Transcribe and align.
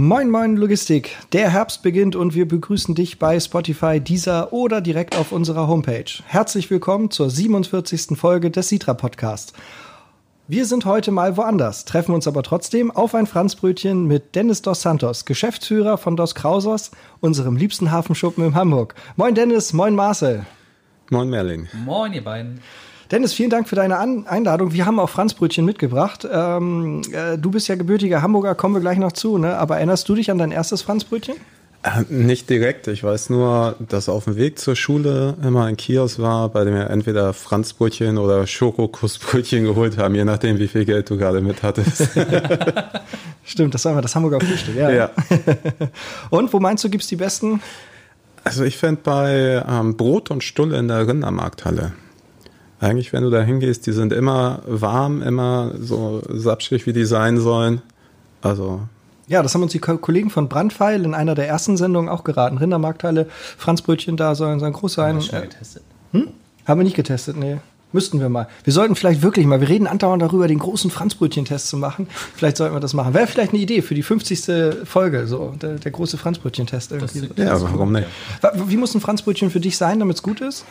Moin 0.00 0.30
Moin 0.30 0.56
Logistik. 0.56 1.16
Der 1.32 1.50
Herbst 1.50 1.82
beginnt 1.82 2.14
und 2.14 2.32
wir 2.32 2.46
begrüßen 2.46 2.94
dich 2.94 3.18
bei 3.18 3.40
Spotify, 3.40 3.98
Deezer 3.98 4.52
oder 4.52 4.80
direkt 4.80 5.16
auf 5.16 5.32
unserer 5.32 5.66
Homepage. 5.66 6.04
Herzlich 6.24 6.70
willkommen 6.70 7.10
zur 7.10 7.28
47. 7.30 8.16
Folge 8.16 8.52
des 8.52 8.68
Sitra 8.68 8.94
Podcasts. 8.94 9.54
Wir 10.46 10.66
sind 10.66 10.84
heute 10.84 11.10
mal 11.10 11.36
woanders, 11.36 11.84
treffen 11.84 12.14
uns 12.14 12.28
aber 12.28 12.44
trotzdem 12.44 12.92
auf 12.92 13.12
ein 13.16 13.26
Franzbrötchen 13.26 14.06
mit 14.06 14.36
Dennis 14.36 14.62
Dos 14.62 14.82
Santos, 14.82 15.24
Geschäftsführer 15.24 15.98
von 15.98 16.14
Dos 16.14 16.36
Krausers, 16.36 16.92
unserem 17.18 17.56
liebsten 17.56 17.90
Hafenschuppen 17.90 18.44
in 18.44 18.54
Hamburg. 18.54 18.94
Moin 19.16 19.34
Dennis, 19.34 19.72
moin 19.72 19.96
Marcel. 19.96 20.46
Moin 21.10 21.28
Merlin. 21.28 21.66
Moin 21.84 22.12
ihr 22.12 22.22
beiden. 22.22 22.60
Dennis, 23.10 23.32
vielen 23.32 23.48
Dank 23.48 23.68
für 23.68 23.76
deine 23.76 23.96
An 23.96 24.26
Einladung. 24.26 24.74
Wir 24.74 24.84
haben 24.84 24.98
auch 24.98 25.08
Franzbrötchen 25.08 25.64
mitgebracht. 25.64 26.28
Ähm, 26.30 27.00
äh, 27.10 27.38
du 27.38 27.50
bist 27.50 27.66
ja 27.68 27.74
gebürtiger 27.74 28.20
Hamburger, 28.20 28.54
kommen 28.54 28.74
wir 28.74 28.82
gleich 28.82 28.98
noch 28.98 29.12
zu, 29.12 29.38
ne? 29.38 29.56
Aber 29.56 29.76
erinnerst 29.76 30.06
du 30.08 30.14
dich 30.14 30.30
an 30.30 30.36
dein 30.36 30.50
erstes 30.50 30.82
Franzbrötchen? 30.82 31.36
Äh, 31.82 32.02
nicht 32.12 32.50
direkt. 32.50 32.86
Ich 32.86 33.02
weiß 33.02 33.30
nur, 33.30 33.76
dass 33.78 34.10
auf 34.10 34.24
dem 34.24 34.36
Weg 34.36 34.58
zur 34.58 34.76
Schule 34.76 35.36
immer 35.42 35.64
ein 35.64 35.78
Kiosk 35.78 36.18
war, 36.18 36.50
bei 36.50 36.64
dem 36.64 36.74
wir 36.74 36.90
entweder 36.90 37.32
Franzbrötchen 37.32 38.18
oder 38.18 38.46
Schokokussbrötchen 38.46 39.64
geholt 39.64 39.96
haben, 39.96 40.14
je 40.14 40.24
nachdem, 40.24 40.58
wie 40.58 40.68
viel 40.68 40.84
Geld 40.84 41.08
du 41.08 41.16
gerade 41.16 41.40
mit 41.40 41.62
hattest. 41.62 42.08
Stimmt, 43.44 43.72
das 43.72 43.86
war 43.86 43.92
immer 43.92 44.02
das 44.02 44.14
Hamburger 44.14 44.40
Frühstück, 44.40 44.76
ja. 44.76 44.90
ja. 44.90 45.10
und 46.30 46.52
wo 46.52 46.60
meinst 46.60 46.84
du, 46.84 46.90
gibt 46.90 47.04
es 47.04 47.08
die 47.08 47.16
besten? 47.16 47.62
Also 48.44 48.64
ich 48.64 48.76
fände 48.76 49.00
bei 49.02 49.64
ähm, 49.66 49.96
Brot 49.96 50.30
und 50.30 50.44
Stulle 50.44 50.78
in 50.78 50.88
der 50.88 51.06
Rindermarkthalle. 51.06 51.92
Eigentlich, 52.80 53.12
wenn 53.12 53.24
du 53.24 53.30
da 53.30 53.42
hingehst, 53.42 53.86
die 53.86 53.92
sind 53.92 54.12
immer 54.12 54.62
warm, 54.66 55.22
immer 55.22 55.72
so 55.80 56.22
sapschig, 56.28 56.86
wie 56.86 56.92
die 56.92 57.04
sein 57.04 57.38
sollen. 57.38 57.82
Also. 58.40 58.80
Ja, 59.26 59.42
das 59.42 59.54
haben 59.54 59.62
uns 59.62 59.72
die 59.72 59.80
Kollegen 59.80 60.30
von 60.30 60.48
Brandpfeil 60.48 61.04
in 61.04 61.12
einer 61.12 61.34
der 61.34 61.48
ersten 61.48 61.76
Sendungen 61.76 62.08
auch 62.08 62.24
geraten. 62.24 62.58
Rindermarkthalle, 62.58 63.26
Franzbrötchen 63.56 64.16
da 64.16 64.34
sollen, 64.34 64.60
sollen 64.60 64.72
groß 64.72 64.94
sein. 64.94 65.16
Haben 65.16 65.16
wir 65.16 65.22
schon 65.22 65.42
getestet? 65.42 65.82
Hm? 66.12 66.28
Haben 66.66 66.80
wir 66.80 66.84
nicht 66.84 66.96
getestet, 66.96 67.36
nee. 67.36 67.58
Müssten 67.90 68.20
wir 68.20 68.28
mal. 68.28 68.48
Wir 68.64 68.72
sollten 68.72 68.94
vielleicht 68.94 69.22
wirklich 69.22 69.46
mal, 69.46 69.62
wir 69.62 69.68
reden 69.68 69.86
andauernd 69.86 70.22
darüber, 70.22 70.46
den 70.46 70.58
großen 70.58 70.90
Franzbrötchen-Test 70.90 71.68
zu 71.68 71.78
machen. 71.78 72.06
Vielleicht 72.36 72.58
sollten 72.58 72.76
wir 72.76 72.80
das 72.80 72.92
machen. 72.92 73.14
Wäre 73.14 73.26
vielleicht 73.26 73.54
eine 73.54 73.62
Idee 73.62 73.80
für 73.80 73.94
die 73.94 74.02
50. 74.02 74.84
Folge, 74.84 75.26
so, 75.26 75.54
der, 75.60 75.76
der 75.76 75.90
große 75.90 76.18
Franzbrötchen-Test 76.18 76.92
irgendwie. 76.92 77.30
ja, 77.36 77.54
aber 77.54 77.72
warum 77.72 77.92
nicht? 77.92 78.06
Wie 78.66 78.76
muss 78.76 78.94
ein 78.94 79.00
Franzbrötchen 79.00 79.50
für 79.50 79.60
dich 79.60 79.78
sein, 79.78 79.98
damit 80.00 80.16
es 80.16 80.22
gut 80.22 80.42
ist? 80.42 80.66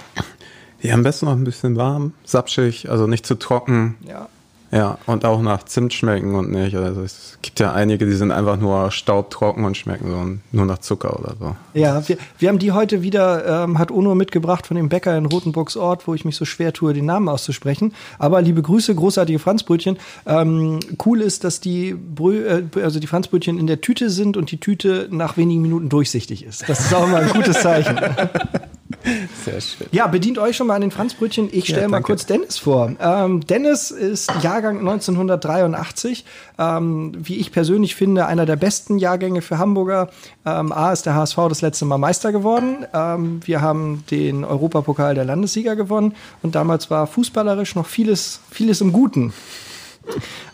Ja, 0.82 0.94
am 0.94 1.04
besten 1.04 1.26
noch 1.26 1.34
ein 1.34 1.44
bisschen 1.44 1.76
warm, 1.76 2.14
sapschig, 2.24 2.90
also 2.90 3.08
nicht 3.08 3.26
zu 3.26 3.36
trocken. 3.36 3.96
Ja. 4.08 4.30
Ja, 4.72 4.98
und 5.06 5.24
auch 5.24 5.42
nach 5.42 5.64
Zimt 5.64 5.94
schmecken 5.94 6.36
und 6.36 6.52
nicht. 6.52 6.76
Also 6.76 7.02
es 7.02 7.38
gibt 7.42 7.60
ja 7.60 7.72
einige, 7.72 8.06
die 8.06 8.14
sind 8.14 8.32
einfach 8.32 8.58
nur 8.58 8.92
staubtrocken 8.92 9.64
und 9.64 9.78
schmecken 9.78 10.12
so 10.12 10.58
nur 10.58 10.66
nach 10.66 10.80
Zucker 10.80 11.18
oder 11.18 11.36
so. 11.40 11.56
Ja, 11.74 12.06
wir, 12.08 12.18
wir 12.38 12.50
haben 12.50 12.60
die 12.60 12.74
heute 12.74 13.02
wieder, 13.02 13.64
ähm, 13.64 13.80
hat 13.80 13.92
Uno 13.92 14.14
mitgebracht 14.14 14.68
von 14.68 14.76
dem 14.76 14.90
Bäcker 14.90 15.18
in 15.18 15.26
Rotenburgs 15.26 15.78
Ort, 15.78 16.06
wo 16.08 16.14
ich 16.14 16.26
mich 16.26 16.36
so 16.36 16.44
schwer 16.44 16.74
tue, 16.74 16.94
den 16.94 17.06
Namen 17.06 17.30
auszusprechen. 17.30 17.94
Aber 18.20 18.42
liebe 18.42 18.62
Grüße, 18.62 18.94
großartige 18.94 19.40
Franzbrötchen. 19.40 19.98
Ähm, 20.26 20.80
cool 21.06 21.22
ist, 21.22 21.46
dass 21.46 21.62
die 21.62 21.94
Brö 21.94 22.46
äh, 22.46 22.64
also 22.82 23.00
die 23.00 23.08
Franzbrötchen 23.08 23.58
in 23.58 23.68
der 23.68 23.80
Tüte 23.80 24.10
sind 24.10 24.36
und 24.36 24.52
die 24.52 24.60
Tüte 24.60 25.08
nach 25.12 25.38
wenigen 25.38 25.62
Minuten 25.62 25.88
durchsichtig 25.88 26.44
ist. 26.44 26.68
Das 26.68 26.82
ist 26.82 26.94
auch 26.94 27.08
mal 27.08 27.24
ein 27.24 27.30
gutes 27.30 27.62
Zeichen. 27.62 27.98
Sehr 29.46 29.62
schön. 29.62 29.88
Ja, 29.92 30.08
bedient 30.08 30.38
euch 30.38 30.56
schon 30.56 30.68
mal 30.68 30.76
an 30.76 30.82
den 30.82 30.92
Franzbrötchen. 30.92 31.50
Ich 31.52 31.66
stelle 31.66 31.84
ja, 31.84 31.88
mal 31.88 32.02
kurz 32.02 32.26
Dennis 32.26 32.58
vor. 32.58 32.92
Ähm, 33.00 33.46
Dennis 33.46 33.92
ist 33.92 34.32
Jahrgang 34.42 34.80
1983. 34.80 36.26
Ähm, 36.60 37.14
wie 37.18 37.38
ich 37.38 37.52
persönlich 37.52 37.96
finde, 37.96 38.26
einer 38.26 38.46
der 38.46 38.56
besten 38.56 38.98
Jahrgänge 38.98 39.42
für 39.42 39.58
Hamburger. 39.58 40.10
Ähm, 40.46 40.72
A 40.72 40.92
ist 40.92 41.06
der 41.06 41.16
HSV 41.16 41.38
das 41.50 41.62
letzte 41.62 41.86
Mal 41.86 41.98
Meister 41.98 42.32
geworden. 42.32 42.86
Ähm, 42.94 43.42
wir 43.46 43.62
haben 43.62 44.04
den 44.12 44.44
Europapokal 44.44 45.16
der 45.16 45.26
Landessieger 45.26 45.76
gewonnen. 45.76 46.16
Und 46.42 46.56
damals 46.56 46.90
war 46.90 47.08
fußballerisch 47.08 47.76
noch 47.76 47.88
vieles, 47.88 48.42
vieles 48.52 48.82
im 48.82 48.92
Guten. 48.92 49.34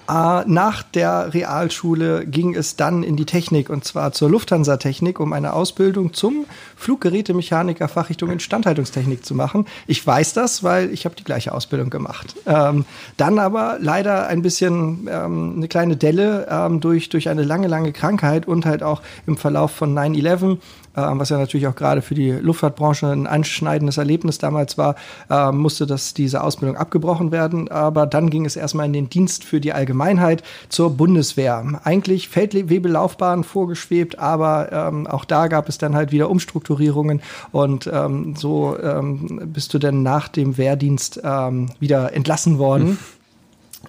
Äh, 0.09 0.43
nach 0.45 0.83
der 0.83 1.33
Realschule 1.33 2.25
ging 2.25 2.55
es 2.55 2.75
dann 2.75 3.03
in 3.03 3.15
die 3.15 3.25
Technik 3.25 3.69
und 3.69 3.85
zwar 3.85 4.11
zur 4.11 4.29
Lufthansa-Technik, 4.29 5.19
um 5.19 5.33
eine 5.33 5.53
Ausbildung 5.53 6.13
zum 6.13 6.45
Fluggerätemechaniker 6.75 7.87
Fachrichtung 7.87 8.29
Instandhaltungstechnik 8.29 9.25
zu 9.25 9.35
machen. 9.35 9.65
Ich 9.87 10.05
weiß 10.05 10.33
das, 10.33 10.63
weil 10.63 10.91
ich 10.91 11.05
habe 11.05 11.15
die 11.15 11.23
gleiche 11.23 11.53
Ausbildung 11.53 11.89
gemacht. 11.89 12.35
Ähm, 12.45 12.85
dann 13.17 13.39
aber 13.39 13.77
leider 13.79 14.27
ein 14.27 14.41
bisschen 14.41 15.07
ähm, 15.09 15.53
eine 15.57 15.67
kleine 15.67 15.95
Delle 15.95 16.47
ähm, 16.49 16.81
durch, 16.81 17.09
durch 17.09 17.29
eine 17.29 17.43
lange, 17.43 17.67
lange 17.67 17.93
Krankheit 17.93 18.47
und 18.47 18.65
halt 18.65 18.83
auch 18.83 19.01
im 19.25 19.37
Verlauf 19.37 19.71
von 19.71 19.97
9-11 19.97 20.43
ähm, 20.43 20.57
was 21.01 21.29
ja 21.29 21.37
natürlich 21.37 21.67
auch 21.67 21.75
gerade 21.75 22.01
für 22.01 22.15
die 22.15 22.31
Luftfahrtbranche 22.31 23.07
ein 23.07 23.27
einschneidendes 23.27 23.97
Erlebnis 23.97 24.37
damals 24.37 24.77
war, 24.77 24.95
äh, 25.29 25.51
musste 25.51 25.87
das, 25.87 26.13
diese 26.13 26.43
Ausbildung 26.43 26.77
abgebrochen 26.77 27.31
werden. 27.31 27.69
Aber 27.69 28.05
dann 28.05 28.29
ging 28.29 28.45
es 28.45 28.55
erstmal 28.55 28.85
in 28.85 28.93
den 28.93 29.09
Dienst 29.09 29.43
für 29.43 29.59
die 29.59 29.73
Allgemeinheit 29.73 30.43
zur 30.69 30.91
Bundeswehr. 30.91 31.81
Eigentlich 31.83 32.29
Feldwebelaufbahn 32.29 33.43
vorgeschwebt, 33.43 34.19
aber 34.19 34.71
ähm, 34.71 35.07
auch 35.07 35.25
da 35.25 35.47
gab 35.47 35.69
es 35.69 35.77
dann 35.77 35.95
halt 35.95 36.11
wieder 36.11 36.29
Umstrukturierungen 36.29 37.21
und 37.51 37.89
ähm, 37.91 38.35
so 38.35 38.77
ähm, 38.81 39.41
bist 39.45 39.73
du 39.73 39.79
dann 39.79 40.03
nach 40.03 40.27
dem 40.27 40.57
Wehrdienst 40.57 41.21
ähm, 41.23 41.69
wieder 41.79 42.13
entlassen 42.13 42.57
worden. 42.57 42.97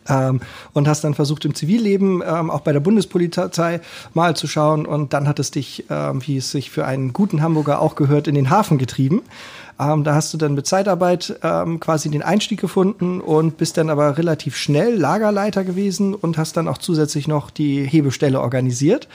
Hm. 0.06 0.16
Ähm, 0.16 0.40
und 0.72 0.88
hast 0.88 1.04
dann 1.04 1.14
versucht 1.14 1.44
im 1.44 1.54
Zivilleben 1.54 2.22
ähm, 2.26 2.50
auch 2.50 2.60
bei 2.60 2.72
der 2.72 2.80
Bundespolizei 2.80 3.80
mal 4.12 4.36
zu 4.36 4.46
schauen 4.46 4.86
und 4.86 5.12
dann 5.12 5.28
hat 5.28 5.38
es 5.38 5.50
dich, 5.50 5.84
ähm, 5.90 6.20
wie 6.26 6.36
es 6.36 6.50
sich 6.50 6.70
für 6.70 6.84
einen 6.84 7.12
guten 7.12 7.42
Hamburger 7.42 7.80
auch 7.80 7.94
gehört, 7.94 8.28
in 8.28 8.34
den 8.34 8.50
Hafen 8.50 8.78
getrieben. 8.78 9.22
Ähm, 9.78 10.04
da 10.04 10.14
hast 10.14 10.32
du 10.32 10.38
dann 10.38 10.54
mit 10.54 10.66
Zeitarbeit 10.66 11.38
ähm, 11.42 11.80
quasi 11.80 12.08
den 12.08 12.22
Einstieg 12.22 12.60
gefunden 12.60 13.20
und 13.20 13.56
bist 13.56 13.76
dann 13.76 13.90
aber 13.90 14.16
relativ 14.18 14.56
schnell 14.56 14.94
Lagerleiter 14.94 15.64
gewesen 15.64 16.14
und 16.14 16.38
hast 16.38 16.56
dann 16.56 16.68
auch 16.68 16.78
zusätzlich 16.78 17.26
noch 17.26 17.50
die 17.50 17.84
Hebestelle 17.84 18.40
organisiert. 18.40 19.08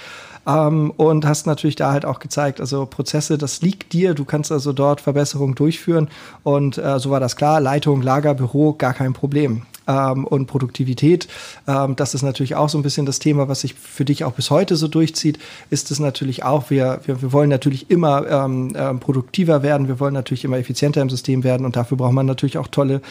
Ähm, 0.49 0.91
und 0.97 1.25
hast 1.25 1.45
natürlich 1.45 1.75
da 1.75 1.91
halt 1.91 2.05
auch 2.05 2.19
gezeigt, 2.19 2.59
also 2.59 2.85
Prozesse, 2.85 3.37
das 3.37 3.61
liegt 3.61 3.93
dir, 3.93 4.13
du 4.13 4.25
kannst 4.25 4.51
also 4.51 4.73
dort 4.73 5.01
Verbesserungen 5.01 5.55
durchführen. 5.55 6.09
Und 6.43 6.77
äh, 6.77 6.99
so 6.99 7.11
war 7.11 7.19
das 7.19 7.35
klar, 7.35 7.61
Leitung, 7.61 8.01
Lager, 8.01 8.33
Büro, 8.33 8.73
gar 8.73 8.93
kein 8.93 9.13
Problem. 9.13 9.63
Ähm, 9.87 10.25
und 10.25 10.47
Produktivität. 10.47 11.27
Ähm, 11.67 11.95
das 11.95 12.13
ist 12.13 12.23
natürlich 12.23 12.55
auch 12.55 12.69
so 12.69 12.77
ein 12.77 12.83
bisschen 12.83 13.05
das 13.05 13.19
Thema, 13.19 13.47
was 13.47 13.61
sich 13.61 13.75
für 13.75 14.05
dich 14.05 14.23
auch 14.23 14.33
bis 14.33 14.49
heute 14.49 14.75
so 14.75 14.87
durchzieht, 14.87 15.39
ist 15.69 15.91
es 15.91 15.99
natürlich 15.99 16.43
auch, 16.43 16.69
wir, 16.69 17.01
wir, 17.05 17.21
wir 17.21 17.33
wollen 17.33 17.49
natürlich 17.49 17.89
immer 17.89 18.27
ähm, 18.27 18.73
ähm, 18.75 18.99
produktiver 18.99 19.61
werden, 19.61 19.87
wir 19.87 19.99
wollen 19.99 20.13
natürlich 20.13 20.45
immer 20.45 20.57
effizienter 20.57 21.01
im 21.01 21.09
System 21.09 21.43
werden. 21.43 21.65
Und 21.65 21.75
dafür 21.75 21.97
braucht 21.97 22.13
man 22.13 22.25
natürlich 22.25 22.57
auch 22.57 22.67
tolle 22.67 23.01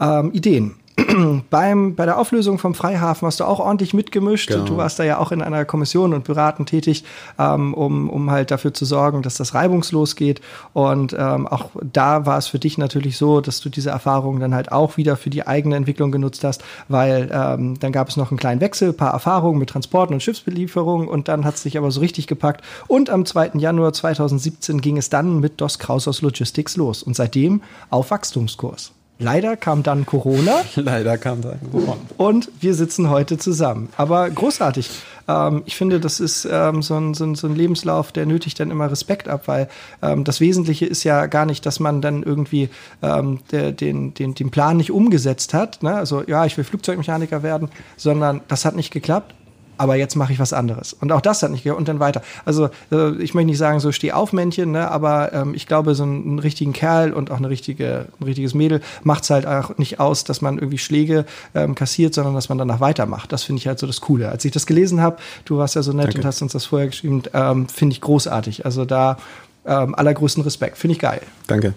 ähm, 0.00 0.32
Ideen. 0.32 0.74
beim, 1.50 1.94
bei 1.94 2.04
der 2.06 2.18
Auflösung 2.18 2.58
vom 2.58 2.74
Freihafen 2.74 3.26
hast 3.26 3.40
du 3.40 3.44
auch 3.44 3.60
ordentlich 3.60 3.94
mitgemischt. 3.94 4.48
Genau. 4.48 4.64
Du 4.64 4.76
warst 4.76 4.98
da 4.98 5.04
ja 5.04 5.18
auch 5.18 5.32
in 5.32 5.42
einer 5.42 5.64
Kommission 5.64 6.12
und 6.12 6.24
beratend 6.24 6.68
tätig, 6.68 7.04
ähm, 7.38 7.74
um, 7.74 8.10
um 8.10 8.30
halt 8.30 8.50
dafür 8.50 8.74
zu 8.74 8.84
sorgen, 8.84 9.22
dass 9.22 9.36
das 9.36 9.54
reibungslos 9.54 10.16
geht. 10.16 10.40
Und 10.72 11.14
ähm, 11.18 11.46
auch 11.46 11.70
da 11.80 12.26
war 12.26 12.38
es 12.38 12.48
für 12.48 12.58
dich 12.58 12.78
natürlich 12.78 13.16
so, 13.16 13.40
dass 13.40 13.60
du 13.60 13.68
diese 13.68 13.90
Erfahrungen 13.90 14.40
dann 14.40 14.54
halt 14.54 14.72
auch 14.72 14.96
wieder 14.96 15.16
für 15.16 15.30
die 15.30 15.46
eigene 15.46 15.76
Entwicklung 15.76 16.10
genutzt 16.10 16.42
hast, 16.44 16.64
weil 16.88 17.30
ähm, 17.32 17.78
dann 17.78 17.92
gab 17.92 18.08
es 18.08 18.16
noch 18.16 18.30
einen 18.30 18.38
kleinen 18.38 18.60
Wechsel, 18.60 18.92
paar 18.92 19.12
Erfahrungen 19.12 19.58
mit 19.58 19.70
Transporten 19.70 20.14
und 20.14 20.22
Schiffsbelieferungen 20.22 21.08
und 21.08 21.28
dann 21.28 21.44
hat 21.44 21.54
es 21.54 21.62
dich 21.62 21.78
aber 21.78 21.90
so 21.90 22.00
richtig 22.00 22.26
gepackt. 22.26 22.64
Und 22.88 23.10
am 23.10 23.24
2. 23.24 23.52
Januar 23.54 23.92
2017 23.92 24.80
ging 24.80 24.96
es 24.96 25.10
dann 25.10 25.38
mit 25.40 25.60
DOS 25.60 25.78
Kraus 25.78 26.08
aus 26.08 26.22
Logistics 26.22 26.76
los 26.76 27.02
und 27.02 27.14
seitdem 27.14 27.62
auf 27.90 28.10
Wachstumskurs. 28.10 28.92
Leider 29.18 29.56
kam 29.56 29.82
dann 29.82 30.06
Corona. 30.06 30.60
Leider 30.76 31.18
kam 31.18 31.42
dann 31.42 31.58
Corona. 31.72 31.96
Und 32.16 32.50
wir 32.60 32.74
sitzen 32.74 33.10
heute 33.10 33.36
zusammen. 33.36 33.88
Aber 33.96 34.30
großartig. 34.30 34.88
Ähm, 35.26 35.62
ich 35.66 35.76
finde, 35.76 35.98
das 35.98 36.20
ist 36.20 36.48
ähm, 36.50 36.82
so, 36.82 36.94
ein, 36.94 37.14
so, 37.14 37.24
ein, 37.24 37.34
so, 37.34 37.48
ein, 37.48 37.56
Lebenslauf, 37.56 38.12
der 38.12 38.26
nötigt 38.26 38.60
dann 38.60 38.70
immer 38.70 38.90
Respekt 38.90 39.28
ab, 39.28 39.42
weil 39.46 39.68
ähm, 40.02 40.24
das 40.24 40.40
Wesentliche 40.40 40.86
ist 40.86 41.02
ja 41.02 41.26
gar 41.26 41.46
nicht, 41.46 41.66
dass 41.66 41.80
man 41.80 42.00
dann 42.00 42.22
irgendwie 42.22 42.70
ähm, 43.02 43.40
der, 43.50 43.72
den, 43.72 44.14
den, 44.14 44.34
den 44.34 44.50
Plan 44.50 44.76
nicht 44.76 44.92
umgesetzt 44.92 45.52
hat. 45.52 45.82
Ne? 45.82 45.94
Also, 45.94 46.22
ja, 46.26 46.46
ich 46.46 46.56
will 46.56 46.64
Flugzeugmechaniker 46.64 47.42
werden, 47.42 47.68
sondern 47.96 48.40
das 48.48 48.64
hat 48.64 48.76
nicht 48.76 48.92
geklappt 48.92 49.34
aber 49.78 49.96
jetzt 49.96 50.16
mache 50.16 50.32
ich 50.32 50.38
was 50.38 50.52
anderes. 50.52 50.92
Und 50.92 51.12
auch 51.12 51.20
das 51.20 51.42
hat 51.42 51.50
nicht 51.50 51.66
und 51.68 51.88
dann 51.88 52.00
weiter. 52.00 52.22
Also 52.44 52.70
äh, 52.92 53.12
ich 53.22 53.34
möchte 53.34 53.46
nicht 53.46 53.58
sagen, 53.58 53.80
so 53.80 53.92
steh 53.92 54.12
auf 54.12 54.32
Männchen, 54.32 54.72
ne, 54.72 54.90
aber 54.90 55.32
ähm, 55.32 55.54
ich 55.54 55.66
glaube, 55.66 55.94
so 55.94 56.02
einen, 56.02 56.22
einen, 56.22 56.38
richtigen 56.38 56.72
Kerl 56.72 57.12
und 57.12 57.30
auch 57.30 57.38
eine 57.38 57.48
richtige, 57.48 58.06
ein 58.20 58.24
richtiges 58.24 58.54
Mädel 58.54 58.80
macht 59.02 59.24
es 59.24 59.30
halt 59.30 59.46
auch 59.46 59.78
nicht 59.78 60.00
aus, 60.00 60.24
dass 60.24 60.40
man 60.40 60.58
irgendwie 60.58 60.78
Schläge 60.78 61.24
ähm, 61.54 61.74
kassiert, 61.74 62.14
sondern 62.14 62.34
dass 62.34 62.48
man 62.48 62.58
danach 62.58 62.80
weitermacht. 62.80 63.32
Das 63.32 63.44
finde 63.44 63.60
ich 63.60 63.66
halt 63.66 63.78
so 63.78 63.86
das 63.86 64.00
Coole. 64.00 64.28
Als 64.30 64.44
ich 64.44 64.52
das 64.52 64.66
gelesen 64.66 65.00
habe, 65.00 65.16
du 65.44 65.58
warst 65.58 65.74
ja 65.74 65.82
so 65.82 65.92
nett 65.92 66.06
Danke. 66.06 66.18
und 66.18 66.24
hast 66.24 66.42
uns 66.42 66.52
das 66.52 66.66
vorher 66.66 66.88
geschrieben, 66.88 67.22
ähm, 67.32 67.68
finde 67.68 67.94
ich 67.94 68.00
großartig. 68.00 68.64
Also 68.64 68.84
da 68.84 69.18
ähm, 69.64 69.94
allergrößten 69.94 70.42
Respekt. 70.42 70.78
Finde 70.78 70.92
ich 70.92 70.98
geil. 70.98 71.20
Danke. 71.46 71.74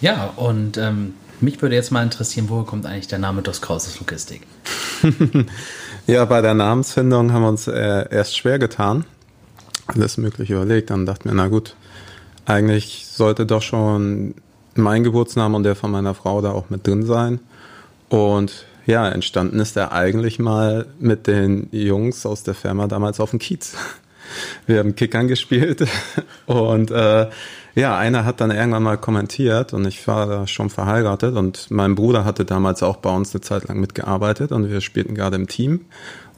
Ja, 0.00 0.32
und 0.36 0.76
ähm, 0.78 1.14
mich 1.40 1.60
würde 1.60 1.74
jetzt 1.74 1.90
mal 1.90 2.02
interessieren, 2.02 2.46
woher 2.48 2.64
kommt 2.64 2.86
eigentlich 2.86 3.08
der 3.08 3.18
Name 3.18 3.42
Dos 3.42 3.60
Krauses 3.60 3.98
Logistik? 3.98 4.42
Ja, 6.08 6.24
bei 6.24 6.40
der 6.42 6.54
Namensfindung 6.54 7.32
haben 7.32 7.42
wir 7.42 7.48
uns 7.48 7.68
äh, 7.68 8.06
erst 8.10 8.36
schwer 8.36 8.58
getan. 8.58 9.04
alles 9.86 10.16
Mögliche 10.16 10.54
überlegt. 10.54 10.90
Dann 10.90 11.06
dachte 11.06 11.28
mir, 11.28 11.34
na 11.34 11.46
gut, 11.46 11.76
eigentlich 12.44 13.06
sollte 13.06 13.46
doch 13.46 13.62
schon 13.62 14.34
mein 14.74 15.04
Geburtsname 15.04 15.56
und 15.56 15.62
der 15.62 15.76
von 15.76 15.92
meiner 15.92 16.14
Frau 16.14 16.40
da 16.40 16.50
auch 16.50 16.70
mit 16.70 16.86
drin 16.86 17.06
sein. 17.06 17.38
Und 18.08 18.66
ja, 18.84 19.08
entstanden 19.08 19.60
ist 19.60 19.76
er 19.76 19.92
eigentlich 19.92 20.40
mal 20.40 20.86
mit 20.98 21.28
den 21.28 21.68
Jungs 21.70 22.26
aus 22.26 22.42
der 22.42 22.54
Firma 22.54 22.88
damals 22.88 23.20
auf 23.20 23.30
dem 23.30 23.38
Kiez. 23.38 23.74
Wir 24.66 24.80
haben 24.80 24.96
Kickern 24.96 25.28
gespielt 25.28 25.86
und 26.46 26.90
äh, 26.90 27.28
ja, 27.74 27.96
einer 27.96 28.24
hat 28.24 28.40
dann 28.40 28.50
irgendwann 28.50 28.82
mal 28.82 28.98
kommentiert 28.98 29.72
und 29.72 29.86
ich 29.86 30.06
war 30.06 30.26
da 30.26 30.46
schon 30.46 30.70
verheiratet 30.70 31.36
und 31.36 31.70
mein 31.70 31.94
Bruder 31.94 32.24
hatte 32.24 32.44
damals 32.44 32.82
auch 32.82 32.96
bei 32.96 33.14
uns 33.14 33.34
eine 33.34 33.40
Zeit 33.40 33.68
lang 33.68 33.80
mitgearbeitet 33.80 34.52
und 34.52 34.68
wir 34.68 34.80
spielten 34.80 35.14
gerade 35.14 35.36
im 35.36 35.48
Team 35.48 35.80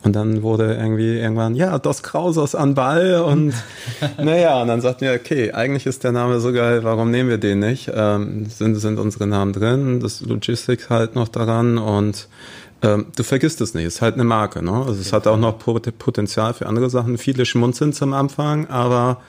und 0.05 0.15
dann 0.15 0.43
wurde 0.43 0.75
irgendwie 0.75 1.19
irgendwann, 1.19 1.57
ja, 1.57 1.79
Dos 1.79 2.03
Krausos 2.03 2.55
an 2.55 2.75
Ball 2.75 3.21
und 3.23 3.55
naja, 4.23 4.61
und 4.63 4.69
dann 4.69 4.81
sagten 4.81 5.07
wir, 5.07 5.15
okay, 5.15 5.53
eigentlich 5.53 5.87
ist 5.87 6.05
der 6.05 6.13
Name 6.13 6.41
so 6.41 6.53
geil, 6.53 6.85
warum 6.85 7.11
nehmen 7.11 7.31
wir 7.31 7.39
den 7.39 7.59
nicht? 7.59 7.91
Ähm, 7.93 8.47
sind, 8.47 8.77
sind 8.77 8.99
unsere 8.99 9.27
Namen 9.27 9.53
drin, 9.53 10.01
das 10.01 10.21
Logistics 10.21 10.91
halt 10.91 11.15
noch 11.15 11.29
daran 11.29 11.79
und 11.79 12.29
ähm, 12.83 13.07
du 13.17 13.23
vergisst 13.23 13.61
es 13.63 13.73
nicht, 13.75 13.87
es 13.87 13.97
ist 13.97 14.03
halt 14.03 14.15
eine 14.15 14.25
Marke, 14.25 14.63
ne? 14.63 14.73
Also 14.73 15.01
es 15.01 15.13
hat 15.13 15.27
auch 15.27 15.39
noch 15.39 15.59
Potenzial 15.59 16.53
für 16.53 16.67
andere 16.67 16.91
Sachen. 16.91 17.17
Viele 17.17 17.47
schmunzeln 17.47 17.95
zum 17.95 18.13
Anfang, 18.13 18.69
aber 18.69 19.23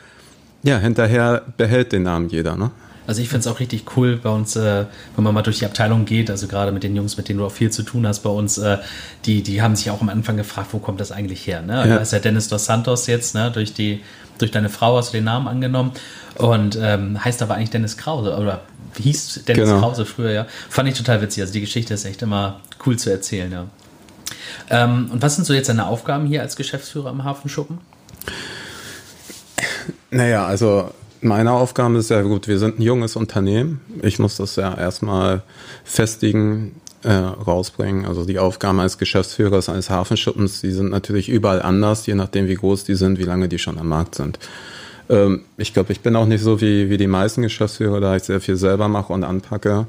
ja, 0.65 0.79
hinterher 0.79 1.43
behält 1.57 1.91
den 1.91 2.03
Namen 2.03 2.29
jeder, 2.29 2.55
ne? 2.55 2.71
Also 3.07 3.21
ich 3.21 3.29
finde 3.29 3.41
es 3.41 3.47
auch 3.47 3.59
richtig 3.59 3.85
cool 3.95 4.17
bei 4.17 4.29
uns, 4.29 4.55
äh, 4.55 4.85
wenn 5.15 5.23
man 5.23 5.33
mal 5.33 5.43
durch 5.43 5.59
die 5.59 5.65
Abteilung 5.65 6.05
geht, 6.05 6.31
also 6.31 6.47
gerade 6.47 6.71
mit 6.71 6.81
den 6.81 6.95
Jungs, 6.95 7.17
mit 7.17 7.29
denen 7.29 7.37
du 7.37 7.45
auch 7.45 7.51
viel 7.51 7.69
zu 7.69 7.83
tun 7.83 8.07
hast 8.07 8.21
bei 8.21 8.31
uns, 8.31 8.57
äh, 8.57 8.79
die, 9.25 9.43
die 9.43 9.61
haben 9.61 9.75
sich 9.75 9.91
auch 9.91 10.01
am 10.01 10.09
Anfang 10.09 10.37
gefragt, 10.37 10.69
wo 10.71 10.79
kommt 10.79 10.99
das 10.99 11.11
eigentlich 11.11 11.45
her? 11.45 11.61
Ne? 11.61 11.73
Ja. 11.73 11.85
Da 11.85 11.97
ist 11.97 12.13
ja 12.13 12.19
Dennis 12.19 12.47
dos 12.47 12.65
Santos 12.65 13.05
jetzt, 13.05 13.35
ne? 13.35 13.51
durch, 13.51 13.73
die, 13.73 14.01
durch 14.39 14.49
deine 14.49 14.69
Frau 14.69 14.97
hast 14.97 15.13
du 15.13 15.17
den 15.17 15.25
Namen 15.25 15.47
angenommen 15.47 15.91
und 16.35 16.79
ähm, 16.81 17.23
heißt 17.23 17.43
aber 17.43 17.53
eigentlich 17.53 17.69
Dennis 17.69 17.95
Krause 17.95 18.35
oder 18.37 18.61
hieß 18.97 19.43
Dennis 19.47 19.69
genau. 19.69 19.81
Krause 19.81 20.05
früher, 20.05 20.31
ja. 20.31 20.47
Fand 20.69 20.89
ich 20.89 20.95
total 20.95 21.21
witzig. 21.21 21.43
Also 21.43 21.53
die 21.53 21.61
Geschichte 21.61 21.93
ist 21.93 22.05
echt 22.05 22.23
immer 22.23 22.61
cool 22.87 22.97
zu 22.97 23.11
erzählen, 23.11 23.51
ja. 23.51 23.65
Ähm, 24.71 25.09
und 25.11 25.21
was 25.21 25.35
sind 25.35 25.45
so 25.45 25.53
jetzt 25.53 25.69
deine 25.69 25.85
Aufgaben 25.85 26.25
hier 26.25 26.41
als 26.41 26.55
Geschäftsführer 26.55 27.09
am 27.09 27.23
Hafenschuppen? 27.23 27.77
Naja, 30.15 30.45
also 30.45 30.91
meine 31.19 31.51
Aufgabe 31.51 31.97
ist 31.97 32.09
ja 32.09 32.21
gut, 32.21 32.47
wir 32.47 32.57
sind 32.57 32.79
ein 32.79 32.81
junges 32.81 33.17
Unternehmen. 33.17 33.81
Ich 34.01 34.17
muss 34.17 34.37
das 34.37 34.55
ja 34.55 34.73
erstmal 34.73 35.41
festigen, 35.83 36.79
äh, 37.03 37.11
rausbringen. 37.11 38.05
Also 38.05 38.23
die 38.23 38.39
Aufgaben 38.39 38.79
als 38.79 38.97
Geschäftsführers 38.97 39.67
eines 39.67 39.89
Hafenschuppens, 39.89 40.61
die 40.61 40.71
sind 40.71 40.89
natürlich 40.89 41.27
überall 41.27 41.61
anders, 41.61 42.05
je 42.05 42.15
nachdem 42.15 42.47
wie 42.47 42.55
groß 42.55 42.85
die 42.85 42.95
sind, 42.95 43.19
wie 43.19 43.23
lange 43.23 43.49
die 43.49 43.59
schon 43.59 43.77
am 43.77 43.89
Markt 43.89 44.15
sind. 44.15 44.39
Ähm, 45.09 45.41
ich 45.57 45.73
glaube, 45.73 45.91
ich 45.91 45.99
bin 45.99 46.15
auch 46.15 46.27
nicht 46.27 46.43
so 46.43 46.61
wie, 46.61 46.89
wie 46.89 46.95
die 46.95 47.07
meisten 47.07 47.41
Geschäftsführer, 47.41 47.99
da 47.99 48.15
ich 48.15 48.23
sehr 48.23 48.39
viel 48.39 48.55
selber 48.55 48.87
mache 48.87 49.11
und 49.11 49.25
anpacke. 49.25 49.85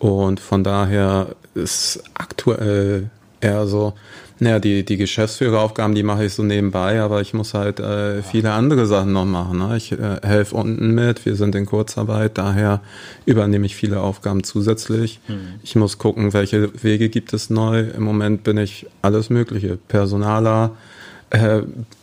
Und 0.00 0.40
von 0.40 0.64
daher 0.64 1.36
ist 1.54 2.02
aktuell 2.14 3.08
eher 3.40 3.66
so, 3.66 3.94
naja, 4.40 4.60
die, 4.60 4.84
die 4.84 4.96
Geschäftsführeraufgaben, 4.96 5.94
die 5.94 6.02
mache 6.02 6.24
ich 6.24 6.34
so 6.34 6.42
nebenbei, 6.42 7.00
aber 7.00 7.20
ich 7.20 7.34
muss 7.34 7.54
halt 7.54 7.80
äh, 7.80 8.22
viele 8.22 8.52
andere 8.52 8.86
Sachen 8.86 9.12
noch 9.12 9.24
machen. 9.24 9.58
Ne? 9.58 9.76
Ich 9.76 9.92
äh, 9.92 10.20
helfe 10.22 10.54
unten 10.54 10.94
mit, 10.94 11.26
wir 11.26 11.34
sind 11.34 11.54
in 11.54 11.66
Kurzarbeit, 11.66 12.38
daher 12.38 12.80
übernehme 13.26 13.66
ich 13.66 13.74
viele 13.74 14.00
Aufgaben 14.00 14.44
zusätzlich. 14.44 15.20
Mhm. 15.26 15.60
Ich 15.62 15.74
muss 15.74 15.98
gucken, 15.98 16.32
welche 16.32 16.70
Wege 16.82 17.08
gibt 17.08 17.32
es 17.32 17.50
neu. 17.50 17.80
Im 17.80 18.04
Moment 18.04 18.44
bin 18.44 18.58
ich 18.58 18.86
alles 19.02 19.28
Mögliche. 19.28 19.76
Personaler, 19.88 20.72
äh, 21.30 21.62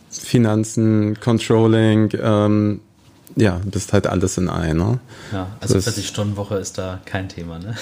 Finanzen, 0.10 1.20
Controlling, 1.20 2.12
ähm, 2.22 2.82
ja, 3.38 3.60
bist 3.66 3.94
halt 3.94 4.08
alles 4.08 4.38
in 4.38 4.50
einem. 4.50 4.78
Ne? 4.78 5.00
Ja, 5.32 5.48
also 5.60 5.78
40-Stunden-Woche 5.78 6.56
ist 6.56 6.78
da 6.78 7.00
kein 7.06 7.30
Thema, 7.30 7.60
ne? 7.60 7.76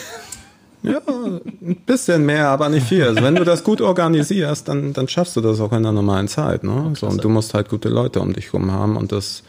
Ja, 0.83 0.99
ein 1.07 1.77
bisschen 1.85 2.25
mehr, 2.25 2.49
aber 2.49 2.67
nicht 2.67 2.87
viel. 2.87 3.03
Also 3.03 3.23
wenn 3.23 3.35
du 3.35 3.45
das 3.45 3.63
gut 3.63 3.79
organisierst, 3.79 4.67
dann, 4.67 4.91
dann 4.91 5.07
schaffst 5.07 5.35
du 5.37 5.41
das 5.41 5.61
auch 5.61 5.71
in 5.71 5.83
der 5.83 5.93
normalen 5.93 6.27
Zeit. 6.27 6.63
Ne? 6.63 6.93
So, 6.95 7.07
und 7.07 7.23
du 7.23 7.29
musst 7.29 7.53
halt 7.53 7.69
gute 7.69 7.87
Leute 7.87 8.19
um 8.19 8.33
dich 8.33 8.53
rum 8.53 8.69
haben 8.71 8.97
und 8.97 9.13
das 9.13 9.43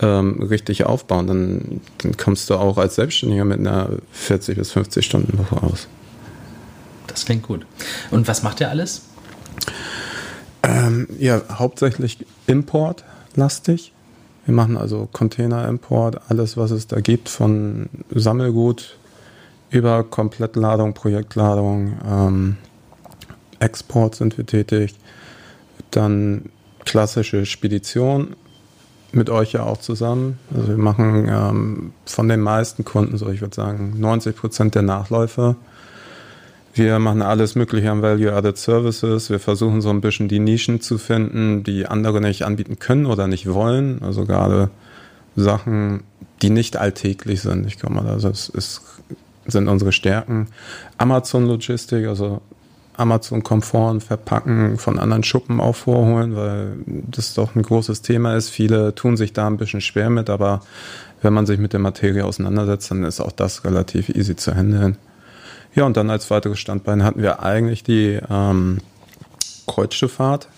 ähm, 0.00 0.40
richtig 0.42 0.84
aufbauen. 0.86 1.26
Dann, 1.26 1.80
dann 1.98 2.16
kommst 2.16 2.50
du 2.50 2.54
auch 2.54 2.78
als 2.78 2.94
Selbstständiger 2.94 3.44
mit 3.44 3.58
einer 3.58 3.88
40 4.12 4.58
bis 4.58 4.70
50 4.70 5.04
Stunden 5.04 5.38
Woche 5.38 5.60
aus. 5.60 5.88
Das 7.08 7.24
klingt 7.24 7.42
gut. 7.42 7.66
Und 8.12 8.28
was 8.28 8.44
macht 8.44 8.60
ihr 8.60 8.70
alles? 8.70 9.02
Ähm, 10.62 11.08
ja, 11.18 11.42
hauptsächlich 11.52 12.18
importlastig. 12.46 13.92
Wir 14.46 14.54
machen 14.54 14.76
also 14.76 15.08
Container-Import, 15.12 16.20
alles, 16.28 16.56
was 16.56 16.70
es 16.70 16.86
da 16.86 17.00
gibt, 17.00 17.28
von 17.28 17.88
Sammelgut 18.14 18.96
über 19.70 20.04
Komplettladung, 20.04 20.94
Projektladung, 20.94 21.98
ähm, 22.08 22.56
Export 23.60 24.14
sind 24.14 24.36
wir 24.36 24.46
tätig. 24.46 24.94
Dann 25.90 26.46
klassische 26.84 27.46
Spedition 27.46 28.36
mit 29.12 29.30
euch 29.30 29.52
ja 29.52 29.64
auch 29.64 29.78
zusammen. 29.78 30.38
Also 30.54 30.68
wir 30.68 30.76
machen 30.76 31.28
ähm, 31.28 31.92
von 32.06 32.28
den 32.28 32.40
meisten 32.40 32.84
Kunden, 32.84 33.16
so 33.16 33.28
ich 33.28 33.40
würde 33.40 33.54
sagen, 33.54 33.94
90 33.98 34.36
Prozent 34.36 34.74
der 34.74 34.82
Nachläufe. 34.82 35.56
Wir 36.72 36.98
machen 37.00 37.20
alles 37.20 37.56
Mögliche 37.56 37.90
an 37.90 38.02
Value-Added 38.02 38.56
Services. 38.56 39.28
Wir 39.28 39.40
versuchen 39.40 39.80
so 39.80 39.90
ein 39.90 40.00
bisschen 40.00 40.28
die 40.28 40.38
Nischen 40.38 40.80
zu 40.80 40.98
finden, 40.98 41.64
die 41.64 41.86
andere 41.86 42.20
nicht 42.20 42.44
anbieten 42.44 42.78
können 42.78 43.06
oder 43.06 43.26
nicht 43.26 43.52
wollen. 43.52 44.02
Also 44.02 44.24
gerade 44.24 44.70
Sachen, 45.34 46.04
die 46.42 46.50
nicht 46.50 46.76
alltäglich 46.76 47.40
sind. 47.42 47.66
Ich 47.66 47.78
glaube 47.78 47.96
mal, 47.96 48.06
also 48.06 48.28
es 48.28 48.48
ist 48.48 48.82
sind 49.50 49.68
unsere 49.68 49.92
Stärken. 49.92 50.48
Amazon 50.98 51.46
Logistik, 51.46 52.06
also 52.06 52.40
Amazon 52.96 53.42
Komfort 53.42 53.90
und 53.90 54.02
Verpacken 54.02 54.76
von 54.76 54.98
anderen 54.98 55.22
Schuppen 55.22 55.60
auch 55.60 55.74
vorholen, 55.74 56.36
weil 56.36 56.74
das 56.86 57.34
doch 57.34 57.54
ein 57.54 57.62
großes 57.62 58.02
Thema 58.02 58.36
ist. 58.36 58.50
Viele 58.50 58.94
tun 58.94 59.16
sich 59.16 59.32
da 59.32 59.46
ein 59.46 59.56
bisschen 59.56 59.80
schwer 59.80 60.10
mit, 60.10 60.28
aber 60.28 60.60
wenn 61.22 61.32
man 61.32 61.46
sich 61.46 61.58
mit 61.58 61.72
der 61.72 61.80
Materie 61.80 62.24
auseinandersetzt, 62.24 62.90
dann 62.90 63.04
ist 63.04 63.20
auch 63.20 63.32
das 63.32 63.64
relativ 63.64 64.10
easy 64.10 64.36
zu 64.36 64.54
handeln. 64.54 64.96
Ja, 65.74 65.84
und 65.84 65.96
dann 65.96 66.10
als 66.10 66.30
weiteres 66.30 66.58
Standbein 66.58 67.02
hatten 67.04 67.22
wir 67.22 67.42
eigentlich 67.42 67.82
die 67.82 68.18
ähm, 68.28 68.78
Kreuzschifffahrt 69.66 70.48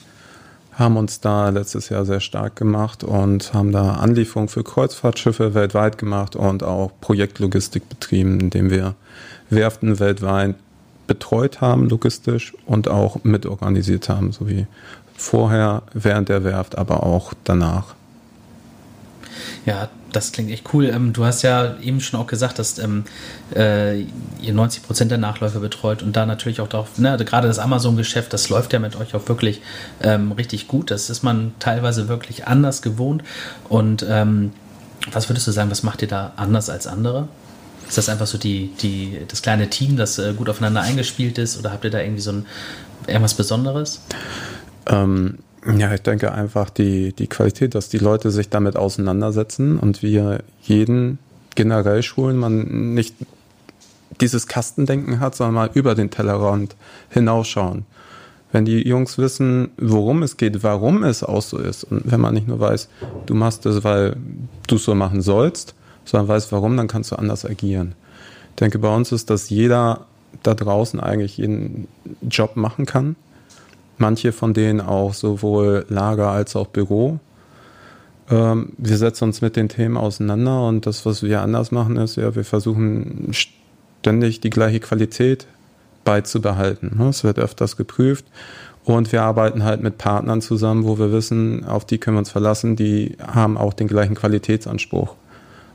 haben 0.72 0.96
uns 0.96 1.20
da 1.20 1.50
letztes 1.50 1.88
Jahr 1.90 2.04
sehr 2.04 2.20
stark 2.20 2.56
gemacht 2.56 3.04
und 3.04 3.52
haben 3.52 3.72
da 3.72 3.94
Anlieferungen 3.94 4.48
für 4.48 4.64
Kreuzfahrtschiffe 4.64 5.54
weltweit 5.54 5.98
gemacht 5.98 6.34
und 6.34 6.62
auch 6.62 6.90
Projektlogistik 7.00 7.88
betrieben, 7.88 8.40
indem 8.40 8.70
wir 8.70 8.94
Werften 9.50 10.00
weltweit 10.00 10.54
betreut 11.06 11.60
haben, 11.60 11.88
logistisch 11.88 12.54
und 12.64 12.88
auch 12.88 13.22
mitorganisiert 13.22 14.08
haben, 14.08 14.32
sowie 14.32 14.66
vorher, 15.14 15.82
während 15.92 16.28
der 16.28 16.42
Werft, 16.42 16.78
aber 16.78 17.02
auch 17.02 17.34
danach. 17.44 17.94
Ja, 19.64 19.88
das 20.12 20.32
klingt 20.32 20.50
echt 20.50 20.72
cool. 20.74 20.86
Ähm, 20.86 21.12
du 21.12 21.24
hast 21.24 21.42
ja 21.42 21.76
eben 21.80 22.00
schon 22.00 22.18
auch 22.18 22.26
gesagt, 22.26 22.58
dass 22.58 22.78
ähm, 22.78 23.04
äh, 23.54 24.00
ihr 24.00 24.52
90 24.52 24.82
Prozent 24.82 25.10
der 25.10 25.18
Nachläufe 25.18 25.60
betreut 25.60 26.02
und 26.02 26.16
da 26.16 26.26
natürlich 26.26 26.60
auch 26.60 26.68
darauf, 26.68 26.98
ne, 26.98 27.16
gerade 27.18 27.46
das 27.46 27.58
Amazon-Geschäft, 27.58 28.32
das 28.32 28.48
läuft 28.48 28.72
ja 28.72 28.80
mit 28.80 28.96
euch 28.96 29.14
auch 29.14 29.28
wirklich 29.28 29.62
ähm, 30.02 30.32
richtig 30.32 30.68
gut. 30.68 30.90
Das 30.90 31.10
ist 31.10 31.22
man 31.22 31.54
teilweise 31.60 32.08
wirklich 32.08 32.46
anders 32.46 32.82
gewohnt. 32.82 33.22
Und 33.68 34.04
ähm, 34.08 34.52
was 35.12 35.28
würdest 35.28 35.46
du 35.46 35.52
sagen, 35.52 35.70
was 35.70 35.82
macht 35.82 36.02
ihr 36.02 36.08
da 36.08 36.32
anders 36.36 36.68
als 36.68 36.86
andere? 36.86 37.28
Ist 37.88 37.98
das 37.98 38.08
einfach 38.08 38.26
so 38.26 38.38
die, 38.38 38.72
die, 38.80 39.18
das 39.28 39.42
kleine 39.42 39.68
Team, 39.70 39.96
das 39.96 40.18
äh, 40.18 40.34
gut 40.34 40.48
aufeinander 40.48 40.80
eingespielt 40.80 41.38
ist 41.38 41.58
oder 41.58 41.72
habt 41.72 41.84
ihr 41.84 41.90
da 41.90 42.00
irgendwie 42.00 42.22
so 42.22 42.32
ein 42.32 42.46
irgendwas 43.06 43.34
Besonderes? 43.34 44.00
Ähm, 44.86 45.38
ja, 45.64 45.94
ich 45.94 46.02
denke 46.02 46.32
einfach 46.32 46.70
die, 46.70 47.12
die 47.12 47.28
Qualität, 47.28 47.74
dass 47.74 47.88
die 47.88 47.98
Leute 47.98 48.30
sich 48.30 48.48
damit 48.48 48.76
auseinandersetzen 48.76 49.78
und 49.78 50.02
wir 50.02 50.42
jeden 50.62 51.18
generell 51.54 52.02
schulen, 52.02 52.36
man 52.36 52.94
nicht 52.94 53.14
dieses 54.20 54.46
Kastendenken 54.46 55.20
hat, 55.20 55.34
sondern 55.34 55.54
mal 55.54 55.70
über 55.74 55.94
den 55.94 56.10
Tellerrand 56.10 56.76
hinausschauen. 57.10 57.84
Wenn 58.50 58.64
die 58.64 58.86
Jungs 58.86 59.18
wissen, 59.18 59.70
worum 59.78 60.22
es 60.22 60.36
geht, 60.36 60.62
warum 60.62 61.04
es 61.04 61.22
auch 61.22 61.42
so 61.42 61.58
ist, 61.58 61.84
und 61.84 62.10
wenn 62.10 62.20
man 62.20 62.34
nicht 62.34 62.48
nur 62.48 62.60
weiß, 62.60 62.88
du 63.26 63.34
machst 63.34 63.64
es, 63.64 63.84
weil 63.84 64.16
du 64.66 64.76
es 64.76 64.84
so 64.84 64.94
machen 64.94 65.22
sollst, 65.22 65.74
sondern 66.04 66.28
weiß 66.28 66.52
warum, 66.52 66.76
dann 66.76 66.88
kannst 66.88 67.12
du 67.12 67.16
anders 67.16 67.46
agieren. 67.46 67.94
Ich 68.50 68.56
denke, 68.56 68.78
bei 68.78 68.94
uns 68.94 69.12
ist, 69.12 69.30
dass 69.30 69.48
jeder 69.48 70.06
da 70.42 70.54
draußen 70.54 71.00
eigentlich 71.00 71.38
jeden 71.38 71.88
Job 72.20 72.56
machen 72.56 72.84
kann 72.84 73.16
manche 73.98 74.32
von 74.32 74.54
denen 74.54 74.80
auch 74.80 75.14
sowohl 75.14 75.86
Lager 75.88 76.30
als 76.30 76.56
auch 76.56 76.66
Büro. 76.66 77.18
Ähm, 78.30 78.72
wir 78.78 78.96
setzen 78.96 79.24
uns 79.24 79.40
mit 79.40 79.56
den 79.56 79.68
Themen 79.68 79.96
auseinander 79.96 80.66
und 80.66 80.86
das, 80.86 81.04
was 81.06 81.22
wir 81.22 81.40
anders 81.40 81.70
machen, 81.70 81.96
ist 81.96 82.16
ja, 82.16 82.34
wir 82.34 82.44
versuchen 82.44 83.32
ständig 83.32 84.40
die 84.40 84.50
gleiche 84.50 84.80
Qualität 84.80 85.46
beizubehalten. 86.04 86.96
Ne? 86.98 87.08
Es 87.08 87.24
wird 87.24 87.38
öfters 87.38 87.76
geprüft 87.76 88.24
Und 88.84 89.12
wir 89.12 89.22
arbeiten 89.22 89.62
halt 89.62 89.82
mit 89.82 89.98
Partnern 89.98 90.40
zusammen, 90.40 90.84
wo 90.84 90.98
wir 90.98 91.12
wissen, 91.12 91.64
auf 91.64 91.84
die 91.84 91.98
können 91.98 92.16
wir 92.16 92.20
uns 92.20 92.30
verlassen, 92.30 92.74
die 92.74 93.16
haben 93.24 93.56
auch 93.56 93.74
den 93.74 93.86
gleichen 93.86 94.16
Qualitätsanspruch. 94.16 95.14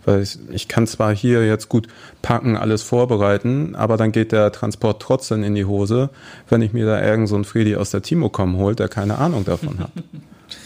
Weil 0.07 0.21
ich, 0.21 0.39
ich 0.51 0.69
kann 0.69 0.87
zwar 0.87 1.13
hier 1.13 1.45
jetzt 1.45 1.67
gut 1.67 1.89
packen, 2.21 2.55
alles 2.55 2.81
vorbereiten, 2.81 3.75
aber 3.75 3.97
dann 3.97 4.13
geht 4.13 4.31
der 4.31 4.53
Transport 4.53 5.01
trotzdem 5.01 5.43
in 5.43 5.53
die 5.53 5.65
Hose, 5.65 6.09
wenn 6.47 6.61
ich 6.61 6.71
mir 6.71 6.85
da 6.85 7.03
irgend 7.03 7.27
so 7.27 7.35
einen 7.35 7.43
Friedi 7.43 7.75
aus 7.75 7.91
der 7.91 8.01
Timocom 8.01 8.55
holt, 8.55 8.79
der 8.79 8.87
keine 8.87 9.17
Ahnung 9.17 9.43
davon 9.43 9.79
hat. 9.79 9.91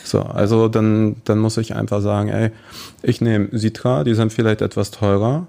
So, 0.04 0.20
also 0.20 0.68
dann, 0.68 1.16
dann 1.24 1.40
muss 1.40 1.58
ich 1.58 1.74
einfach 1.74 2.02
sagen, 2.02 2.30
ey, 2.30 2.52
ich 3.02 3.20
nehme 3.20 3.48
Sitra, 3.52 4.04
die 4.04 4.14
sind 4.14 4.32
vielleicht 4.32 4.62
etwas 4.62 4.92
teurer, 4.92 5.48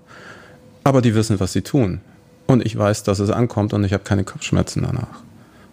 aber 0.85 1.03
die 1.03 1.15
wissen, 1.15 1.39
was 1.39 1.53
sie 1.53 1.61
tun. 1.61 2.01
Und 2.47 2.65
ich 2.65 2.79
weiß, 2.79 3.03
dass 3.03 3.19
es 3.19 3.29
ankommt 3.29 3.75
und 3.75 3.85
ich 3.85 3.93
habe 3.93 4.05
keine 4.05 4.25
Kopfschmerzen 4.25 4.85
danach. 4.85 5.21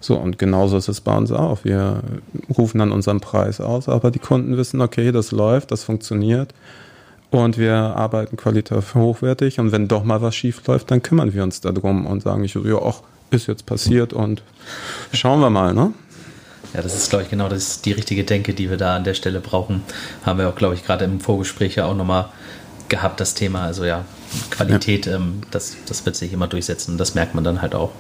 So, 0.01 0.17
und 0.17 0.39
genauso 0.39 0.75
ist 0.75 0.89
es 0.89 0.99
bei 0.99 1.15
uns 1.15 1.31
auch. 1.31 1.63
Wir 1.63 2.01
rufen 2.57 2.79
dann 2.79 2.91
unseren 2.91 3.21
Preis 3.21 3.61
aus, 3.61 3.87
aber 3.87 4.11
die 4.11 4.19
Kunden 4.19 4.57
wissen, 4.57 4.81
okay, 4.81 5.13
das 5.13 5.31
läuft, 5.31 5.71
das 5.71 5.85
funktioniert 5.85 6.53
und 7.31 7.57
wir 7.57 7.75
arbeiten 7.75 8.37
qualitativ 8.37 8.95
hochwertig 8.95 9.59
und 9.59 9.71
wenn 9.71 9.87
doch 9.87 10.03
mal 10.03 10.21
was 10.21 10.35
schief 10.35 10.65
läuft, 10.67 10.91
dann 10.91 11.03
kümmern 11.03 11.33
wir 11.33 11.43
uns 11.43 11.61
darum 11.61 12.05
und 12.05 12.23
sagen, 12.23 12.43
ich, 12.43 12.55
ja, 12.55 12.81
ach, 12.81 13.01
ist 13.31 13.47
jetzt 13.47 13.65
passiert 13.65 14.13
und 14.13 14.41
schauen 15.13 15.39
wir 15.39 15.49
mal, 15.49 15.73
ne? 15.73 15.93
Ja, 16.73 16.81
das 16.81 16.95
ist, 16.95 17.09
glaube 17.09 17.23
ich, 17.23 17.29
genau 17.29 17.49
das, 17.49 17.81
die 17.81 17.91
richtige 17.91 18.23
Denke, 18.23 18.53
die 18.53 18.69
wir 18.69 18.77
da 18.77 18.95
an 18.95 19.03
der 19.03 19.15
Stelle 19.15 19.39
brauchen. 19.39 19.83
Haben 20.23 20.39
wir 20.39 20.49
auch, 20.49 20.55
glaube 20.55 20.75
ich, 20.75 20.85
gerade 20.85 21.05
im 21.05 21.19
Vorgespräch 21.19 21.75
ja 21.75 21.85
auch 21.85 21.95
nochmal 21.95 22.29
gehabt, 22.89 23.19
das 23.19 23.33
Thema. 23.33 23.63
Also 23.63 23.85
ja, 23.85 24.05
Qualität, 24.51 25.05
ja. 25.05 25.15
Ähm, 25.15 25.41
das, 25.51 25.77
das 25.87 26.05
wird 26.05 26.15
sich 26.15 26.33
immer 26.33 26.47
durchsetzen. 26.47 26.97
Das 26.97 27.15
merkt 27.15 27.35
man 27.35 27.43
dann 27.43 27.61
halt 27.61 27.75
auch. 27.75 27.91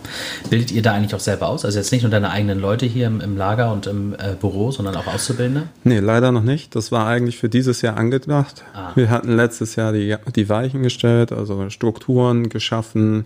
Bildet 0.49 0.71
ihr 0.71 0.81
da 0.81 0.93
eigentlich 0.93 1.15
auch 1.15 1.19
selber 1.19 1.49
aus? 1.49 1.65
Also 1.65 1.77
jetzt 1.77 1.91
nicht 1.91 2.03
nur 2.03 2.11
deine 2.11 2.29
eigenen 2.29 2.59
Leute 2.59 2.85
hier 2.85 3.07
im, 3.07 3.21
im 3.21 3.37
Lager 3.37 3.71
und 3.71 3.87
im 3.87 4.13
äh, 4.13 4.35
Büro, 4.39 4.71
sondern 4.71 4.95
auch 4.95 5.07
Auszubildende? 5.07 5.67
Nee, 5.83 5.99
leider 5.99 6.31
noch 6.31 6.43
nicht. 6.43 6.75
Das 6.75 6.91
war 6.91 7.07
eigentlich 7.07 7.37
für 7.37 7.49
dieses 7.49 7.81
Jahr 7.81 7.97
angedacht. 7.97 8.63
Ah. 8.73 8.91
Wir 8.95 9.09
hatten 9.09 9.35
letztes 9.35 9.75
Jahr 9.75 9.93
die, 9.93 10.15
die 10.35 10.49
Weichen 10.49 10.83
gestellt, 10.83 11.31
also 11.31 11.69
Strukturen 11.69 12.49
geschaffen, 12.49 13.25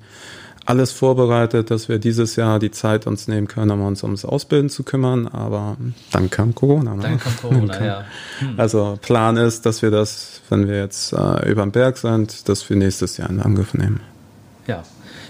alles 0.65 0.91
vorbereitet, 0.91 1.71
dass 1.71 1.89
wir 1.89 1.99
dieses 1.99 2.35
Jahr 2.35 2.59
die 2.59 2.71
Zeit 2.71 3.07
uns 3.07 3.27
nehmen 3.27 3.47
können, 3.47 3.71
um 3.71 3.81
uns 3.81 4.03
ums 4.03 4.25
Ausbilden 4.25 4.69
zu 4.69 4.83
kümmern. 4.83 5.27
Aber 5.27 5.77
dann 6.11 6.29
kam 6.29 6.55
Corona. 6.55 6.95
Ne? 6.95 7.03
Dann 7.03 7.19
kam 7.19 7.37
Corona, 7.37 7.73
kam, 7.73 7.85
ja. 7.85 8.05
Hm. 8.39 8.53
Also 8.57 8.97
Plan 9.01 9.37
ist, 9.37 9.65
dass 9.65 9.81
wir 9.81 9.91
das, 9.91 10.41
wenn 10.49 10.67
wir 10.67 10.77
jetzt 10.77 11.13
äh, 11.13 11.49
über 11.49 11.63
den 11.63 11.71
Berg 11.71 11.97
sind, 11.97 12.47
dass 12.47 12.69
wir 12.69 12.77
nächstes 12.77 13.17
Jahr 13.17 13.29
in 13.29 13.41
Angriff 13.41 13.73
nehmen. 13.73 13.99
Ja. 14.67 14.83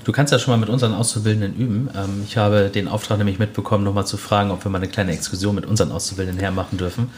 Du 0.03 0.11
kannst 0.11 0.33
ja 0.33 0.39
schon 0.39 0.51
mal 0.51 0.57
mit 0.57 0.69
unseren 0.69 0.93
Auszubildenden 0.93 1.55
üben. 1.55 1.89
Ähm, 1.95 2.23
ich 2.27 2.35
habe 2.37 2.69
den 2.69 2.87
Auftrag 2.87 3.17
nämlich 3.17 3.39
mitbekommen, 3.39 3.85
nochmal 3.85 4.05
zu 4.05 4.17
fragen, 4.17 4.51
ob 4.51 4.65
wir 4.65 4.69
mal 4.69 4.79
eine 4.79 4.89
kleine 4.89 5.13
Exkursion 5.13 5.55
mit 5.55 5.65
unseren 5.65 5.91
Auszubildenden 5.91 6.41
hermachen 6.41 6.77
dürfen. 6.77 7.09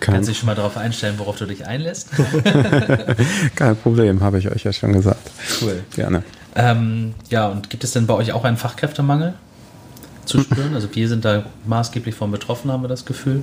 Kein 0.00 0.16
Kannst 0.16 0.28
du 0.28 0.32
dich 0.32 0.38
schon 0.40 0.46
mal 0.46 0.54
darauf 0.54 0.76
einstellen, 0.76 1.14
worauf 1.16 1.36
du 1.36 1.46
dich 1.46 1.66
einlässt? 1.66 2.10
Kein 3.56 3.76
Problem, 3.76 4.20
habe 4.20 4.38
ich 4.38 4.50
euch 4.50 4.62
ja 4.62 4.72
schon 4.72 4.92
gesagt. 4.92 5.30
Cool. 5.62 5.82
Gerne. 5.94 6.22
Ähm, 6.54 7.14
ja, 7.30 7.48
und 7.48 7.70
gibt 7.70 7.84
es 7.84 7.92
denn 7.92 8.06
bei 8.06 8.14
euch 8.14 8.32
auch 8.32 8.44
einen 8.44 8.56
Fachkräftemangel 8.56 9.34
zu 10.24 10.40
spüren? 10.40 10.74
Also 10.74 10.88
wir 10.94 11.08
sind 11.08 11.24
da 11.24 11.44
maßgeblich 11.66 12.14
von 12.14 12.30
betroffen, 12.30 12.70
haben 12.70 12.82
wir 12.82 12.88
das 12.88 13.04
Gefühl. 13.04 13.42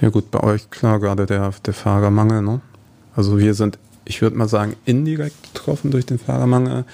Ja 0.00 0.08
gut, 0.08 0.30
bei 0.30 0.40
euch 0.40 0.70
klar 0.70 0.98
gerade 0.98 1.26
der, 1.26 1.52
der 1.64 1.74
Fahrermangel. 1.74 2.42
Ne? 2.42 2.60
Also 3.14 3.38
wir 3.38 3.54
sind, 3.54 3.78
ich 4.04 4.22
würde 4.22 4.36
mal 4.36 4.48
sagen, 4.48 4.76
indirekt 4.84 5.52
betroffen 5.52 5.90
durch 5.90 6.06
den 6.06 6.18
Fahrermangel. 6.18 6.84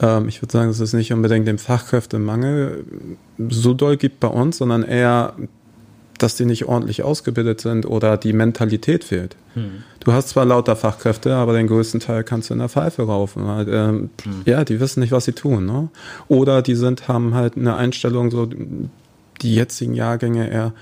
Ähm, 0.00 0.28
ich 0.28 0.42
würde 0.42 0.52
sagen, 0.52 0.70
es 0.70 0.92
nicht 0.92 1.12
unbedingt 1.12 1.48
den 1.48 1.58
Fachkräftemangel 1.58 2.84
so 3.48 3.74
doll 3.74 3.96
gibt 3.96 4.20
bei 4.20 4.28
uns, 4.28 4.58
sondern 4.58 4.82
eher 4.82 5.34
dass 6.18 6.36
die 6.36 6.44
nicht 6.44 6.66
ordentlich 6.66 7.02
ausgebildet 7.02 7.60
sind 7.60 7.86
oder 7.86 8.16
die 8.16 8.32
Mentalität 8.32 9.04
fehlt. 9.04 9.36
Hm. 9.54 9.82
Du 10.00 10.12
hast 10.12 10.30
zwar 10.30 10.44
lauter 10.44 10.76
Fachkräfte, 10.76 11.34
aber 11.34 11.52
den 11.54 11.66
größten 11.66 12.00
Teil 12.00 12.24
kannst 12.24 12.50
du 12.50 12.54
in 12.54 12.60
der 12.60 12.68
Pfeife 12.68 13.02
raufen. 13.02 13.46
Weil, 13.46 13.68
ähm, 13.68 14.10
hm. 14.22 14.42
Ja, 14.44 14.64
die 14.64 14.80
wissen 14.80 15.00
nicht, 15.00 15.12
was 15.12 15.24
sie 15.24 15.32
tun. 15.32 15.66
Ne? 15.66 15.88
Oder 16.28 16.62
die 16.62 16.74
sind, 16.74 17.08
haben 17.08 17.34
halt 17.34 17.56
eine 17.56 17.76
Einstellung, 17.76 18.30
so 18.30 18.48
die 19.42 19.54
jetzigen 19.54 19.94
Jahrgänge 19.94 20.48
eher 20.48 20.72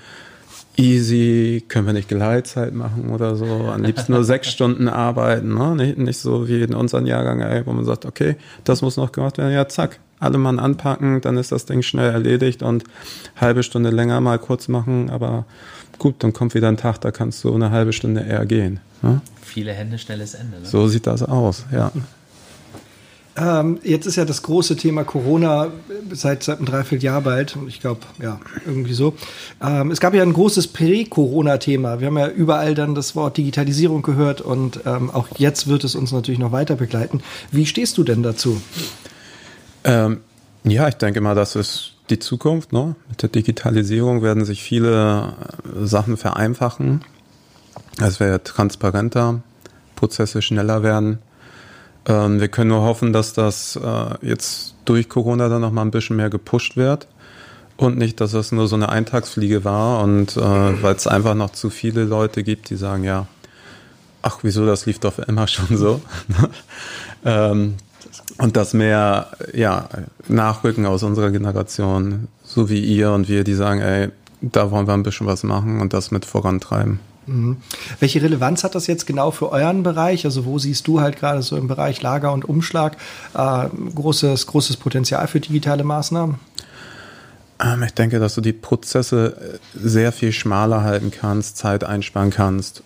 easy, 0.77 1.63
können 1.67 1.87
wir 1.87 1.93
nicht 1.93 2.09
Gleitzeit 2.09 2.73
machen 2.73 3.09
oder 3.09 3.35
so, 3.35 3.45
am 3.45 3.83
liebsten 3.83 4.13
nur 4.13 4.23
sechs 4.23 4.47
Stunden 4.51 4.87
arbeiten, 4.87 5.53
ne? 5.53 5.75
nicht, 5.75 5.97
nicht 5.97 6.19
so 6.19 6.47
wie 6.47 6.61
in 6.61 6.73
unseren 6.73 7.05
Jahrgang, 7.05 7.41
ey, 7.41 7.65
wo 7.65 7.73
man 7.73 7.85
sagt, 7.85 8.05
okay, 8.05 8.35
das 8.63 8.81
muss 8.81 8.97
noch 8.97 9.11
gemacht 9.11 9.37
werden, 9.37 9.53
ja 9.53 9.67
zack, 9.67 9.99
alle 10.19 10.37
Mann 10.37 10.59
anpacken, 10.59 11.21
dann 11.21 11.37
ist 11.37 11.51
das 11.51 11.65
Ding 11.65 11.81
schnell 11.81 12.11
erledigt 12.11 12.63
und 12.63 12.83
halbe 13.35 13.63
Stunde 13.63 13.89
länger 13.89 14.21
mal 14.21 14.39
kurz 14.39 14.67
machen, 14.67 15.09
aber 15.09 15.45
gut, 15.99 16.15
dann 16.19 16.33
kommt 16.33 16.55
wieder 16.55 16.67
ein 16.67 16.77
Tag, 16.77 16.99
da 17.01 17.11
kannst 17.11 17.43
du 17.43 17.53
eine 17.53 17.71
halbe 17.71 17.93
Stunde 17.93 18.21
eher 18.21 18.45
gehen. 18.45 18.79
Ne? 19.01 19.21
Viele 19.41 19.73
Hände, 19.73 19.97
schnelles 19.97 20.33
Ende. 20.33 20.59
Ne? 20.59 20.65
So 20.65 20.87
sieht 20.87 21.07
das 21.07 21.23
aus, 21.23 21.65
ja. 21.71 21.91
Ähm, 23.37 23.79
jetzt 23.83 24.05
ist 24.05 24.15
ja 24.15 24.23
das 24.23 24.43
große 24.43 24.77
Thema 24.77 25.03
Corona 25.03 25.67
seit, 26.11 26.43
seit 26.43 26.57
einem 26.57 26.67
Dreivierteljahr 26.67 27.19
bald. 27.21 27.57
Ich 27.67 27.81
glaube, 27.81 28.01
ja, 28.21 28.39
irgendwie 28.65 28.93
so. 28.93 29.13
Ähm, 29.61 29.91
es 29.91 29.99
gab 29.99 30.13
ja 30.13 30.23
ein 30.23 30.31
großes 30.31 30.67
Prä-Corona-Thema. 30.67 31.99
Wir 31.99 32.07
haben 32.07 32.17
ja 32.17 32.29
überall 32.29 32.75
dann 32.75 32.95
das 32.95 33.15
Wort 33.15 33.35
Digitalisierung 33.35 34.03
gehört 34.03 34.39
und 34.39 34.79
ähm, 34.85 35.09
auch 35.09 35.27
jetzt 35.37 35.67
wird 35.67 35.83
es 35.83 35.95
uns 35.95 36.13
natürlich 36.13 36.39
noch 36.39 36.53
weiter 36.53 36.75
begleiten. 36.75 37.21
Wie 37.51 37.65
stehst 37.65 37.97
du 37.97 38.03
denn 38.03 38.23
dazu? 38.23 38.61
Ähm, 39.83 40.21
ja, 40.63 40.87
ich 40.87 40.95
denke 40.95 41.19
mal, 41.19 41.35
das 41.35 41.57
ist 41.57 41.93
die 42.09 42.19
Zukunft. 42.19 42.71
Ne? 42.71 42.95
Mit 43.09 43.21
der 43.21 43.29
Digitalisierung 43.29 44.21
werden 44.21 44.45
sich 44.45 44.63
viele 44.63 45.33
äh, 45.63 45.85
Sachen 45.85 46.15
vereinfachen. 46.15 47.03
Es 47.99 48.19
wird 48.19 48.47
transparenter, 48.47 49.41
Prozesse 49.95 50.41
schneller 50.41 50.83
werden. 50.83 51.19
Ähm, 52.07 52.39
wir 52.39 52.47
können 52.47 52.69
nur 52.69 52.81
hoffen, 52.81 53.13
dass 53.13 53.33
das 53.33 53.75
äh, 53.75 54.25
jetzt 54.25 54.75
durch 54.85 55.09
Corona 55.09 55.49
dann 55.49 55.61
noch 55.61 55.71
mal 55.71 55.81
ein 55.81 55.91
bisschen 55.91 56.15
mehr 56.15 56.29
gepusht 56.29 56.77
wird 56.77 57.07
und 57.77 57.97
nicht, 57.97 58.21
dass 58.21 58.31
das 58.31 58.51
nur 58.51 58.67
so 58.67 58.75
eine 58.75 58.89
Eintagsfliege 58.89 59.63
war 59.63 60.03
und 60.03 60.37
äh, 60.37 60.83
weil 60.83 60.95
es 60.95 61.07
einfach 61.07 61.35
noch 61.35 61.51
zu 61.51 61.69
viele 61.69 62.03
Leute 62.03 62.43
gibt, 62.43 62.69
die 62.69 62.75
sagen, 62.75 63.03
ja, 63.03 63.27
ach, 64.21 64.39
wieso, 64.41 64.65
das 64.65 64.85
lief 64.85 64.99
doch 64.99 65.19
immer 65.19 65.47
schon 65.47 65.77
so. 65.77 66.01
ähm, 67.25 67.75
und 68.37 68.55
das 68.55 68.73
mehr 68.73 69.31
ja, 69.53 69.89
Nachrücken 70.27 70.85
aus 70.85 71.03
unserer 71.03 71.31
Generation, 71.31 72.27
so 72.43 72.69
wie 72.69 72.79
ihr 72.79 73.11
und 73.11 73.27
wir, 73.27 73.43
die 73.43 73.53
sagen, 73.53 73.81
ey, 73.81 74.09
da 74.41 74.71
wollen 74.71 74.87
wir 74.87 74.93
ein 74.93 75.03
bisschen 75.03 75.27
was 75.27 75.43
machen 75.43 75.79
und 75.79 75.93
das 75.93 76.11
mit 76.11 76.25
vorantreiben. 76.25 76.99
Mhm. 77.27 77.57
Welche 77.99 78.21
Relevanz 78.21 78.63
hat 78.63 78.75
das 78.75 78.87
jetzt 78.87 79.05
genau 79.07 79.31
für 79.31 79.51
euren 79.51 79.83
Bereich? 79.83 80.25
Also 80.25 80.45
wo 80.45 80.59
siehst 80.59 80.87
du 80.87 81.01
halt 81.01 81.17
gerade 81.17 81.41
so 81.41 81.57
im 81.57 81.67
Bereich 81.67 82.01
Lager 82.01 82.33
und 82.33 82.45
Umschlag 82.45 82.97
äh, 83.33 83.67
großes, 83.95 84.47
großes 84.47 84.77
Potenzial 84.77 85.27
für 85.27 85.39
digitale 85.39 85.83
Maßnahmen? 85.83 86.35
Ähm, 87.63 87.83
ich 87.83 87.93
denke, 87.93 88.19
dass 88.19 88.35
du 88.35 88.41
die 88.41 88.53
Prozesse 88.53 89.59
äh, 89.73 89.79
sehr 89.87 90.11
viel 90.11 90.31
schmaler 90.31 90.83
halten 90.83 91.11
kannst, 91.11 91.57
Zeit 91.57 91.83
einsparen 91.83 92.29
kannst, 92.29 92.83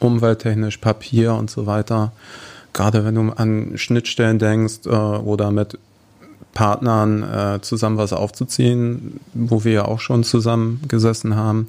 umwelttechnisch, 0.00 0.78
Papier 0.78 1.34
und 1.34 1.50
so 1.50 1.66
weiter 1.66 2.12
gerade 2.78 3.04
wenn 3.04 3.14
du 3.16 3.32
an 3.32 3.72
Schnittstellen 3.76 4.38
denkst 4.38 4.86
äh, 4.86 4.90
oder 4.90 5.50
mit 5.50 5.78
Partnern 6.54 7.22
äh, 7.22 7.60
zusammen 7.60 7.98
was 7.98 8.12
aufzuziehen, 8.12 9.20
wo 9.34 9.64
wir 9.64 9.72
ja 9.72 9.84
auch 9.84 10.00
schon 10.00 10.24
zusammen 10.24 10.80
gesessen 10.88 11.36
haben, 11.36 11.66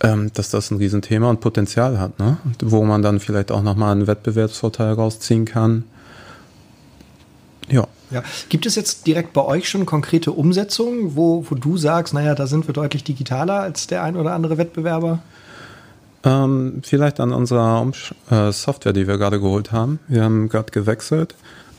ähm, 0.00 0.30
dass 0.34 0.50
das 0.50 0.70
ein 0.70 0.78
Riesenthema 0.78 1.28
und 1.28 1.40
Potenzial 1.40 1.98
hat, 1.98 2.18
ne? 2.18 2.38
wo 2.62 2.84
man 2.84 3.02
dann 3.02 3.20
vielleicht 3.20 3.50
auch 3.50 3.62
nochmal 3.62 3.92
einen 3.92 4.06
Wettbewerbsvorteil 4.06 4.92
rausziehen 4.92 5.44
kann. 5.44 5.84
Ja. 7.68 7.86
Ja. 8.10 8.22
Gibt 8.48 8.64
es 8.64 8.74
jetzt 8.74 9.06
direkt 9.06 9.34
bei 9.34 9.44
euch 9.44 9.68
schon 9.68 9.84
konkrete 9.84 10.32
Umsetzungen, 10.32 11.14
wo, 11.14 11.44
wo 11.48 11.54
du 11.54 11.76
sagst, 11.76 12.14
naja, 12.14 12.34
da 12.34 12.46
sind 12.46 12.66
wir 12.66 12.72
deutlich 12.72 13.04
digitaler 13.04 13.60
als 13.60 13.86
der 13.86 14.02
ein 14.02 14.16
oder 14.16 14.32
andere 14.32 14.56
Wettbewerber? 14.56 15.18
Ähm, 16.24 16.80
vielleicht 16.82 17.20
an 17.20 17.32
unserer 17.32 17.80
Umsch 17.80 18.14
äh, 18.30 18.50
Software, 18.50 18.92
die 18.92 19.06
wir 19.06 19.18
gerade 19.18 19.40
geholt 19.40 19.72
haben. 19.72 19.98
Wir 20.08 20.24
haben 20.24 20.48
gerade 20.48 20.72
gewechselt 20.72 21.34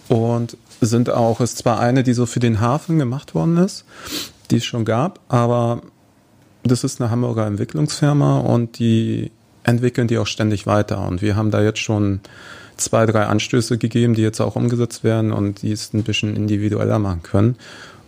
und 0.07 0.55
sind 0.81 1.09
auch, 1.09 1.41
ist 1.41 1.57
zwar 1.57 1.79
eine, 1.79 2.03
die 2.03 2.13
so 2.13 2.25
für 2.25 2.39
den 2.39 2.61
Hafen 2.61 2.99
gemacht 2.99 3.35
worden 3.35 3.57
ist, 3.57 3.85
die 4.51 4.57
es 4.57 4.65
schon 4.65 4.85
gab, 4.85 5.19
aber 5.27 5.81
das 6.63 6.83
ist 6.83 7.01
eine 7.01 7.09
Hamburger 7.09 7.45
Entwicklungsfirma 7.45 8.39
und 8.39 8.79
die 8.79 9.31
entwickeln 9.63 10.07
die 10.07 10.17
auch 10.17 10.27
ständig 10.27 10.65
weiter. 10.67 11.07
Und 11.07 11.21
wir 11.21 11.35
haben 11.35 11.51
da 11.51 11.61
jetzt 11.61 11.79
schon 11.79 12.21
zwei, 12.77 13.05
drei 13.05 13.25
Anstöße 13.25 13.77
gegeben, 13.77 14.13
die 14.13 14.21
jetzt 14.21 14.39
auch 14.39 14.55
umgesetzt 14.55 15.03
werden 15.03 15.31
und 15.31 15.61
die 15.61 15.71
es 15.71 15.93
ein 15.93 16.03
bisschen 16.03 16.35
individueller 16.35 16.99
machen 16.99 17.23
können. 17.23 17.55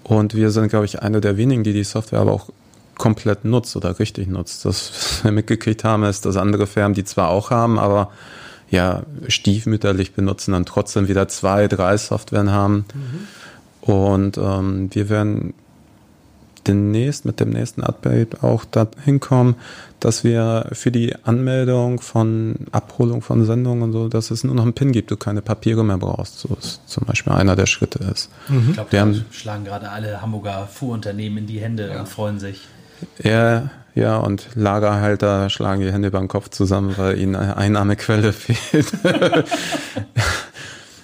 Und 0.03 0.35
wir 0.35 0.51
sind, 0.51 0.69
glaube 0.69 0.85
ich, 0.85 1.01
eine 1.01 1.21
der 1.21 1.37
wenigen, 1.37 1.63
die 1.63 1.73
die 1.73 1.83
Software 1.83 2.19
aber 2.19 2.31
auch 2.31 2.49
komplett 2.97 3.45
nutzt 3.45 3.75
oder 3.75 3.99
richtig 3.99 4.27
nutzt. 4.27 4.65
Das, 4.65 4.91
was 4.91 5.23
wir 5.23 5.31
mitgekriegt 5.31 5.83
haben, 5.83 6.03
ist, 6.03 6.25
dass 6.25 6.37
andere 6.37 6.67
Firmen 6.67 6.93
die 6.93 7.03
zwar 7.03 7.29
auch 7.29 7.49
haben, 7.49 7.79
aber 7.79 8.11
ja, 8.69 9.03
stiefmütterlich 9.27 10.13
benutzen, 10.13 10.53
dann 10.53 10.65
trotzdem 10.65 11.07
wieder 11.07 11.27
zwei, 11.27 11.67
drei 11.67 11.97
Softwaren 11.97 12.51
haben. 12.51 12.85
Mhm. 12.93 13.91
Und 13.93 14.37
ähm, 14.37 14.89
wir 14.93 15.09
werden 15.09 15.53
demnächst 16.67 17.25
mit 17.25 17.39
dem 17.39 17.49
nächsten 17.49 17.83
Update 17.83 18.43
auch 18.43 18.65
dahin 18.65 19.19
kommen, 19.19 19.55
dass 19.99 20.23
wir 20.23 20.67
für 20.71 20.91
die 20.91 21.15
Anmeldung 21.23 22.01
von 22.01 22.55
Abholung 22.71 23.21
von 23.21 23.45
Sendungen 23.45 23.83
und 23.83 23.91
so, 23.93 24.07
dass 24.07 24.31
es 24.31 24.43
nur 24.43 24.55
noch 24.55 24.63
einen 24.63 24.73
PIN 24.73 24.91
gibt, 24.91 25.11
du 25.11 25.17
keine 25.17 25.41
Papiere 25.41 25.83
mehr 25.83 25.97
brauchst. 25.97 26.39
So 26.39 26.55
ist 26.59 26.81
zum 26.87 27.05
Beispiel 27.05 27.33
einer 27.33 27.55
der 27.55 27.67
Schritte 27.67 28.03
ist. 28.11 28.29
Mhm. 28.47 28.67
Ich 28.69 28.73
glaube, 28.73 28.89
da 28.91 29.07
schlagen 29.31 29.65
gerade 29.65 29.89
alle 29.89 30.21
Hamburger 30.21 30.67
Fuhrunternehmen 30.67 31.39
in 31.39 31.47
die 31.47 31.59
Hände 31.59 31.89
ja. 31.89 31.99
und 31.99 32.09
freuen 32.09 32.39
sich. 32.39 32.67
Ja, 33.23 33.69
ja, 33.93 34.17
und 34.17 34.47
Lagerhalter 34.55 35.49
schlagen 35.49 35.81
die 35.81 35.91
Hände 35.91 36.07
über 36.07 36.19
den 36.19 36.27
Kopf 36.27 36.49
zusammen, 36.49 36.97
weil 36.97 37.19
ihnen 37.19 37.35
eine 37.35 37.57
Einnahmequelle 37.57 38.33
fehlt. 38.33 38.93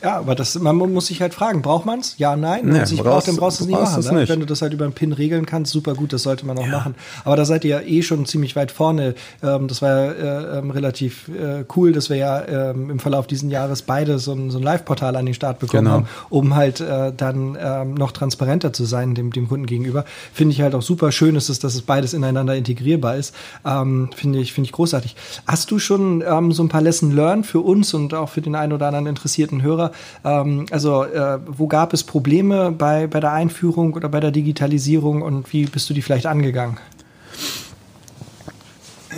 Ja, 0.04 0.18
aber 0.18 0.36
das, 0.36 0.60
man 0.60 0.75
muss 0.75 1.08
sich 1.08 1.22
halt 1.22 1.34
fragen, 1.34 1.62
braucht 1.62 1.86
man 1.86 2.00
es? 2.00 2.18
Ja, 2.18 2.36
nein. 2.36 2.62
Wenn 2.63 2.74
nee, 2.74 2.80
es 2.80 2.92
nicht 2.92 3.04
braucht, 3.04 3.27
dann 3.27 3.36
brauchst 3.36 3.60
du 3.60 3.63
es 3.63 3.68
nicht 3.68 3.80
machen. 3.80 4.04
Ne? 4.04 4.20
Nicht. 4.22 4.30
Wenn 4.30 4.39
du 4.39 4.46
das 4.46 4.62
halt 4.62 4.74
über 4.74 4.86
einen 4.86 4.94
Pin 4.94 5.12
regeln 5.12 5.46
kannst, 5.46 5.72
super 5.72 5.96
gut, 5.96 6.13
das 6.13 6.24
sollte 6.24 6.46
man 6.46 6.58
auch 6.58 6.66
ja. 6.66 6.72
machen. 6.72 6.96
Aber 7.25 7.36
da 7.36 7.46
seid 7.46 7.63
ihr 7.66 7.82
ja 7.82 7.82
eh 7.82 8.01
schon 8.04 8.25
ziemlich 8.25 8.56
weit 8.56 8.72
vorne. 8.72 9.16
Ähm, 9.42 9.68
das 9.68 9.82
war 9.82 9.89
ja 9.89 10.12
äh, 10.12 10.60
ähm, 10.60 10.72
relativ 10.72 11.30
äh, 11.30 11.66
cool, 11.75 11.94
dass 11.94 12.10
wir 12.10 12.18
ja 12.18 12.46
ähm, 12.46 12.92
im 12.92 13.00
Verlauf 13.00 13.27
dieses 13.27 13.50
Jahres 13.50 13.82
beide 13.82 14.20
so 14.20 14.34
ein, 14.34 14.51
so 14.51 14.60
ein 14.60 14.63
Live-Portal 14.63 15.16
an 15.16 15.25
den 15.25 15.34
Start 15.34 15.60
bekommen 15.60 15.86
genau. 15.86 15.96
haben, 15.96 16.08
um 16.30 16.56
halt 16.56 16.80
äh, 16.80 17.12
dann 17.16 17.58
ähm, 17.60 17.96
noch 17.96 18.12
transparenter 18.12 18.74
zu 18.74 18.86
sein 18.86 19.16
dem, 19.16 19.32
dem 19.32 19.48
Kunden 19.48 19.66
gegenüber. 19.66 20.06
Finde 20.32 20.54
ich 20.54 20.62
halt 20.62 20.75
auch 20.75 20.82
super 20.82 21.12
schön, 21.12 21.36
ist 21.36 21.50
es, 21.50 21.60
dass 21.60 21.74
es 21.74 21.82
beides 21.82 22.13
ineinander 22.13 22.56
integrierbar 22.56 23.16
ist. 23.16 23.34
Ähm, 23.66 24.10
Finde 24.16 24.39
ich, 24.39 24.54
finde 24.54 24.68
ich 24.68 24.72
großartig. 24.74 25.16
Hast 25.48 25.72
du 25.72 25.80
schon 25.80 26.24
ähm, 26.27 26.51
so 26.51 26.63
ein 26.63 26.70
paar 26.70 26.82
Lesson 26.82 27.12
learned 27.12 27.46
für 27.46 27.62
uns 27.62 27.94
und 27.94 28.13
auch 28.13 28.30
für 28.30 28.42
den 28.42 28.56
einen 28.56 28.74
oder 28.74 28.88
anderen 28.88 29.08
interessierten 29.08 29.62
Hörer? 29.62 29.87
Ähm, 30.24 30.65
also 30.72 31.03
äh, 31.03 31.39
wo 31.46 31.67
gab 31.67 31.94
es 31.94 32.03
Probleme 32.03 32.72
bei, 32.72 33.08
bei 33.08 33.20
der 33.20 33.34
Einführung 33.34 33.94
oder 33.94 34.10
bei 34.10 34.20
der 34.20 34.32
Digitalisierung 34.32 35.22
und 35.22 35.51
wie 35.53 35.65
bist 35.65 35.89
du 35.89 35.94
die 35.94 36.01
vielleicht 36.01 36.25
angegangen? 36.25 36.77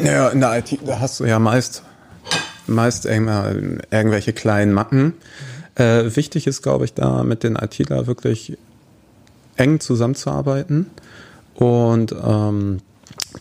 Ja, 0.03 0.29
in 0.29 0.39
der 0.39 0.57
IT, 0.57 0.79
hast 0.87 1.19
du 1.19 1.25
ja 1.25 1.39
meist, 1.39 1.83
meist 2.67 3.05
irgendwelche 3.05 4.33
kleinen 4.33 4.73
Macken. 4.73 5.13
Äh, 5.75 6.15
wichtig 6.15 6.47
ist, 6.47 6.61
glaube 6.61 6.85
ich, 6.85 6.93
da 6.93 7.23
mit 7.23 7.43
den 7.43 7.55
ITler 7.55 8.07
wirklich 8.07 8.57
eng 9.57 9.79
zusammenzuarbeiten 9.79 10.87
und 11.55 12.15
ähm, 12.23 12.79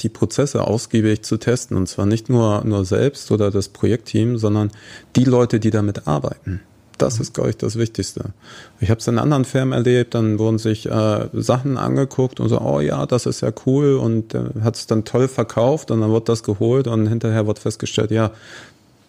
die 0.01 0.09
Prozesse 0.09 0.63
ausgiebig 0.63 1.23
zu 1.23 1.37
testen. 1.37 1.77
Und 1.77 1.89
zwar 1.89 2.07
nicht 2.07 2.29
nur, 2.29 2.65
nur 2.65 2.85
selbst 2.85 3.31
oder 3.31 3.51
das 3.51 3.69
Projektteam, 3.69 4.39
sondern 4.39 4.71
die 5.17 5.25
Leute, 5.25 5.61
die 5.61 5.71
damit 5.71 6.07
arbeiten. 6.07 6.61
Das 6.99 7.21
ist, 7.21 7.33
glaube 7.33 7.51
ich, 7.51 7.57
das 7.57 7.79
Wichtigste. 7.79 8.33
Ich 8.81 8.91
habe 8.91 8.99
es 8.99 9.07
in 9.07 9.19
anderen 9.19 9.45
Firmen 9.45 9.73
erlebt, 9.73 10.15
dann 10.15 10.39
wurden 10.41 10.59
sich 10.59 10.87
äh, 10.87 11.29
Sachen 11.33 11.79
angeguckt 11.79 12.41
und 12.41 12.49
so, 12.49 12.61
oh 12.61 12.81
ja, 12.81 13.07
das 13.07 13.27
ist 13.27 13.41
ja 13.41 13.53
cool 13.67 13.95
und 13.95 14.35
äh, 14.35 14.41
hat 14.63 14.75
es 14.75 14.89
dann 14.89 15.05
toll 15.05 15.29
verkauft 15.29 15.93
und 15.93 16.01
dann 16.01 16.11
wird 16.11 16.29
das 16.29 16.43
geholt 16.43 16.89
und 16.89 17.07
hinterher 17.07 17.47
wird 17.47 17.61
festgestellt, 17.61 18.11
ja, 18.11 18.33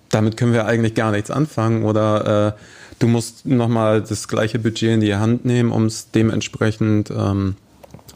damit 0.10 0.38
können 0.38 0.54
wir 0.54 0.66
eigentlich 0.66 0.94
gar 0.94 1.12
nichts 1.12 1.32
anfangen 1.32 1.84
oder 1.84 2.56
äh, 2.56 2.60
du 3.00 3.08
musst 3.08 3.46
nochmal 3.48 4.02
das 4.02 4.28
gleiche 4.28 4.60
Budget 4.60 4.94
in 4.94 5.02
die 5.02 5.16
Hand 5.16 5.46
nehmen, 5.46 5.72
um 5.72 5.86
es 5.86 6.12
dementsprechend 6.12 7.10
ähm, 7.10 7.56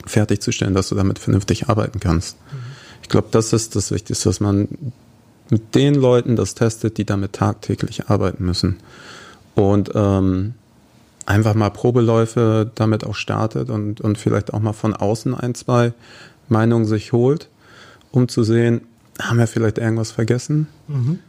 fertigzustellen, 0.05 0.75
dass 0.75 0.89
du 0.89 0.95
damit 0.95 1.17
vernünftig 1.17 1.67
arbeiten 1.67 1.99
kannst. 1.99 2.37
Mhm. 2.51 2.57
Ich 3.01 3.09
glaube, 3.09 3.27
das 3.31 3.53
ist 3.53 3.75
das 3.75 3.91
Wichtigste, 3.91 4.29
dass 4.29 4.39
man 4.39 4.67
mit 5.49 5.75
den 5.75 5.95
Leuten 5.95 6.35
das 6.35 6.55
testet, 6.55 6.97
die 6.97 7.05
damit 7.05 7.33
tagtäglich 7.33 8.07
arbeiten 8.07 8.45
müssen 8.45 8.77
und 9.55 9.91
ähm, 9.93 10.53
einfach 11.25 11.53
mal 11.53 11.69
Probeläufe 11.69 12.69
damit 12.75 13.05
auch 13.05 13.15
startet 13.15 13.69
und, 13.69 14.01
und 14.01 14.17
vielleicht 14.17 14.53
auch 14.53 14.60
mal 14.60 14.74
von 14.74 14.93
außen 14.93 15.33
ein, 15.36 15.55
zwei 15.55 15.93
Meinungen 16.50 16.86
sich 16.86 17.13
holt, 17.13 17.50
um 18.12 18.27
zu 18.27 18.43
sehen, 18.43 18.82
haben 19.21 19.38
wir 19.38 19.47
vielleicht 19.47 19.77
irgendwas 19.77 20.12
vergessen? 20.12 20.67
Mhm. 20.88 21.19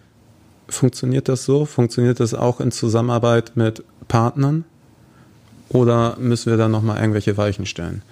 Funktioniert 0.69 1.29
das 1.29 1.45
so? 1.45 1.67
Funktioniert 1.67 2.21
das 2.21 2.35
auch 2.35 2.61
in 2.61 2.73
Zusammenarbeit 2.73 3.53
mit 3.55 3.85
Partnern? 4.09 4.65
Oder 5.69 6.17
müssen 6.19 6.51
wir 6.51 6.57
da 6.57 6.69
nochmal 6.69 6.99
irgendwelche 6.99 7.37
Weichen 7.37 7.67
stellen? 7.67 8.03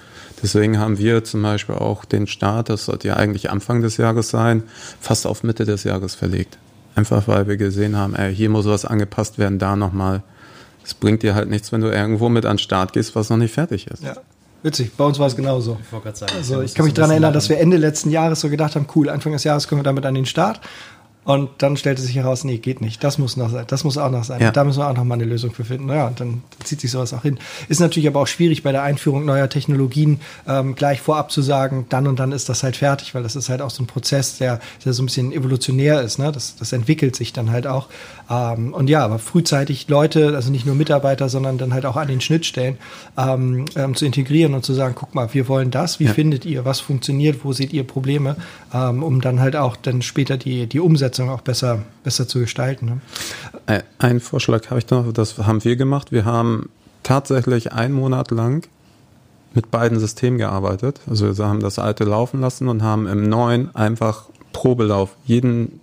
Deswegen 0.43 0.79
haben 0.79 0.99
wir 0.99 1.23
zum 1.25 1.43
Beispiel 1.43 1.77
auch 1.77 2.05
den 2.05 2.27
Start, 2.27 2.69
das 2.69 2.87
sollte 2.87 3.09
ja 3.09 3.17
eigentlich 3.17 3.51
Anfang 3.51 3.83
des 3.83 3.97
Jahres 3.97 4.31
sein, 4.31 4.65
fast 5.01 5.27
auf 5.27 5.43
Mitte 5.43 5.65
des 5.65 5.85
Jahres 5.85 6.15
verlegt. 6.15 6.59
Einfach 6.95 7.27
weil 7.27 7.47
wir 7.47 7.57
gesehen 7.57 7.97
haben, 7.97 8.15
ey, 8.15 8.35
hier 8.35 8.51
muss 8.51 8.67
was 8.67 8.85
angepasst 8.85 9.39
werden, 9.39 9.59
da 9.59 9.77
nochmal. 9.77 10.23
Es 10.85 10.95
bringt 10.95 11.23
dir 11.23 11.35
halt 11.35 11.49
nichts, 11.49 11.73
wenn 11.73 11.81
du 11.81 11.89
irgendwo 11.89 12.29
mit 12.29 12.45
an 12.45 12.57
den 12.57 12.59
Start 12.59 12.93
gehst, 12.93 13.15
was 13.15 13.31
noch 13.31 13.37
nicht 13.37 13.55
fertig 13.55 13.87
ist. 13.87 14.03
Ja. 14.03 14.17
Witzig, 14.63 14.93
bei 14.97 15.05
uns 15.05 15.19
war 15.19 15.27
es 15.27 15.35
genauso. 15.35 15.77
Ich, 15.81 16.17
sagen, 16.17 16.33
also, 16.37 16.63
ich 16.63 16.75
kann 16.75 16.85
mich 16.85 16.95
daran 16.95 17.11
erinnern, 17.11 17.33
dass 17.33 17.49
wir 17.49 17.59
Ende 17.59 17.77
letzten 17.77 18.11
Jahres 18.11 18.41
so 18.41 18.49
gedacht 18.49 18.77
haben, 18.77 18.87
cool, 18.95 19.09
Anfang 19.09 19.33
des 19.33 19.43
Jahres 19.43 19.67
kommen 19.67 19.81
wir 19.81 19.85
damit 19.85 20.07
an 20.07 20.15
den 20.15 20.27
Start. 20.27 20.61
Und 21.25 21.51
dann 21.59 21.77
stellte 21.77 22.03
sich 22.03 22.17
heraus, 22.17 22.43
nee, 22.43 22.59
geht 22.59 22.81
nicht. 22.81 23.05
Das 23.05 23.17
muss 23.17 23.37
noch 23.37 23.49
sein. 23.49 23.65
Das 23.69 23.85
muss 23.85 23.97
auch 23.97 24.11
noch 24.11 24.25
sein. 24.25 24.41
Ja. 24.41 24.51
da 24.51 24.65
müssen 24.65 24.81
wir 24.81 24.89
auch 24.89 24.97
noch 24.97 25.05
mal 25.05 25.15
eine 25.15 25.25
Lösung 25.25 25.53
für 25.53 25.65
finden. 25.65 25.87
Naja, 25.87 26.09
und 26.09 26.19
dann 26.19 26.43
zieht 26.65 26.81
sich 26.81 26.91
sowas 26.91 27.15
auch 27.15 27.23
hin. 27.23 27.39
Ist 27.69 27.81
natürlich 27.81 28.09
aber 28.09 28.21
auch 28.21 28.27
schwierig 28.27 28.65
bei 28.65 28.73
der 28.73 28.83
Einführung 28.83 29.25
neuer 29.25 29.49
Technologien 29.49 30.19
ähm, 30.49 30.75
gleich 30.75 31.01
vorab 31.01 31.31
zu 31.31 31.41
sagen, 31.41 31.87
dann 31.91 32.09
und 32.09 32.19
dann 32.19 32.33
ist 32.33 32.49
das 32.49 32.65
halt 32.65 32.75
fertig, 32.75 33.15
weil 33.15 33.23
das 33.23 33.37
ist 33.37 33.49
halt 33.49 33.63
auch 33.63 33.71
so 33.71 33.85
ein 33.85 33.87
Prozess, 33.87 34.39
der, 34.39 34.59
der 34.85 34.93
so 34.95 35.03
ein 35.05 35.07
bisschen 35.07 35.31
evolutionär 35.31 36.03
ist. 36.03 36.19
Ne? 36.19 36.33
Das, 36.33 36.57
das 36.57 36.73
entwickelt 36.73 37.15
sich 37.15 37.33
dann 37.33 37.53
halt 37.53 37.69
auch. 37.69 37.87
Ähm, 38.29 38.75
und 38.75 38.91
ja, 38.91 39.05
aber 39.05 39.21
frühzeitig 39.21 39.87
Leute, 39.89 40.35
also 40.35 40.51
nicht 40.51 40.67
nur 40.67 40.75
Mitarbeiter, 40.75 41.29
sondern 41.29 41.57
dann 41.57 41.73
halt 41.73 41.87
auch 41.87 41.97
an 41.97 42.09
den 42.09 42.21
Schnittstellen 42.21 42.79
ähm, 43.17 43.67
ähm, 43.77 43.95
zu 43.95 44.07
integrieren 44.07 44.55
und 44.55 44.65
zu 44.65 44.75
sagen, 44.75 44.97
guck 44.99 45.15
mal, 45.15 45.33
wir 45.33 45.47
wollen 45.47 45.71
das, 45.71 46.01
wie 46.01 46.07
ja. 46.07 46.13
findet 46.13 46.45
ihr, 46.47 46.65
was 46.65 46.81
funktioniert, 46.81 47.45
wo 47.45 47.53
seht 47.53 47.73
ihr 47.73 47.85
Probleme, 47.85 48.35
ähm, 48.75 49.05
um 49.05 49.21
dann 49.21 49.39
halt 49.39 49.55
auch 49.55 49.77
dann 49.77 50.03
später 50.03 50.37
die, 50.37 50.67
die 50.67 50.81
Umsetzung 50.81 51.12
auch 51.20 51.40
besser, 51.40 51.81
besser 52.05 52.27
zu 52.29 52.40
gestalten. 52.40 53.01
Ne? 53.66 53.83
Ein 53.98 54.20
Vorschlag 54.20 54.68
habe 54.70 54.79
ich 54.79 54.90
noch, 54.90 55.12
das 55.12 55.38
haben 55.38 55.64
wir 55.64 55.77
gemacht. 55.77 56.12
Wir 56.12 56.25
haben 56.25 56.68
tatsächlich 57.03 57.72
einen 57.72 57.94
Monat 57.94 58.31
lang 58.31 58.66
mit 59.55 59.70
beiden 59.70 59.98
Systemen 59.98 60.38
gearbeitet. 60.38 61.01
Also 61.09 61.37
wir 61.37 61.44
haben 61.46 61.61
das 61.61 61.79
alte 61.79 62.05
laufen 62.05 62.40
lassen 62.40 62.68
und 62.68 62.83
haben 62.83 63.07
im 63.07 63.29
neuen 63.29 63.75
einfach 63.75 64.27
Probelauf 64.53 65.16
jeden 65.25 65.81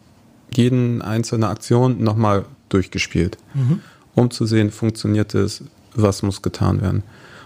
jeden 0.51 1.01
einzelne 1.01 1.47
Aktion 1.47 2.03
nochmal 2.03 2.45
durchgespielt, 2.69 3.37
mhm. 3.53 3.81
um 4.15 4.31
zu 4.31 4.45
sehen, 4.45 4.71
funktioniert 4.71 5.35
es, 5.35 5.63
was 5.95 6.21
muss 6.21 6.41
getan 6.41 6.81
werden. 6.81 7.03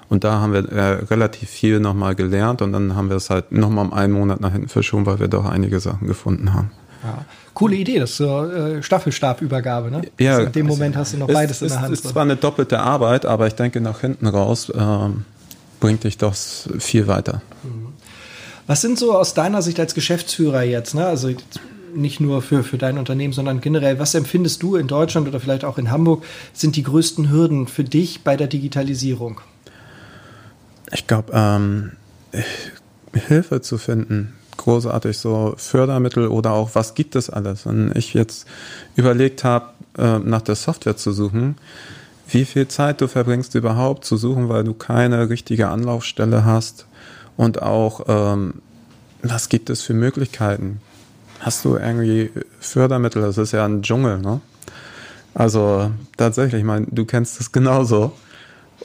Und 0.10 0.24
da 0.24 0.40
haben 0.40 0.54
wir 0.54 0.70
äh, 0.72 1.04
relativ 1.06 1.50
viel 1.50 1.80
nochmal 1.80 2.14
gelernt 2.16 2.62
und 2.62 2.72
dann 2.72 2.96
haben 2.96 3.10
wir 3.10 3.18
es 3.18 3.30
halt 3.30 3.52
nochmal 3.52 3.86
um 3.86 3.94
einen 3.94 4.14
Monat 4.14 4.42
nach 4.42 4.52
hinten 4.52 4.68
verschoben, 4.68 5.06
weil 5.06 5.20
wir 5.20 5.28
doch 5.28 5.46
einige 5.46 5.80
Sachen 5.80 6.08
gefunden 6.08 6.54
haben. 6.54 6.72
Ja. 7.04 7.26
Coole 7.54 7.76
Idee, 7.76 8.00
das 8.00 8.12
ist 8.12 8.18
so 8.18 8.46
äh, 8.46 8.82
Staffelstabübergabe, 8.82 9.92
ne? 9.92 10.02
Ja. 10.20 10.34
Also 10.34 10.48
in 10.48 10.52
dem 10.54 10.66
Moment 10.66 10.96
hast 10.96 11.14
du 11.14 11.18
noch 11.18 11.28
beides 11.28 11.58
ist, 11.58 11.62
in 11.62 11.68
der 11.70 11.82
Hand. 11.82 11.94
Es 11.94 12.00
ist 12.02 12.10
zwar 12.10 12.24
eine 12.24 12.36
doppelte 12.36 12.80
Arbeit, 12.80 13.26
aber 13.26 13.48
ich 13.48 13.54
denke, 13.54 13.80
nach 13.80 14.02
hinten 14.02 14.28
raus 14.28 14.70
äh, 14.70 15.10
bringt 15.80 16.04
dich 16.04 16.18
das 16.18 16.68
viel 16.80 17.08
weiter. 17.08 17.42
Mhm. 17.64 17.88
Was 18.66 18.82
sind 18.82 18.98
so 18.98 19.14
aus 19.14 19.34
deiner 19.34 19.62
Sicht 19.62 19.80
als 19.80 19.94
Geschäftsführer 19.94 20.64
jetzt, 20.64 20.96
ne? 20.96 21.06
Also 21.06 21.30
nicht 21.94 22.20
nur 22.20 22.42
für, 22.42 22.64
für 22.64 22.78
dein 22.78 22.98
Unternehmen, 22.98 23.34
sondern 23.34 23.62
generell, 23.62 24.00
was 24.00 24.16
empfindest 24.16 24.64
du 24.64 24.76
in 24.76 24.88
Deutschland 24.88 25.28
oder 25.28 25.40
vielleicht 25.40 25.64
auch 25.64 25.78
in 25.78 25.92
Hamburg, 25.92 26.24
sind 26.54 26.76
die 26.76 26.84
größten 26.84 27.30
Hürden 27.30 27.68
für 27.68 27.84
dich 27.84 28.24
bei 28.24 28.36
der 28.36 28.48
Digitalisierung? 28.48 29.42
Ich 30.92 31.08
glaube, 31.08 31.32
ähm, 31.34 31.92
Hilfe 33.14 33.62
zu 33.62 33.78
finden, 33.78 34.34
großartig 34.58 35.18
so 35.18 35.54
Fördermittel 35.58 36.28
oder 36.28 36.52
auch 36.52 36.72
was 36.74 36.94
gibt 36.94 37.16
es 37.16 37.30
alles. 37.30 37.66
Wenn 37.66 37.92
ich 37.96 38.14
jetzt 38.14 38.48
überlegt 38.96 39.44
habe, 39.44 39.68
äh, 39.98 40.20
nach 40.20 40.42
der 40.42 40.56
Software 40.56 40.98
zu 40.98 41.12
suchen, 41.12 41.56
wie 42.28 42.46
viel 42.46 42.68
Zeit 42.68 43.02
du 43.02 43.08
verbringst 43.08 43.56
überhaupt 43.56 44.06
zu 44.06 44.18
suchen, 44.18 44.50
weil 44.50 44.64
du 44.64 44.74
keine 44.74 45.30
richtige 45.30 45.70
Anlaufstelle 45.70 46.46
hast 46.46 46.88
und 47.38 47.62
auch 47.62 48.06
ähm, 48.08 48.56
was 49.22 49.50
gibt 49.50 49.70
es 49.70 49.82
für 49.82 49.94
Möglichkeiten? 49.94 50.82
hast 51.44 51.66
du 51.66 51.76
irgendwie 51.76 52.32
Fördermittel? 52.60 53.22
Das 53.22 53.38
ist 53.38 53.52
ja 53.52 53.66
ein 53.66 53.82
Dschungel, 53.82 54.20
ne? 54.20 54.42
Also 55.34 55.92
tatsächlich, 56.16 56.60
ich 56.60 56.66
meine, 56.66 56.88
du 56.90 57.06
kennst 57.06 57.40
das 57.40 57.52
genauso. 57.52 58.14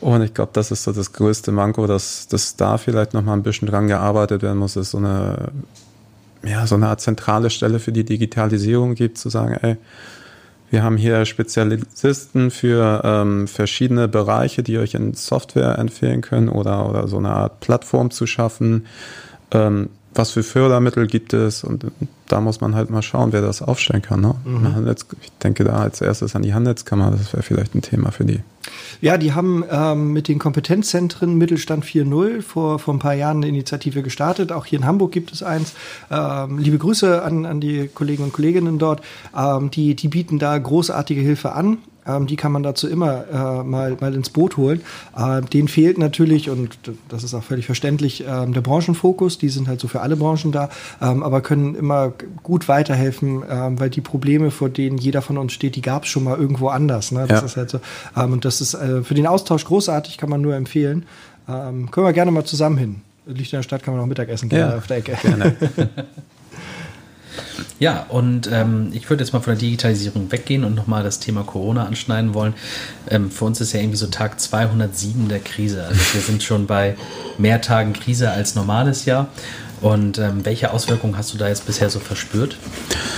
Und 0.01 0.23
ich 0.23 0.35
glaube, 0.35 0.51
das 0.53 0.71
ist 0.71 0.85
so 0.85 0.93
das 0.93 1.13
größte 1.13 1.51
Manko, 1.51 1.87
dass, 1.87 2.29
dass 2.29 2.57
da 2.57 2.79
vielleicht 2.79 3.15
noch 3.15 3.23
mal 3.23 3.33
ein 3.33 3.43
bisschen 3.43 3.69
dran 3.69 3.89
gearbeitet 3.89 4.43
werden 4.43 4.59
muss, 4.59 4.75
dass 4.75 4.93
so 4.93 4.99
eine, 4.99 5.49
ja, 6.45 6.67
so 6.67 6.77
eine 6.77 6.89
Art 6.89 7.01
zentrale 7.01 7.51
Stelle 7.51 7.81
für 7.81 7.93
die 7.93 8.05
Digitalisierung 8.05 8.95
gibt, 8.95 9.19
zu 9.19 9.29
sagen, 9.29 9.55
ey, 9.61 9.77
wir 10.71 10.83
haben 10.83 10.99
hier 10.99 11.25
Spezialisten 11.25 12.51
für 12.51 13.01
ähm, 13.03 13.49
verschiedene 13.49 14.07
Bereiche, 14.07 14.63
die 14.63 14.79
euch 14.79 14.95
in 14.95 15.15
Software 15.15 15.79
empfehlen 15.79 16.21
können 16.21 16.49
oder, 16.51 16.89
oder 16.89 17.09
so 17.09 17.17
eine 17.17 17.31
Art 17.31 17.61
Plattform 17.61 18.11
zu 18.11 18.27
schaffen, 18.27 18.87
ähm, 19.51 19.89
was 20.15 20.33
für 20.33 20.43
Fördermittel 20.43 21.07
gibt 21.07 21.33
es 21.33 21.65
und 21.65 21.87
da 22.27 22.41
muss 22.41 22.61
man 22.61 22.75
halt 22.75 22.91
mal 22.91 23.03
schauen, 23.03 23.33
wer 23.33 23.41
das 23.41 23.63
aufstellen 23.63 24.03
kann. 24.03 24.21
Ne? 24.21 24.35
Mhm. 24.45 24.95
Ich 25.23 25.33
denke 25.43 25.65
da 25.65 25.75
als 25.79 26.01
erstes 26.01 26.35
an 26.35 26.43
die 26.43 26.55
Handelskammer, 26.55 27.11
das 27.11 27.33
wäre 27.33 27.43
vielleicht 27.43 27.75
ein 27.75 27.83
Thema 27.83 28.11
für 28.11 28.25
die. 28.25 28.41
Ja, 29.01 29.17
die 29.17 29.33
haben 29.33 29.65
ähm, 29.71 30.13
mit 30.13 30.29
den 30.29 30.39
Kompetenzzentren 30.39 31.37
Mittelstand 31.37 31.85
4.0 31.85 32.43
vor, 32.43 32.79
vor 32.79 32.95
ein 32.95 32.99
paar 32.99 33.15
Jahren 33.15 33.39
eine 33.39 33.49
Initiative 33.49 34.03
gestartet. 34.03 34.53
Auch 34.53 34.67
hier 34.67 34.81
in 34.81 34.85
Hamburg 34.85 35.13
gibt 35.13 35.33
es 35.33 35.43
eins. 35.43 35.75
Ähm, 36.11 36.59
liebe 36.59 36.79
Grüße 36.79 37.23
an, 37.23 37.47
an 37.47 37.61
die 37.61 37.89
Kollegen 37.89 38.25
und 38.25 38.33
Kolleginnen 38.33 38.79
dort. 38.79 39.01
Ähm, 39.37 39.71
die, 39.71 39.95
die 39.95 40.09
bieten 40.09 40.39
da 40.39 40.59
großartige 40.59 41.21
Hilfe 41.21 41.53
an. 41.53 41.79
Ähm, 42.09 42.27
die 42.27 42.37
kann 42.37 42.53
man 42.53 42.63
dazu 42.63 42.89
immer 42.89 43.25
äh, 43.31 43.63
mal, 43.63 43.97
mal 44.01 44.15
ins 44.15 44.31
Boot 44.31 44.57
holen. 44.57 44.81
Äh, 45.17 45.43
denen 45.43 45.69
fehlt 45.69 45.99
natürlich, 45.99 46.51
und 46.51 46.79
das 47.09 47.25
ist 47.25 47.35
auch 47.35 47.43
völlig 47.43 47.67
verständlich, 47.67 48.27
äh, 48.27 48.47
der 48.47 48.61
Branchenfokus. 48.61 49.39
Die 49.39 49.49
sind 49.49 49.69
halt 49.69 49.81
so 49.81 49.89
für 49.89 50.01
alle 50.01 50.17
Branchen 50.17 50.53
da, 50.53 50.71
ähm, 51.01 51.23
aber 51.23 51.41
können 51.41 51.75
immer 51.75 52.13
gut 52.43 52.69
weiterhelfen, 52.69 53.43
ähm, 53.49 53.79
weil 53.79 53.91
die 53.91 54.01
Probleme, 54.01 54.51
vor 54.51 54.69
denen 54.69 54.99
jeder 54.99 55.23
von 55.23 55.39
uns 55.39 55.53
steht, 55.53 55.77
die 55.77 55.83
gab 55.83 56.05
es 56.05 56.11
schon 56.11 56.25
mal 56.25 56.39
irgendwo 56.39 56.69
anders. 56.69 57.13
Ne? 57.13 57.27
Das 57.29 57.41
ja. 57.41 57.47
ist 57.47 57.57
halt 57.57 57.71
so. 57.71 57.81
Ähm, 58.17 58.33
und 58.33 58.45
das 58.45 58.61
ist 58.61 58.75
äh, 58.75 59.03
für 59.03 59.15
den 59.15 59.27
Austausch 59.27 59.65
großartig, 59.65 60.19
kann 60.19 60.31
man 60.31 60.41
nur 60.41 60.55
empfehlen. 60.55 61.05
Können 61.47 61.89
wir 61.95 62.13
gerne 62.13 62.31
mal 62.31 62.45
zusammen 62.45 62.77
hin. 62.77 63.01
Licht 63.25 63.55
in 63.55 63.59
der 63.59 63.63
Stadt 63.63 63.83
kann 63.83 63.95
man 63.95 64.03
auch 64.03 64.07
Mittagessen 64.07 64.51
gehen 64.51 64.59
ja, 64.59 64.77
auf 64.77 64.87
der 64.87 64.99
Ecke. 64.99 65.17
Gerne. 65.23 65.57
Ja, 67.79 68.07
und 68.09 68.49
ähm, 68.53 68.91
ich 68.93 69.09
würde 69.09 69.23
jetzt 69.23 69.33
mal 69.33 69.41
von 69.41 69.53
der 69.53 69.61
Digitalisierung 69.61 70.31
weggehen 70.31 70.65
und 70.65 70.75
nochmal 70.75 71.03
das 71.03 71.21
Thema 71.21 71.43
Corona 71.45 71.87
anschneiden 71.87 72.35
wollen. 72.35 72.55
Ähm, 73.09 73.31
für 73.31 73.45
uns 73.45 73.61
ist 73.61 73.73
ja 73.73 73.81
irgendwie 73.81 73.99
so 73.99 74.07
Tag 74.07 74.41
207 74.41 75.29
der 75.29 75.41
Krise. 75.41 75.85
Also 75.85 76.01
wir 76.15 76.21
sind 76.21 76.43
schon 76.43 76.67
bei 76.67 76.97
mehr 77.39 77.61
Tagen 77.61 77.93
Krise 77.93 78.31
als 78.31 78.55
normales 78.55 79.05
Jahr. 79.05 79.29
Und 79.81 80.19
ähm, 80.19 80.45
welche 80.45 80.73
Auswirkungen 80.73 81.17
hast 81.17 81.33
du 81.33 81.39
da 81.39 81.49
jetzt 81.49 81.67
bisher 81.67 81.89
so 81.89 82.01
verspürt? 82.01 82.57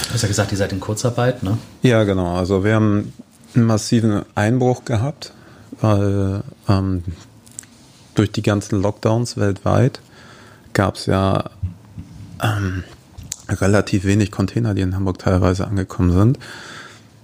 Du 0.09 0.15
hast 0.15 0.23
ja 0.23 0.29
gesagt, 0.29 0.53
ihr 0.53 0.59
seid 0.59 0.73
in 0.73 0.81
Kurzarbeit, 0.81 1.43
ne? 1.43 1.57
Ja, 1.83 2.05
genau. 2.05 2.37
Also 2.37 2.65
wir 2.65 2.75
haben 2.75 3.13
einen 3.55 3.65
massiven 3.65 4.23
Einbruch 4.35 4.85
gehabt, 4.85 5.33
weil 5.81 6.43
ähm, 6.69 7.03
durch 8.15 8.31
die 8.31 8.43
ganzen 8.43 8.83
Lockdowns 8.83 9.39
weltweit 9.39 10.01
gab 10.75 10.97
es 10.97 11.07
ja 11.07 11.45
ähm, 12.43 12.85
relativ 13.53 14.05
wenig 14.05 14.31
Container, 14.31 14.75
die 14.75 14.83
in 14.83 14.95
Hamburg 14.95 15.19
teilweise 15.19 15.67
angekommen 15.67 16.13
sind. 16.13 16.39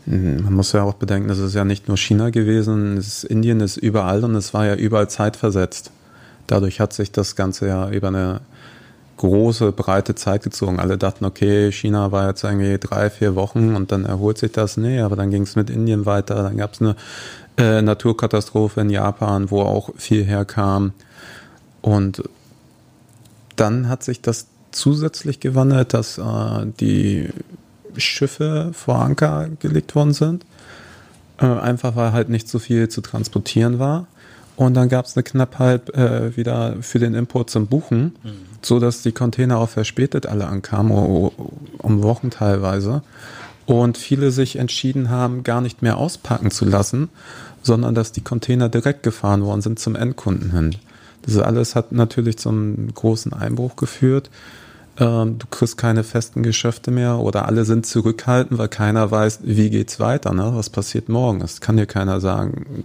Hm, 0.07 0.45
man 0.45 0.55
muss 0.55 0.73
ja 0.73 0.83
auch 0.83 0.95
bedenken, 0.95 1.29
das 1.29 1.39
ist 1.39 1.55
ja 1.55 1.65
nicht 1.65 1.89
nur 1.89 1.97
China 1.97 2.31
gewesen, 2.31 2.97
ist 2.97 3.25
Indien 3.25 3.61
ist 3.61 3.77
überall 3.77 4.25
und 4.25 4.35
es 4.35 4.55
war 4.55 4.67
ja 4.67 4.75
überall 4.75 5.09
zeitversetzt. 5.09 5.91
Dadurch 6.47 6.81
hat 6.81 6.93
sich 6.93 7.11
das 7.11 7.35
Ganze 7.35 7.67
ja 7.67 7.91
über 7.91 8.09
eine 8.09 8.41
große, 9.17 9.73
breite 9.73 10.15
Zeit 10.15 10.43
gezogen. 10.43 10.79
Alle 10.79 10.99
dachten, 10.99 11.25
okay, 11.25 11.73
China 11.73 12.13
war 12.13 12.29
jetzt 12.29 12.45
irgendwie 12.45 12.79
drei, 12.79 13.11
vier 13.11 13.35
Wochen 13.35 13.75
und 13.75 13.91
dann 13.93 14.05
erholt 14.05 14.39
sich 14.39 14.53
das. 14.53 14.77
Nee, 14.77 15.01
aber 15.01 15.17
dann 15.17 15.31
ging 15.31 15.43
es 15.43 15.57
mit 15.57 15.71
Indien 15.71 16.07
weiter. 16.07 16.43
Dann 16.43 16.57
gab 16.57 16.75
es 16.75 16.81
eine 16.81 16.97
äh, 17.57 17.83
Naturkatastrophe 17.83 18.81
in 18.81 18.91
Japan, 18.91 19.51
wo 19.51 19.63
auch 19.63 19.91
viel 19.97 20.25
herkam. 20.25 20.93
Und 21.81 22.23
dann 23.57 23.89
hat 23.89 24.03
sich 24.03 24.21
das 24.21 24.47
zusätzlich 24.77 25.41
gewandelt, 25.41 25.95
dass 25.95 26.19
äh, 26.19 26.67
die 26.81 27.29
Schiffe 27.97 28.71
vor 28.73 28.97
Anker 28.97 29.49
gelegt 29.61 29.95
worden 29.95 30.13
sind. 30.13 30.45
Äh, 31.39 31.47
einfach 31.47 31.97
weil 31.97 32.13
halt 32.13 32.29
nicht 32.29 32.49
so 32.49 32.59
viel 32.59 32.89
zu 32.89 33.01
transportieren 33.01 33.79
war. 33.79 34.07
Und 34.57 34.73
dann 34.75 34.89
gab 34.89 35.05
es 35.05 35.17
eine 35.17 35.23
Knappheit 35.23 35.91
äh, 35.95 36.35
wieder 36.37 36.77
für 36.81 36.99
den 36.99 37.13
Import 37.13 37.51
zum 37.51 37.67
Buchen, 37.67 38.17
mhm. 38.23 38.31
so 38.63 38.81
dass 38.81 39.03
die 39.03 39.13
Container 39.13 39.59
auch 39.59 39.69
verspätet 39.69 40.25
alle 40.25 40.47
ankamen, 40.47 41.31
um 41.79 42.03
Wochen 42.03 42.31
teilweise. 42.31 43.03
Und 43.67 43.99
viele 43.99 44.31
sich 44.31 44.57
entschieden 44.57 45.11
haben, 45.11 45.43
gar 45.43 45.61
nicht 45.61 45.83
mehr 45.83 45.99
auspacken 45.99 46.51
zu 46.51 46.65
lassen, 46.65 47.11
sondern 47.63 47.95
dass 47.95 48.13
die 48.13 48.23
Container 48.23 48.71
direkt 48.71 49.03
gefahren 49.03 49.43
worden 49.43 49.61
sind 49.61 49.79
zum 49.79 49.95
Endkunden 49.95 50.53
hin. 50.53 50.77
Das 51.23 51.37
alles 51.39 51.75
hat 51.75 51.93
natürlich 51.93 52.39
zum 52.39 52.95
großen 52.95 53.33
Einbruch 53.33 53.77
geführt. 53.77 54.31
Ähm, 54.99 55.39
du 55.39 55.47
kriegst 55.51 55.77
keine 55.77 56.05
festen 56.05 56.43
Geschäfte 56.43 56.91
mehr 56.91 57.19
oder 57.19 57.47
alle 57.47 57.67
sind 57.67 57.85
zurückhaltend, 57.85 58.59
weil 58.59 58.69
keiner 58.69 59.11
weiß, 59.11 59.41
wie 59.43 59.69
geht's 59.69 60.01
weiter, 60.01 60.33
ne? 60.33 60.53
was 60.55 60.71
passiert 60.71 61.11
morgen. 61.11 61.43
Es 61.43 61.61
kann 61.61 61.77
dir 61.77 61.87
keiner 61.87 62.21
sagen, 62.21 62.85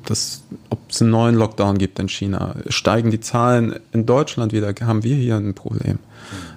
ob 0.70 0.80
es 0.90 1.02
einen 1.02 1.12
neuen 1.12 1.36
Lockdown 1.36 1.78
gibt 1.78 2.00
in 2.00 2.10
China. 2.10 2.56
Steigen 2.68 3.12
die 3.12 3.22
Zahlen 3.22 3.80
in 3.94 4.06
Deutschland 4.06 4.52
wieder, 4.52 4.74
haben 4.82 5.04
wir 5.04 5.16
hier 5.16 5.38
ein 5.38 5.54
Problem. 5.54 6.00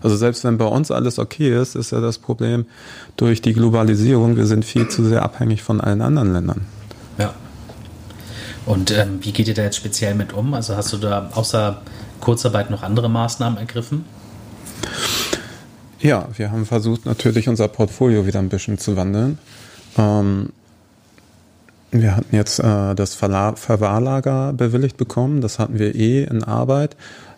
Also 0.03 0.17
selbst 0.17 0.43
wenn 0.45 0.59
bei 0.59 0.67
uns 0.67 0.91
alles 0.91 1.21
okay 1.21 1.57
ist, 1.57 1.77
ist 1.77 1.93
ja 1.93 2.01
das 2.01 2.19
Problem 2.19 2.67
durch 3.17 3.41
die 3.41 3.53
Globalisierung, 3.53 4.37
wir 4.37 4.47
sind 4.47 4.65
viel 4.65 4.89
zu 4.89 5.05
sehr 5.05 5.23
abhängig 5.23 5.63
von 5.63 5.81
allen 5.81 6.01
anderen 6.01 6.33
Ländern. 6.33 6.67
Ja. 7.19 7.33
Und 8.67 8.91
ähm, 8.91 9.19
wie 9.21 9.33
geht 9.33 9.47
ihr 9.47 9.55
da 9.55 9.63
jetzt 9.63 9.77
speziell 9.77 10.15
mit 10.15 10.33
um? 10.33 10.53
Also 10.55 10.77
hast 10.77 10.93
du 10.93 10.97
da 10.97 11.31
außer 11.33 11.83
Kurzarbeit 12.21 12.71
noch 12.71 12.83
andere 12.83 13.09
Maßnahmen 13.09 13.59
ergriffen? 13.59 14.05
Ja, 16.05 16.29
wir 16.37 16.53
haben 16.53 16.67
versucht 16.67 17.07
natürlich 17.07 17.49
unser 17.49 17.67
Portfolio 17.67 18.27
wieder 18.27 18.39
ein 18.39 18.51
bisschen 18.51 18.77
zu 18.77 18.95
wandeln. 18.95 19.39
Ähm, 19.97 20.51
wir 21.93 22.15
hatten 22.15 22.37
jetzt 22.37 22.59
äh, 22.59 22.95
das 22.95 23.15
Verla 23.15 23.57
Verwahrlager 23.57 24.53
bewilligt 24.53 24.99
bekommen, 24.99 25.41
das 25.41 25.59
hatten 25.59 25.79
wir 25.79 25.95
eh 25.95 26.25
in 26.25 26.45
Arbeit, 26.45 26.95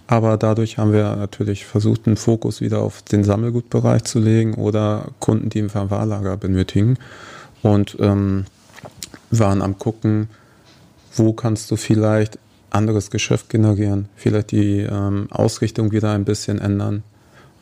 aber 0.08 0.36
dadurch 0.36 0.78
haben 0.78 0.92
wir 0.92 1.14
natürlich 1.14 1.64
versucht, 1.64 2.08
einen 2.08 2.16
Fokus 2.16 2.60
wieder 2.60 2.80
auf 2.80 3.02
den 3.02 3.22
Sammelgutbereich 3.22 4.02
zu 4.02 4.18
legen 4.18 4.54
oder 4.54 5.12
Kunden, 5.20 5.48
die 5.48 5.60
ein 5.60 5.70
Verwahrlager 5.70 6.36
benötigen 6.36 6.98
und 7.62 7.96
ähm, 8.00 8.46
waren 9.30 9.62
am 9.62 9.78
gucken, 9.78 10.28
wo 11.14 11.32
kannst 11.32 11.70
du 11.70 11.76
vielleicht 11.76 12.40
anderes 12.70 13.12
Geschäft 13.12 13.48
generieren, 13.48 14.08
vielleicht 14.16 14.50
die 14.50 14.80
ähm, 14.80 15.28
Ausrichtung 15.30 15.92
wieder 15.92 16.10
ein 16.10 16.24
bisschen 16.24 16.58
ändern. 16.58 17.04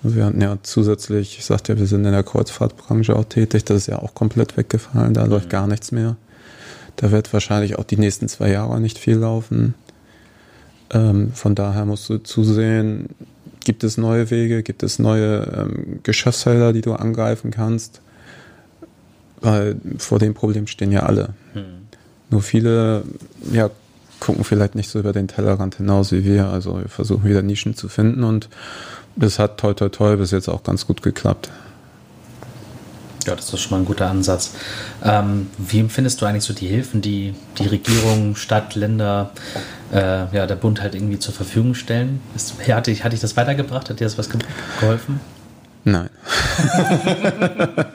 Wir 0.07 0.27
hatten 0.27 0.41
ja 0.41 0.59
zusätzlich, 0.63 1.39
ich 1.39 1.45
sagte 1.47 1.73
ja, 1.73 1.79
wir 1.79 1.87
sind 1.87 2.05
in 2.05 2.13
der 2.13 2.23
Kreuzfahrtbranche 2.23 3.17
auch 3.17 3.25
tätig, 3.25 3.65
das 3.65 3.79
ist 3.79 3.87
ja 3.87 3.99
auch 4.01 4.15
komplett 4.15 4.57
weggefallen, 4.57 5.15
da 5.15 5.25
mhm. 5.25 5.31
läuft 5.31 5.51
gar 5.51 5.67
nichts 5.67 5.93
mehr. 5.93 6.17
Da 6.97 7.11
wird 7.11 7.33
wahrscheinlich 7.33 7.79
auch 7.79 7.85
die 7.85 7.97
nächsten 7.97 8.29
zwei 8.29 8.51
Jahre 8.51 8.81
nicht 8.81 8.99
viel 8.99 9.17
laufen. 9.17 9.75
Ähm, 10.91 11.33
von 11.33 11.55
daher 11.55 11.87
musst 11.87 12.09
du 12.09 12.19
zusehen, 12.19 13.09
gibt 13.65 13.83
es 13.83 13.97
neue 13.97 14.31
Wege, 14.31 14.63
gibt 14.63 14.83
es 14.83 14.99
neue 14.99 15.43
ähm, 15.57 16.01
Geschäftsfelder, 16.03 16.73
die 16.73 16.83
du 16.83 16.93
angreifen 16.93 17.51
kannst. 17.51 18.01
Weil 19.41 19.77
vor 19.99 20.19
dem 20.19 20.35
Problem 20.35 20.67
stehen 20.67 20.93
ja 20.93 21.05
alle. 21.05 21.31
Mhm. 21.55 21.89
Nur 22.31 22.43
viele 22.43 23.05
ja, 23.53 23.71
gucken 24.21 24.45
vielleicht 24.45 24.75
nicht 24.75 24.91
so 24.91 24.99
über 24.99 25.13
den 25.13 25.29
Tellerrand 25.29 25.77
hinaus 25.77 26.13
wie 26.13 26.25
wir. 26.25 26.49
Also 26.49 26.79
wir 26.79 26.89
versuchen 26.89 27.25
wieder 27.25 27.43
Nischen 27.43 27.75
zu 27.75 27.89
finden 27.89 28.23
und 28.23 28.49
das 29.17 29.39
hat 29.39 29.59
toi 29.59 29.75
toi 29.75 29.89
toi 29.89 30.17
bis 30.17 30.31
jetzt 30.31 30.49
auch 30.49 30.63
ganz 30.63 30.87
gut 30.87 31.03
geklappt. 31.03 31.51
Ja, 33.27 33.35
das 33.35 33.53
ist 33.53 33.61
schon 33.61 33.71
mal 33.71 33.79
ein 33.79 33.87
guter 33.87 34.11
Ansatz. 34.11 34.53
Ähm, 35.03 35.49
wie 35.57 35.81
empfindest 35.81 36.21
du 36.21 36.27
eigentlich 36.27 36.45
so 36.45 36.53
die 36.53 36.67
Hilfen, 36.67 37.01
die 37.01 37.35
die 37.59 37.67
Regierung, 37.67 38.37
Stadt, 38.37 38.75
Länder, 38.75 39.31
äh, 39.93 40.27
ja, 40.35 40.47
der 40.47 40.57
Bund 40.57 40.83
halt 40.83 40.95
irgendwie 40.95 41.19
zur 41.19 41.33
Verfügung 41.33 41.75
stellen? 41.75 42.21
Ist, 42.35 42.55
hatte, 42.69 42.91
ich, 42.91 43.03
hatte 43.03 43.15
ich 43.15 43.23
das 43.23 43.37
weitergebracht? 43.37 43.89
Hat 43.89 44.01
dir 44.01 44.05
das 44.05 44.19
was 44.19 44.29
geholfen? 44.29 45.21
Nein. 45.85 46.11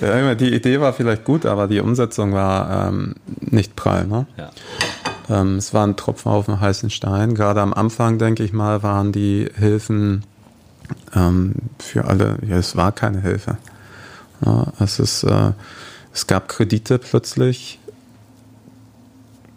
ja, 0.00 0.34
die 0.34 0.54
Idee 0.54 0.80
war 0.80 0.92
vielleicht 0.92 1.24
gut, 1.24 1.46
aber 1.46 1.68
die 1.68 1.80
Umsetzung 1.80 2.32
war 2.32 2.88
ähm, 2.88 3.14
nicht 3.40 3.76
prall. 3.76 4.06
Ne? 4.06 4.26
Ja. 4.36 4.50
Ähm, 5.32 5.56
es 5.56 5.72
war 5.72 5.86
ein 5.86 5.96
Tropfen 5.96 6.30
auf 6.30 6.46
den 6.46 6.60
heißen 6.60 6.90
Stein. 6.90 7.34
Gerade 7.34 7.62
am 7.62 7.72
Anfang, 7.72 8.18
denke 8.18 8.42
ich 8.42 8.52
mal, 8.52 8.82
waren 8.82 9.12
die 9.12 9.48
Hilfen 9.56 10.24
ähm, 11.14 11.54
für 11.78 12.04
alle, 12.04 12.38
ja, 12.46 12.56
es 12.56 12.76
war 12.76 12.92
keine 12.92 13.20
Hilfe. 13.20 13.56
Ja, 14.44 14.72
es, 14.78 14.98
ist, 14.98 15.24
äh, 15.24 15.52
es 16.12 16.26
gab 16.26 16.48
Kredite 16.48 16.98
plötzlich, 16.98 17.78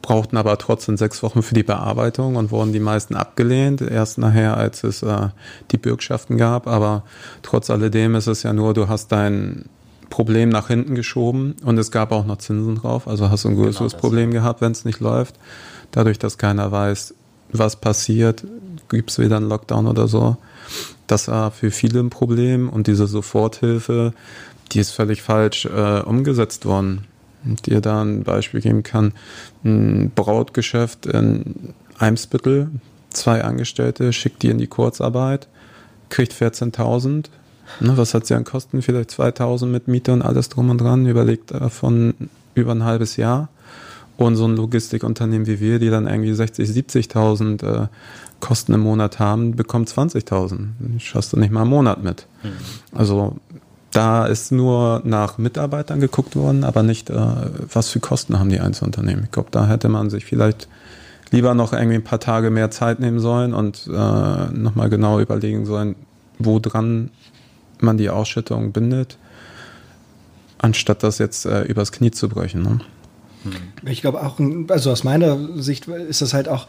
brauchten 0.02 0.38
aber 0.38 0.58
trotzdem 0.58 0.98
sechs 0.98 1.24
Wochen 1.24 1.42
für 1.42 1.56
die 1.56 1.64
Bearbeitung 1.64 2.36
und 2.36 2.52
wurden 2.52 2.72
die 2.72 2.80
meisten 2.80 3.16
abgelehnt. 3.16 3.82
Erst 3.82 4.18
nachher, 4.18 4.56
als 4.56 4.84
es 4.84 5.04
äh, 5.04 5.30
die 5.72 5.78
Bürgschaften 5.78 6.38
gab. 6.38 6.68
Aber 6.68 7.04
trotz 7.42 7.70
alledem 7.70 8.16
ist 8.16 8.28
es 8.28 8.44
ja 8.44 8.54
nur, 8.54 8.74
du 8.74 8.88
hast 8.88 9.12
dein 9.12 9.66
Problem 10.16 10.48
nach 10.48 10.70
hinten 10.70 10.96
geschoben 10.96 11.58
und 11.66 11.78
es 11.78 11.92
gab 11.92 12.14
auch 12.14 12.26
noch 12.26 12.38
Zinsen 12.38 12.76
drauf. 12.76 13.06
Also 13.06 13.30
hast 13.30 13.44
du 13.44 13.50
ein 13.50 13.58
größeres 13.58 13.92
genau 13.92 14.02
Problem 14.02 14.32
gehabt, 14.32 14.62
wenn 14.62 14.72
es 14.72 14.86
nicht 14.86 15.02
läuft. 15.02 15.36
Dadurch, 15.92 16.18
dass 16.18 16.38
keiner 16.38 16.72
weiß, 16.72 17.14
was 17.52 17.76
passiert, 17.76 18.46
gibt 18.88 19.12
es 19.12 19.20
wieder 19.20 19.36
einen 19.36 19.50
Lockdown 19.50 19.88
oder 19.88 20.08
so. 20.08 20.38
Das 21.06 21.28
war 21.28 21.52
für 21.52 21.70
viele 21.70 22.00
ein 22.00 22.12
Problem 22.12 22.70
und 22.70 22.88
diese 22.88 23.08
Soforthilfe, 23.08 24.14
die 24.72 24.80
ist 24.80 24.92
völlig 24.92 25.22
falsch 25.22 25.66
äh, 25.66 26.00
umgesetzt 26.00 26.66
worden. 26.66 27.08
Und 27.44 27.66
dir 27.66 27.82
da 27.82 28.02
ein 28.02 28.24
Beispiel 28.24 28.62
geben 28.62 28.84
kann, 28.84 29.12
ein 29.66 30.14
Brautgeschäft 30.16 31.08
in 31.08 31.74
Eimsbüttel, 32.00 32.70
zwei 33.10 33.44
Angestellte, 33.44 34.14
schickt 34.14 34.44
die 34.44 34.50
in 34.50 34.60
die 34.60 34.68
Kurzarbeit, 34.68 35.50
kriegt 36.08 36.32
14.000. 36.32 37.26
Ne, 37.80 37.98
was 37.98 38.14
hat 38.14 38.26
sie 38.26 38.36
an 38.36 38.44
Kosten? 38.44 38.82
Vielleicht 38.82 39.12
2.000 39.12 39.66
mit 39.68 39.88
Miete 39.88 40.14
und 40.14 40.22
alles 40.22 40.50
drum 40.50 40.70
und 40.70 40.80
dran. 40.80 41.06
Überlegt 41.06 41.52
davon 41.52 42.14
über 42.54 42.72
ein 42.72 42.84
halbes 42.84 43.18
Jahr. 43.18 43.50
Und 44.18 44.38
so 44.38 44.48
ein 44.48 44.56
Logistikunternehmen 44.56 45.46
wie 45.46 45.60
wir, 45.60 45.80
die 45.80 45.90
dann 45.90 46.08
irgendwie 46.08 46.34
60, 46.34 46.70
70.000 46.70 47.84
äh, 47.84 47.88
Kosten 48.40 48.74
im 48.74 48.82
Monat 48.82 49.20
haben, 49.20 49.56
bekommt 49.56 49.90
20.000. 49.90 51.00
Schaffst 51.00 51.34
du 51.34 51.38
nicht 51.38 51.52
mal 51.52 51.62
einen 51.62 51.70
Monat 51.70 52.02
mit. 52.04 52.26
Mhm. 52.44 52.50
Also 52.98 53.36
da 53.92 54.26
ist 54.26 54.52
nur 54.52 55.02
nach 55.06 55.38
Mitarbeitern 55.38 56.00
geguckt 56.00 56.36
worden, 56.36 56.64
aber 56.64 56.84
nicht, 56.84 57.10
äh, 57.10 57.16
was 57.72 57.90
für 57.90 58.00
Kosten 58.00 58.40
haben 58.40 58.50
die 58.50 58.60
Einzelunternehmen. 58.60 59.26
Ich 59.26 59.32
glaube, 59.32 59.50
da 59.52 59.68
hätte 59.68 59.90
man 59.90 60.10
sich 60.10 60.26
vielleicht 60.26 60.68
lieber 61.32 61.54
noch 61.54 61.74
irgendwie 61.74 61.96
ein 61.96 62.04
paar 62.04 62.20
Tage 62.20 62.50
mehr 62.52 62.72
Zeit 62.72 63.00
nehmen 63.00 63.20
sollen 63.20 63.54
und 63.54 63.88
äh, 63.88 63.92
nochmal 63.92 64.90
genau 64.90 65.20
überlegen 65.20 65.66
sollen, 65.66 65.96
woran 66.40 67.10
man 67.82 67.98
die 67.98 68.10
Ausschüttung 68.10 68.72
bindet, 68.72 69.18
anstatt 70.58 71.04
das 71.04 71.18
jetzt 71.18 71.46
äh, 71.46 71.64
übers 71.64 71.92
Knie 71.92 72.12
zu 72.12 72.30
brechen. 72.30 72.62
Ne? 72.62 72.80
Ich 73.86 74.02
glaube 74.02 74.24
auch, 74.24 74.40
also 74.70 74.92
aus 74.92 75.04
meiner 75.04 75.38
Sicht 75.62 75.88
ist 75.88 76.22
das 76.22 76.34
halt 76.34 76.50
auch 76.50 76.68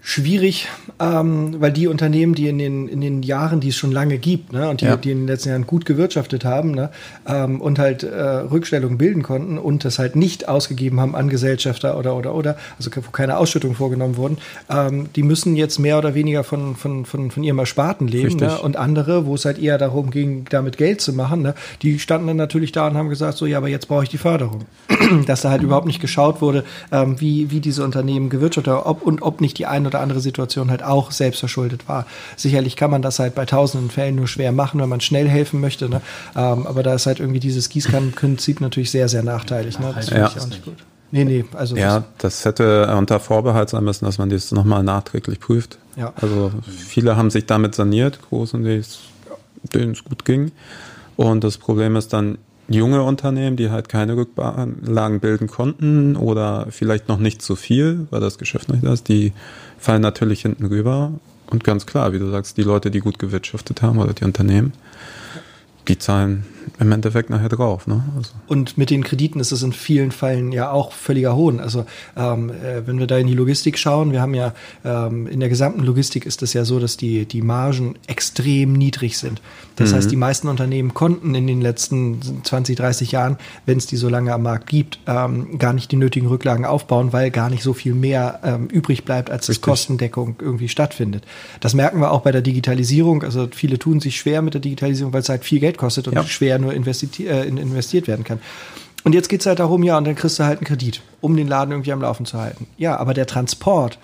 schwierig, 0.00 0.68
ähm, 1.00 1.56
weil 1.58 1.72
die 1.72 1.86
Unternehmen, 1.86 2.34
die 2.34 2.48
in 2.48 2.58
den, 2.58 2.88
in 2.88 3.00
den 3.00 3.22
Jahren, 3.22 3.60
die 3.60 3.68
es 3.68 3.76
schon 3.76 3.92
lange 3.92 4.18
gibt, 4.18 4.52
ne, 4.52 4.70
und 4.70 4.80
die, 4.80 4.86
ja. 4.86 4.96
die 4.96 5.10
in 5.10 5.18
den 5.18 5.26
letzten 5.26 5.50
Jahren 5.50 5.66
gut 5.66 5.84
gewirtschaftet 5.84 6.44
haben, 6.44 6.70
ne, 6.70 6.90
ähm, 7.26 7.60
und 7.60 7.78
halt 7.78 8.04
äh, 8.04 8.18
Rückstellungen 8.18 8.96
bilden 8.96 9.22
konnten 9.22 9.58
und 9.58 9.84
das 9.84 9.98
halt 9.98 10.16
nicht 10.16 10.48
ausgegeben 10.48 11.00
haben 11.00 11.14
an 11.14 11.28
Gesellschafter 11.28 11.98
oder 11.98 12.16
oder 12.16 12.34
oder, 12.34 12.56
also 12.78 12.90
wo 12.94 13.10
keine 13.10 13.36
Ausschüttung 13.36 13.74
vorgenommen 13.74 14.16
wurden, 14.16 14.38
ähm, 14.70 15.08
die 15.14 15.22
müssen 15.22 15.56
jetzt 15.56 15.78
mehr 15.78 15.98
oder 15.98 16.14
weniger 16.14 16.44
von, 16.44 16.76
von, 16.76 17.04
von, 17.04 17.30
von 17.30 17.42
ihrem 17.42 17.58
Ersparten 17.58 18.08
leben. 18.08 18.36
Ne, 18.36 18.58
und 18.58 18.76
andere, 18.76 19.26
wo 19.26 19.34
es 19.34 19.44
halt 19.44 19.58
eher 19.58 19.78
darum 19.78 20.10
ging, 20.10 20.46
damit 20.48 20.78
Geld 20.78 21.00
zu 21.00 21.12
machen, 21.12 21.42
ne, 21.42 21.54
die 21.82 21.98
standen 21.98 22.28
dann 22.28 22.36
natürlich 22.36 22.72
da 22.72 22.86
und 22.86 22.96
haben 22.96 23.08
gesagt, 23.08 23.36
so 23.36 23.46
ja, 23.46 23.58
aber 23.58 23.68
jetzt 23.68 23.88
brauche 23.88 24.04
ich 24.04 24.08
die 24.08 24.18
Förderung. 24.18 24.64
Dass 25.26 25.42
da 25.42 25.50
halt 25.50 25.62
überhaupt 25.62 25.86
nicht 25.86 26.00
geschaut 26.00 26.40
wurde, 26.40 26.64
ähm, 26.92 27.20
wie, 27.20 27.50
wie 27.50 27.60
diese 27.60 27.84
Unternehmen 27.84 28.30
gewirtschaftet 28.30 28.72
haben, 28.72 28.86
ob 28.86 29.02
und 29.02 29.22
ob 29.22 29.40
nicht 29.40 29.58
die 29.58 29.66
eine 29.66 29.87
oder 29.88 30.00
andere 30.00 30.20
Situation 30.20 30.70
halt 30.70 30.82
auch 30.82 31.10
selbst 31.10 31.40
verschuldet 31.40 31.88
war. 31.88 32.06
Sicherlich 32.36 32.76
kann 32.76 32.90
man 32.90 33.02
das 33.02 33.18
halt 33.18 33.34
bei 33.34 33.44
tausenden 33.44 33.90
Fällen 33.90 34.14
nur 34.14 34.28
schwer 34.28 34.52
machen, 34.52 34.80
wenn 34.80 34.88
man 34.88 35.00
schnell 35.00 35.28
helfen 35.28 35.60
möchte. 35.60 35.88
Ne? 35.88 36.00
Ähm, 36.36 36.66
aber 36.66 36.82
da 36.82 36.94
ist 36.94 37.06
halt 37.06 37.20
irgendwie 37.20 37.40
dieses 37.40 37.68
Gießkannenprinzip 37.68 38.60
natürlich 38.60 38.90
sehr, 38.90 39.08
sehr 39.08 39.22
nachteilig. 39.22 39.78
Ne? 39.78 39.92
Das 39.94 40.08
finde 40.08 40.30
ich 40.34 40.40
auch 40.40 40.46
nicht 40.46 40.64
gut. 40.64 40.76
Nee, 41.10 41.24
nee, 41.24 41.44
also. 41.54 41.74
Ja, 41.76 42.04
das 42.18 42.44
hätte 42.44 42.94
unter 42.94 43.18
Vorbehalt 43.18 43.70
sein 43.70 43.82
müssen, 43.82 44.04
dass 44.04 44.18
man 44.18 44.28
das 44.28 44.52
nochmal 44.52 44.82
nachträglich 44.82 45.40
prüft. 45.40 45.78
Ja. 45.96 46.12
Also 46.20 46.52
viele 46.66 47.16
haben 47.16 47.30
sich 47.30 47.46
damit 47.46 47.74
saniert, 47.74 48.20
groß 48.28 48.54
und 48.54 48.64
denen 48.64 49.92
es 49.92 50.04
gut 50.04 50.24
ging. 50.24 50.52
Und 51.16 51.44
das 51.44 51.56
Problem 51.56 51.96
ist 51.96 52.12
dann, 52.12 52.38
junge 52.68 53.02
Unternehmen, 53.02 53.56
die 53.56 53.70
halt 53.70 53.88
keine 53.88 54.16
Rücklagen 54.16 55.20
bilden 55.20 55.46
konnten 55.46 56.16
oder 56.16 56.66
vielleicht 56.70 57.08
noch 57.08 57.18
nicht 57.18 57.40
so 57.40 57.56
viel, 57.56 58.06
weil 58.10 58.20
das 58.20 58.38
Geschäft 58.38 58.68
nicht 58.68 58.84
da 58.84 58.92
ist, 58.92 59.08
die 59.08 59.32
fallen 59.78 60.02
natürlich 60.02 60.42
hinten 60.42 60.66
rüber. 60.66 61.12
Und 61.50 61.64
ganz 61.64 61.86
klar, 61.86 62.12
wie 62.12 62.18
du 62.18 62.30
sagst, 62.30 62.56
die 62.58 62.62
Leute, 62.62 62.90
die 62.90 63.00
gut 63.00 63.18
gewirtschaftet 63.18 63.80
haben 63.80 63.98
oder 63.98 64.12
die 64.12 64.24
Unternehmen, 64.24 64.74
die 65.88 65.98
zahlen 65.98 66.44
im 66.78 66.92
Endeffekt 66.92 67.30
nachher 67.30 67.48
drauf. 67.48 67.86
Ne? 67.86 68.02
Also. 68.16 68.32
Und 68.46 68.78
mit 68.78 68.90
den 68.90 69.04
Krediten 69.04 69.40
ist 69.40 69.52
es 69.52 69.62
in 69.62 69.72
vielen 69.72 70.12
Fällen 70.12 70.52
ja 70.52 70.70
auch 70.70 70.92
völliger 70.92 71.36
Hohn. 71.36 71.60
Also 71.60 71.86
ähm, 72.16 72.50
äh, 72.50 72.86
wenn 72.86 72.98
wir 72.98 73.06
da 73.06 73.18
in 73.18 73.26
die 73.26 73.34
Logistik 73.34 73.78
schauen, 73.78 74.12
wir 74.12 74.20
haben 74.20 74.34
ja 74.34 74.54
ähm, 74.84 75.26
in 75.26 75.40
der 75.40 75.48
gesamten 75.48 75.82
Logistik 75.82 76.26
ist 76.26 76.42
es 76.42 76.52
ja 76.52 76.64
so, 76.64 76.78
dass 76.78 76.96
die, 76.96 77.26
die 77.26 77.42
Margen 77.42 77.96
extrem 78.06 78.72
niedrig 78.72 79.18
sind. 79.18 79.40
Das 79.76 79.92
mhm. 79.92 79.96
heißt, 79.96 80.10
die 80.10 80.16
meisten 80.16 80.48
Unternehmen 80.48 80.92
konnten 80.94 81.34
in 81.34 81.46
den 81.46 81.60
letzten 81.60 82.20
20, 82.42 82.76
30 82.76 83.12
Jahren, 83.12 83.36
wenn 83.64 83.78
es 83.78 83.86
die 83.86 83.96
so 83.96 84.08
lange 84.08 84.32
am 84.32 84.42
Markt 84.42 84.68
gibt, 84.68 84.98
ähm, 85.06 85.58
gar 85.58 85.72
nicht 85.72 85.92
die 85.92 85.96
nötigen 85.96 86.26
Rücklagen 86.26 86.64
aufbauen, 86.64 87.12
weil 87.12 87.30
gar 87.30 87.48
nicht 87.48 87.62
so 87.62 87.72
viel 87.72 87.94
mehr 87.94 88.40
ähm, 88.42 88.66
übrig 88.66 89.04
bleibt, 89.04 89.30
als 89.30 89.48
Richtig. 89.48 89.62
Kostendeckung 89.62 90.36
irgendwie 90.40 90.68
stattfindet. 90.68 91.24
Das 91.60 91.74
merken 91.74 92.00
wir 92.00 92.10
auch 92.10 92.22
bei 92.22 92.32
der 92.32 92.42
Digitalisierung. 92.42 93.22
Also 93.22 93.48
viele 93.52 93.78
tun 93.78 94.00
sich 94.00 94.16
schwer 94.16 94.42
mit 94.42 94.54
der 94.54 94.60
Digitalisierung, 94.60 95.12
weil 95.12 95.20
es 95.20 95.28
halt 95.28 95.44
viel 95.44 95.60
Geld 95.60 95.78
kostet 95.78 96.08
und 96.08 96.14
ja. 96.14 96.24
schwer 96.24 96.57
nur 96.58 96.72
investiert, 96.72 97.18
äh, 97.20 97.44
investiert 97.44 98.08
werden 98.08 98.24
kann. 98.24 98.40
Und 99.04 99.14
jetzt 99.14 99.28
geht 99.28 99.40
es 99.40 99.46
halt 99.46 99.58
darum, 99.58 99.82
ja, 99.82 99.96
und 99.96 100.06
dann 100.06 100.14
kriegst 100.14 100.38
du 100.38 100.44
halt 100.44 100.58
einen 100.58 100.66
Kredit, 100.66 101.00
um 101.20 101.36
den 101.36 101.48
Laden 101.48 101.70
irgendwie 101.70 101.92
am 101.92 102.00
Laufen 102.00 102.26
zu 102.26 102.38
halten. 102.38 102.66
Ja, 102.76 102.96
aber 102.96 103.14
der 103.14 103.26
Transport, 103.26 103.98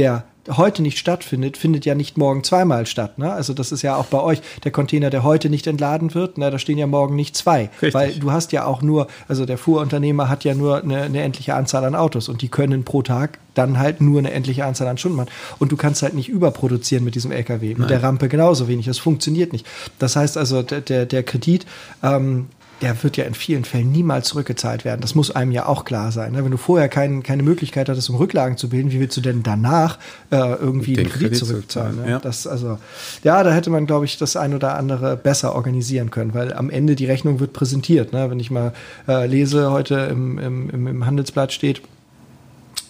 der 0.00 0.24
heute 0.48 0.80
nicht 0.80 0.98
stattfindet, 0.98 1.58
findet 1.58 1.84
ja 1.84 1.94
nicht 1.94 2.16
morgen 2.16 2.42
zweimal 2.42 2.86
statt. 2.86 3.18
Ne? 3.18 3.30
Also 3.30 3.52
das 3.52 3.72
ist 3.72 3.82
ja 3.82 3.96
auch 3.96 4.06
bei 4.06 4.20
euch 4.20 4.40
der 4.64 4.70
Container, 4.70 5.10
der 5.10 5.22
heute 5.22 5.50
nicht 5.50 5.66
entladen 5.66 6.14
wird, 6.14 6.38
ne, 6.38 6.50
da 6.50 6.58
stehen 6.58 6.78
ja 6.78 6.86
morgen 6.86 7.14
nicht 7.14 7.36
zwei. 7.36 7.68
Richtig. 7.82 7.94
Weil 7.94 8.12
du 8.14 8.32
hast 8.32 8.50
ja 8.52 8.64
auch 8.64 8.80
nur, 8.80 9.06
also 9.28 9.44
der 9.44 9.58
Fuhrunternehmer 9.58 10.30
hat 10.30 10.44
ja 10.44 10.54
nur 10.54 10.82
eine, 10.82 11.02
eine 11.02 11.20
endliche 11.20 11.54
Anzahl 11.54 11.84
an 11.84 11.94
Autos 11.94 12.30
und 12.30 12.40
die 12.40 12.48
können 12.48 12.84
pro 12.84 13.02
Tag 13.02 13.38
dann 13.54 13.78
halt 13.78 14.00
nur 14.00 14.18
eine 14.18 14.30
endliche 14.30 14.64
Anzahl 14.64 14.88
an 14.88 14.96
Stunden 14.96 15.18
machen. 15.18 15.30
Und 15.58 15.72
du 15.72 15.76
kannst 15.76 16.02
halt 16.02 16.14
nicht 16.14 16.30
überproduzieren 16.30 17.04
mit 17.04 17.14
diesem 17.14 17.32
LKW. 17.32 17.68
Mit 17.68 17.78
Nein. 17.80 17.88
der 17.88 18.02
Rampe 18.02 18.28
genauso 18.28 18.66
wenig. 18.66 18.86
Das 18.86 18.98
funktioniert 18.98 19.52
nicht. 19.52 19.66
Das 19.98 20.16
heißt 20.16 20.38
also, 20.38 20.62
der, 20.62 20.80
der, 20.80 21.04
der 21.04 21.22
Kredit 21.22 21.66
ähm, 22.02 22.46
der 22.80 23.02
wird 23.02 23.16
ja 23.16 23.24
in 23.24 23.34
vielen 23.34 23.64
Fällen 23.64 23.92
niemals 23.92 24.28
zurückgezahlt 24.28 24.84
werden. 24.84 25.00
Das 25.00 25.14
muss 25.14 25.30
einem 25.30 25.52
ja 25.52 25.66
auch 25.66 25.84
klar 25.84 26.12
sein. 26.12 26.32
Ne? 26.32 26.44
Wenn 26.44 26.50
du 26.50 26.56
vorher 26.56 26.88
kein, 26.88 27.22
keine 27.22 27.42
Möglichkeit 27.42 27.88
hattest, 27.88 28.08
um 28.10 28.16
Rücklagen 28.16 28.56
zu 28.56 28.68
bilden, 28.68 28.90
wie 28.90 29.00
willst 29.00 29.16
du 29.16 29.20
denn 29.20 29.42
danach 29.42 29.98
äh, 30.30 30.36
irgendwie 30.36 30.94
den, 30.94 31.04
den 31.04 31.12
Kredit, 31.12 31.32
Kredit 31.32 31.38
zurückzahlen? 31.38 31.96
Ne? 31.96 32.10
Ja. 32.10 32.18
Das, 32.18 32.46
also, 32.46 32.78
ja, 33.22 33.42
da 33.42 33.52
hätte 33.52 33.70
man, 33.70 33.86
glaube 33.86 34.04
ich, 34.04 34.18
das 34.18 34.36
ein 34.36 34.54
oder 34.54 34.76
andere 34.76 35.16
besser 35.16 35.54
organisieren 35.54 36.10
können, 36.10 36.34
weil 36.34 36.52
am 36.52 36.70
Ende 36.70 36.96
die 36.96 37.06
Rechnung 37.06 37.40
wird 37.40 37.52
präsentiert. 37.52 38.12
Ne? 38.12 38.30
Wenn 38.30 38.40
ich 38.40 38.50
mal 38.50 38.72
äh, 39.08 39.26
lese, 39.26 39.70
heute 39.70 40.08
im, 40.10 40.38
im, 40.38 40.86
im 40.86 41.06
Handelsblatt 41.06 41.52
steht, 41.52 41.82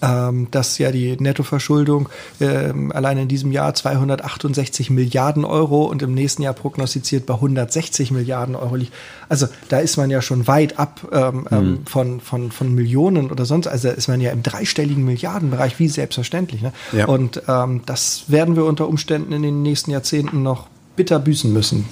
ähm, 0.03 0.49
dass 0.51 0.79
ja 0.79 0.91
die 0.91 1.17
Nettoverschuldung 1.19 2.09
ähm, 2.41 2.93
allein 2.93 3.19
in 3.19 3.29
diesem 3.29 3.53
Jahr 3.53 3.75
268 3.75 4.91
Milliarden 4.91 5.45
Euro 5.45 5.85
und 5.85 6.03
im 6.03 6.15
nächsten 6.15 6.43
Jahr 6.43 6.55
prognostiziert 6.55 7.27
bei 7.27 7.35
160 7.35 8.11
Milliarden 8.11 8.57
Euro 8.57 8.77
liegt. 8.77 8.93
Also 9.29 9.47
da 9.69 9.79
ist 9.79 9.97
man 9.97 10.11
ja 10.11 10.23
schon 10.23 10.47
weit 10.47 10.79
ab 10.79 11.01
ähm, 11.13 11.47
mhm. 11.51 11.87
von, 11.87 12.21
von, 12.21 12.51
von 12.51 12.75
Millionen 12.75 13.31
oder 13.31 13.45
sonst. 13.45 13.67
Also 13.67 13.89
da 13.89 13.95
ist 13.95 14.09
man 14.09 14.21
ja 14.21 14.33
im 14.33 14.43
dreistelligen 14.43 15.05
Milliardenbereich, 15.05 15.79
wie 15.79 15.89
selbstverständlich. 15.89 16.63
Ne? 16.63 16.73
Ja. 16.93 17.07
Und 17.07 17.43
ähm, 17.49 17.83
das 17.87 18.25
werden 18.29 18.57
wir 18.57 18.65
unter 18.65 18.89
Umständen 18.89 19.33
in 19.33 19.43
den 19.43 19.63
nächsten 19.63 19.91
Jahrzehnten 19.91 20.43
noch 20.43 20.69
bitter 20.97 21.19
büßen 21.19 21.53
müssen. 21.53 21.87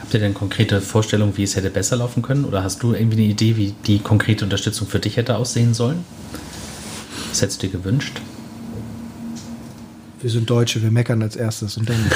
Habt 0.00 0.14
ihr 0.14 0.20
denn 0.20 0.34
konkrete 0.34 0.80
Vorstellungen, 0.80 1.36
wie 1.36 1.42
es 1.42 1.56
hätte 1.56 1.68
besser 1.68 1.96
laufen 1.96 2.22
können? 2.22 2.44
Oder 2.44 2.62
hast 2.62 2.82
du 2.82 2.94
irgendwie 2.94 3.16
eine 3.16 3.26
Idee, 3.26 3.56
wie 3.56 3.74
die 3.86 3.98
konkrete 3.98 4.44
Unterstützung 4.44 4.86
für 4.86 5.00
dich 5.00 5.16
hätte 5.16 5.36
aussehen 5.36 5.74
sollen? 5.74 6.04
Was 7.36 7.42
hättest 7.42 7.62
du 7.62 7.66
dir 7.66 7.72
gewünscht? 7.74 8.18
Wir 10.22 10.30
sind 10.30 10.48
Deutsche, 10.48 10.80
wir 10.80 10.90
meckern 10.90 11.20
als 11.20 11.36
erstes 11.36 11.76
und 11.76 11.86
dann. 11.86 11.98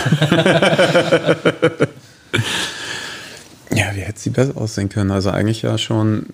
ja, 3.71 3.95
wie 3.95 4.01
hätte 4.01 4.19
sie 4.19 4.31
besser 4.31 4.57
aussehen 4.57 4.89
können? 4.89 5.11
Also 5.11 5.29
eigentlich 5.29 5.61
ja 5.61 5.77
schon, 5.77 6.25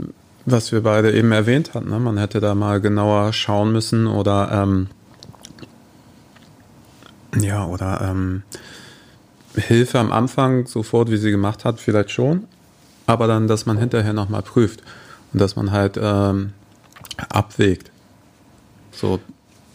was 0.44 0.70
wir 0.70 0.84
beide 0.84 1.12
eben 1.12 1.32
erwähnt 1.32 1.74
hatten. 1.74 1.90
Ne? 1.90 1.98
Man 1.98 2.16
hätte 2.16 2.38
da 2.38 2.54
mal 2.54 2.80
genauer 2.80 3.32
schauen 3.32 3.72
müssen 3.72 4.06
oder 4.06 4.52
ähm, 4.52 4.86
ja, 7.40 7.66
oder 7.66 8.02
ähm, 8.02 8.44
Hilfe 9.56 9.98
am 9.98 10.12
Anfang 10.12 10.68
sofort, 10.68 11.10
wie 11.10 11.16
sie 11.16 11.32
gemacht 11.32 11.64
hat, 11.64 11.80
vielleicht 11.80 12.12
schon, 12.12 12.44
aber 13.06 13.26
dann, 13.26 13.48
dass 13.48 13.66
man 13.66 13.78
hinterher 13.78 14.12
nochmal 14.12 14.42
prüft 14.42 14.84
und 15.32 15.40
dass 15.40 15.56
man 15.56 15.72
halt 15.72 15.98
ähm, 16.00 16.52
abwägt. 17.30 17.90
So. 18.96 19.20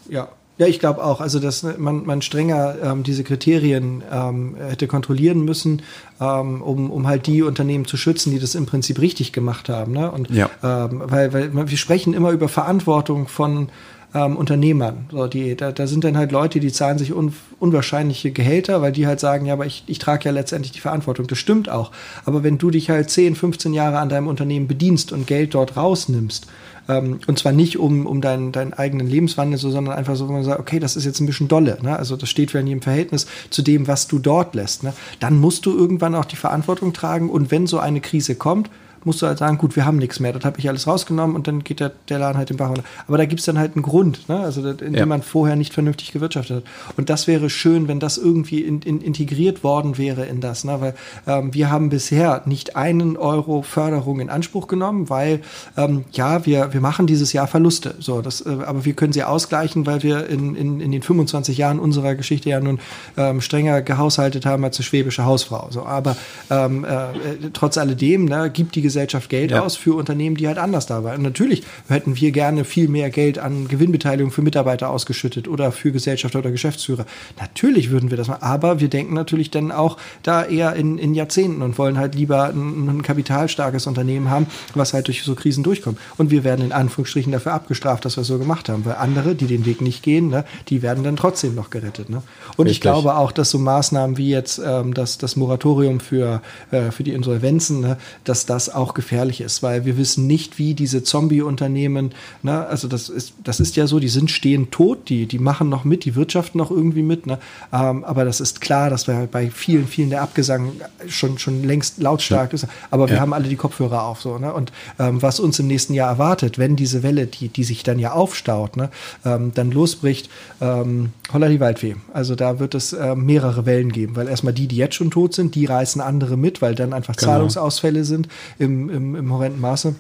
Ja. 0.09 0.29
Ja, 0.57 0.67
ich 0.67 0.79
glaube 0.79 1.03
auch. 1.03 1.21
Also, 1.21 1.39
dass 1.39 1.63
man, 1.63 2.05
man 2.05 2.21
strenger 2.21 2.75
ähm, 2.83 3.01
diese 3.01 3.23
Kriterien 3.23 4.03
ähm, 4.11 4.55
hätte 4.59 4.85
kontrollieren 4.85 5.43
müssen, 5.43 5.81
ähm, 6.19 6.61
um, 6.61 6.91
um 6.91 7.07
halt 7.07 7.25
die 7.25 7.41
Unternehmen 7.41 7.85
zu 7.85 7.97
schützen, 7.97 8.29
die 8.29 8.37
das 8.37 8.53
im 8.53 8.67
Prinzip 8.67 8.99
richtig 8.99 9.33
gemacht 9.33 9.69
haben. 9.69 9.93
Ne? 9.93 10.11
Und 10.11 10.29
ja. 10.29 10.51
ähm, 10.61 11.01
weil, 11.05 11.33
weil 11.33 11.69
wir 11.69 11.77
sprechen 11.77 12.13
immer 12.13 12.29
über 12.29 12.47
Verantwortung 12.47 13.27
von 13.27 13.69
ähm, 14.13 14.35
Unternehmern. 14.35 15.05
So, 15.11 15.27
die, 15.27 15.55
da, 15.55 15.71
da 15.71 15.87
sind 15.87 16.03
dann 16.03 16.17
halt 16.17 16.31
Leute, 16.31 16.59
die 16.59 16.71
zahlen 16.71 16.97
sich 16.97 17.13
un, 17.13 17.33
unwahrscheinliche 17.59 18.31
Gehälter, 18.31 18.81
weil 18.81 18.91
die 18.91 19.07
halt 19.07 19.19
sagen, 19.19 19.45
ja, 19.45 19.53
aber 19.53 19.65
ich, 19.65 19.83
ich 19.87 19.99
trage 19.99 20.25
ja 20.25 20.31
letztendlich 20.31 20.73
die 20.73 20.79
Verantwortung. 20.79 21.27
Das 21.27 21.37
stimmt 21.37 21.69
auch. 21.69 21.91
Aber 22.25 22.43
wenn 22.43 22.57
du 22.57 22.69
dich 22.71 22.89
halt 22.89 23.09
10, 23.09 23.35
15 23.35 23.73
Jahre 23.73 23.99
an 23.99 24.09
deinem 24.09 24.27
Unternehmen 24.27 24.67
bedienst 24.67 25.11
und 25.11 25.27
Geld 25.27 25.53
dort 25.53 25.77
rausnimmst, 25.77 26.47
ähm, 26.87 27.19
und 27.27 27.39
zwar 27.39 27.51
nicht 27.51 27.77
um, 27.77 28.05
um 28.05 28.21
deinen, 28.21 28.51
deinen 28.51 28.73
eigenen 28.73 29.07
Lebenswandel, 29.07 29.59
so, 29.59 29.69
sondern 29.69 29.95
einfach 29.95 30.15
so, 30.15 30.27
wo 30.27 30.33
man 30.33 30.43
sagt, 30.43 30.59
okay, 30.59 30.79
das 30.79 30.95
ist 30.95 31.05
jetzt 31.05 31.19
ein 31.19 31.25
bisschen 31.25 31.47
dolle. 31.47 31.77
Ne? 31.81 31.97
Also 31.97 32.15
das 32.15 32.29
steht 32.29 32.51
für 32.51 32.63
nie 32.63 32.71
im 32.71 32.81
Verhältnis 32.81 33.27
zu 33.49 33.61
dem, 33.61 33.87
was 33.87 34.07
du 34.07 34.19
dort 34.19 34.55
lässt. 34.55 34.83
Ne? 34.83 34.93
Dann 35.19 35.39
musst 35.39 35.65
du 35.65 35.77
irgendwann 35.77 36.15
auch 36.15 36.25
die 36.25 36.35
Verantwortung 36.35 36.93
tragen 36.93 37.29
und 37.29 37.51
wenn 37.51 37.67
so 37.67 37.79
eine 37.79 38.01
Krise 38.01 38.35
kommt, 38.35 38.69
musst 39.05 39.21
du 39.21 39.27
halt 39.27 39.37
sagen, 39.37 39.57
gut, 39.57 39.75
wir 39.75 39.85
haben 39.85 39.97
nichts 39.97 40.19
mehr, 40.19 40.33
das 40.33 40.43
habe 40.45 40.59
ich 40.59 40.67
alles 40.69 40.87
rausgenommen 40.87 41.35
und 41.35 41.47
dann 41.47 41.63
geht 41.63 41.79
der, 41.79 41.91
der 42.09 42.19
Laden 42.19 42.37
halt 42.37 42.49
den 42.49 42.57
Bach 42.57 42.69
runter. 42.69 42.83
Aber 43.07 43.17
da 43.17 43.25
gibt's 43.25 43.45
dann 43.45 43.57
halt 43.57 43.75
einen 43.75 43.83
Grund, 43.83 44.27
ne? 44.29 44.39
also 44.39 44.67
in 44.67 44.93
Ja. 44.93 45.01
dem 45.01 45.09
man 45.09 45.21
vorher 45.21 45.55
nicht 45.55 45.73
vernünftig 45.73 46.11
gewirtschaftet 46.11 46.57
hat. 46.57 46.63
Und 46.97 47.09
das 47.09 47.27
wäre 47.27 47.49
schön, 47.49 47.87
wenn 47.87 47.99
das 47.99 48.17
irgendwie 48.17 48.61
in, 48.61 48.81
in, 48.81 49.01
integriert 49.01 49.63
worden 49.63 49.97
wäre 49.97 50.25
in 50.25 50.41
das, 50.41 50.63
ne? 50.63 50.79
weil 50.81 50.93
ähm, 51.27 51.53
wir 51.53 51.71
haben 51.71 51.89
bisher 51.89 52.41
nicht 52.45 52.75
einen 52.75 53.17
Euro 53.17 53.61
Förderung 53.61 54.19
in 54.19 54.29
Anspruch 54.29 54.67
genommen, 54.67 55.09
weil 55.09 55.41
ähm, 55.77 56.05
ja, 56.11 56.45
wir, 56.45 56.73
wir 56.73 56.81
machen 56.81 57.07
dieses 57.07 57.33
Jahr 57.33 57.47
Verluste, 57.47 57.95
so, 57.99 58.21
das, 58.21 58.41
äh, 58.41 58.49
aber 58.65 58.85
wir 58.85 58.93
können 58.93 59.13
sie 59.13 59.23
ausgleichen, 59.23 59.85
weil 59.85 60.03
wir 60.03 60.27
in, 60.27 60.55
in, 60.55 60.79
in 60.79 60.91
den 60.91 61.01
25 61.01 61.57
Jahren 61.57 61.79
unserer 61.79 62.15
Geschichte 62.15 62.49
ja 62.49 62.59
nun 62.59 62.79
ähm, 63.17 63.41
strenger 63.41 63.81
gehaushaltet 63.81 64.45
haben 64.45 64.63
als 64.63 64.77
eine 64.77 64.85
schwäbische 64.85 65.25
Hausfrau. 65.25 65.67
So, 65.71 65.85
aber 65.85 66.15
ähm, 66.49 66.85
äh, 66.85 66.89
äh, 66.89 67.09
trotz 67.53 67.77
alledem 67.77 68.25
ne, 68.25 68.49
gibt 68.51 68.75
die 68.75 68.81
Gesellschaft 68.91 69.29
Geld 69.29 69.51
Ja. 69.51 69.61
aus 69.61 69.77
für 69.77 69.95
Unternehmen, 69.95 70.35
die 70.35 70.47
halt 70.47 70.57
anders 70.57 70.85
da 70.85 71.03
waren. 71.03 71.17
Und 71.17 71.23
natürlich 71.23 71.63
hätten 71.87 72.17
wir 72.19 72.31
gerne 72.31 72.65
viel 72.65 72.89
mehr 72.89 73.09
Geld 73.09 73.39
an 73.39 73.69
Gewinnbeteiligung 73.69 74.31
für 74.31 74.41
Mitarbeiter 74.41 74.89
ausgeschüttet 74.89 75.47
oder 75.47 75.71
für 75.71 75.91
Gesellschafter 75.93 76.39
oder 76.39 76.51
Geschäftsführer. 76.51 77.05
Natürlich 77.39 77.89
würden 77.89 78.09
wir 78.09 78.17
das 78.17 78.27
machen, 78.27 78.43
aber 78.43 78.81
wir 78.81 78.89
denken 78.89 79.13
natürlich 79.13 79.49
dann 79.49 79.71
auch 79.71 79.95
da 80.23 80.43
eher 80.43 80.73
in, 80.75 80.97
in 80.97 81.13
Jahrzehnten 81.15 81.61
und 81.61 81.77
wollen 81.77 81.97
halt 81.97 82.15
lieber 82.15 82.49
ein, 82.49 82.89
ein 82.89 83.01
kapitalstarkes 83.01 83.87
Unternehmen 83.87 84.29
haben, 84.29 84.47
was 84.75 84.93
halt 84.93 85.07
durch 85.07 85.23
so 85.23 85.35
Krisen 85.35 85.63
durchkommt. 85.63 85.97
Und 86.17 86.31
wir 86.31 86.43
werden 86.43 86.65
in 86.65 86.73
Anführungsstrichen 86.73 87.31
dafür 87.31 87.53
abgestraft, 87.53 88.03
dass 88.03 88.17
wir 88.17 88.21
es 88.23 88.27
so 88.27 88.37
gemacht 88.39 88.67
haben, 88.67 88.83
weil 88.83 88.95
andere, 88.95 89.35
die 89.35 89.45
den 89.47 89.65
Weg 89.65 89.79
nicht 89.79 90.03
gehen, 90.03 90.27
ne, 90.29 90.43
die 90.67 90.81
werden 90.81 91.03
dann 91.03 91.15
trotzdem 91.15 91.55
noch 91.55 91.69
gerettet. 91.69 92.09
Ne? 92.09 92.23
Und 92.57 92.65
ich 92.65 92.71
Richtig. 92.71 92.81
glaube 92.81 93.15
auch, 93.15 93.31
dass 93.31 93.51
so 93.51 93.57
Maßnahmen 93.59 94.17
wie 94.17 94.29
jetzt 94.29 94.59
ähm, 94.65 94.93
das, 94.93 95.17
das 95.17 95.37
Moratorium 95.37 95.99
für, 96.01 96.41
äh, 96.71 96.91
für 96.91 97.03
die 97.03 97.13
Insolvenzen, 97.13 97.79
ne, 97.81 97.97
dass 98.23 98.45
das 98.45 98.73
auch 98.73 98.80
gefährlich 98.93 99.41
ist, 99.41 99.63
weil 99.63 99.85
wir 99.85 99.97
wissen 99.97 100.27
nicht, 100.27 100.57
wie 100.59 100.73
diese 100.73 101.03
Zombie-Unternehmen, 101.03 102.11
ne, 102.43 102.65
also 102.67 102.87
das 102.87 103.09
ist, 103.09 103.33
das 103.43 103.59
ist 103.59 103.75
ja 103.75 103.87
so, 103.87 103.99
die 103.99 104.09
sind 104.09 104.29
stehen 104.31 104.71
tot, 104.71 105.09
die, 105.09 105.25
die 105.25 105.39
machen 105.39 105.69
noch 105.69 105.83
mit, 105.83 106.05
die 106.05 106.15
wirtschaften 106.15 106.57
noch 106.57 106.71
irgendwie 106.71 107.01
mit, 107.03 107.25
ne, 107.25 107.39
ähm, 107.73 108.03
aber 108.03 108.25
das 108.25 108.39
ist 108.41 108.61
klar, 108.61 108.89
dass 108.89 109.07
wir 109.07 109.27
bei 109.31 109.49
vielen, 109.49 109.87
vielen 109.87 110.09
der 110.09 110.21
Abgesang 110.21 110.71
schon, 111.07 111.37
schon 111.37 111.63
längst 111.63 111.99
lautstark 112.01 112.53
ist, 112.53 112.67
aber 112.89 113.07
wir 113.07 113.15
Ja. 113.15 113.21
haben 113.21 113.33
alle 113.33 113.47
die 113.47 113.55
Kopfhörer 113.55 114.03
auf, 114.03 114.21
so, 114.21 114.37
ne, 114.37 114.53
und 114.53 114.71
ähm, 114.99 115.21
was 115.21 115.39
uns 115.39 115.59
im 115.59 115.67
nächsten 115.67 115.93
Jahr 115.93 116.09
erwartet, 116.09 116.57
wenn 116.57 116.75
diese 116.75 117.03
Welle, 117.03 117.27
die, 117.27 117.47
die 117.49 117.63
sich 117.63 117.83
dann 117.83 117.99
ja 117.99 118.13
aufstaut, 118.13 118.77
ne, 118.77 118.89
ähm, 119.25 119.51
dann 119.55 119.71
losbricht, 119.71 120.29
ähm, 120.59 121.11
holla 121.33 121.47
die 121.47 121.59
Waldfee. 121.59 121.95
Also 122.13 122.35
da 122.35 122.59
wird 122.59 122.75
es 122.75 122.93
äh, 122.93 123.15
mehrere 123.15 123.65
Wellen 123.65 123.91
geben, 123.91 124.15
weil 124.15 124.27
erstmal 124.27 124.53
die, 124.53 124.67
die 124.67 124.75
jetzt 124.77 124.95
schon 124.95 125.11
tot 125.11 125.33
sind, 125.33 125.55
die 125.55 125.65
reißen 125.65 126.01
andere 126.01 126.37
mit, 126.37 126.61
weil 126.61 126.75
dann 126.75 126.93
einfach 126.93 127.15
Genau. 127.15 127.31
Zahlungsausfälle 127.33 128.03
sind 128.03 128.27
im, 128.59 128.70
im, 128.89 129.15
im 129.15 129.33
horrenden 129.33 129.61
Maße. 129.61 129.95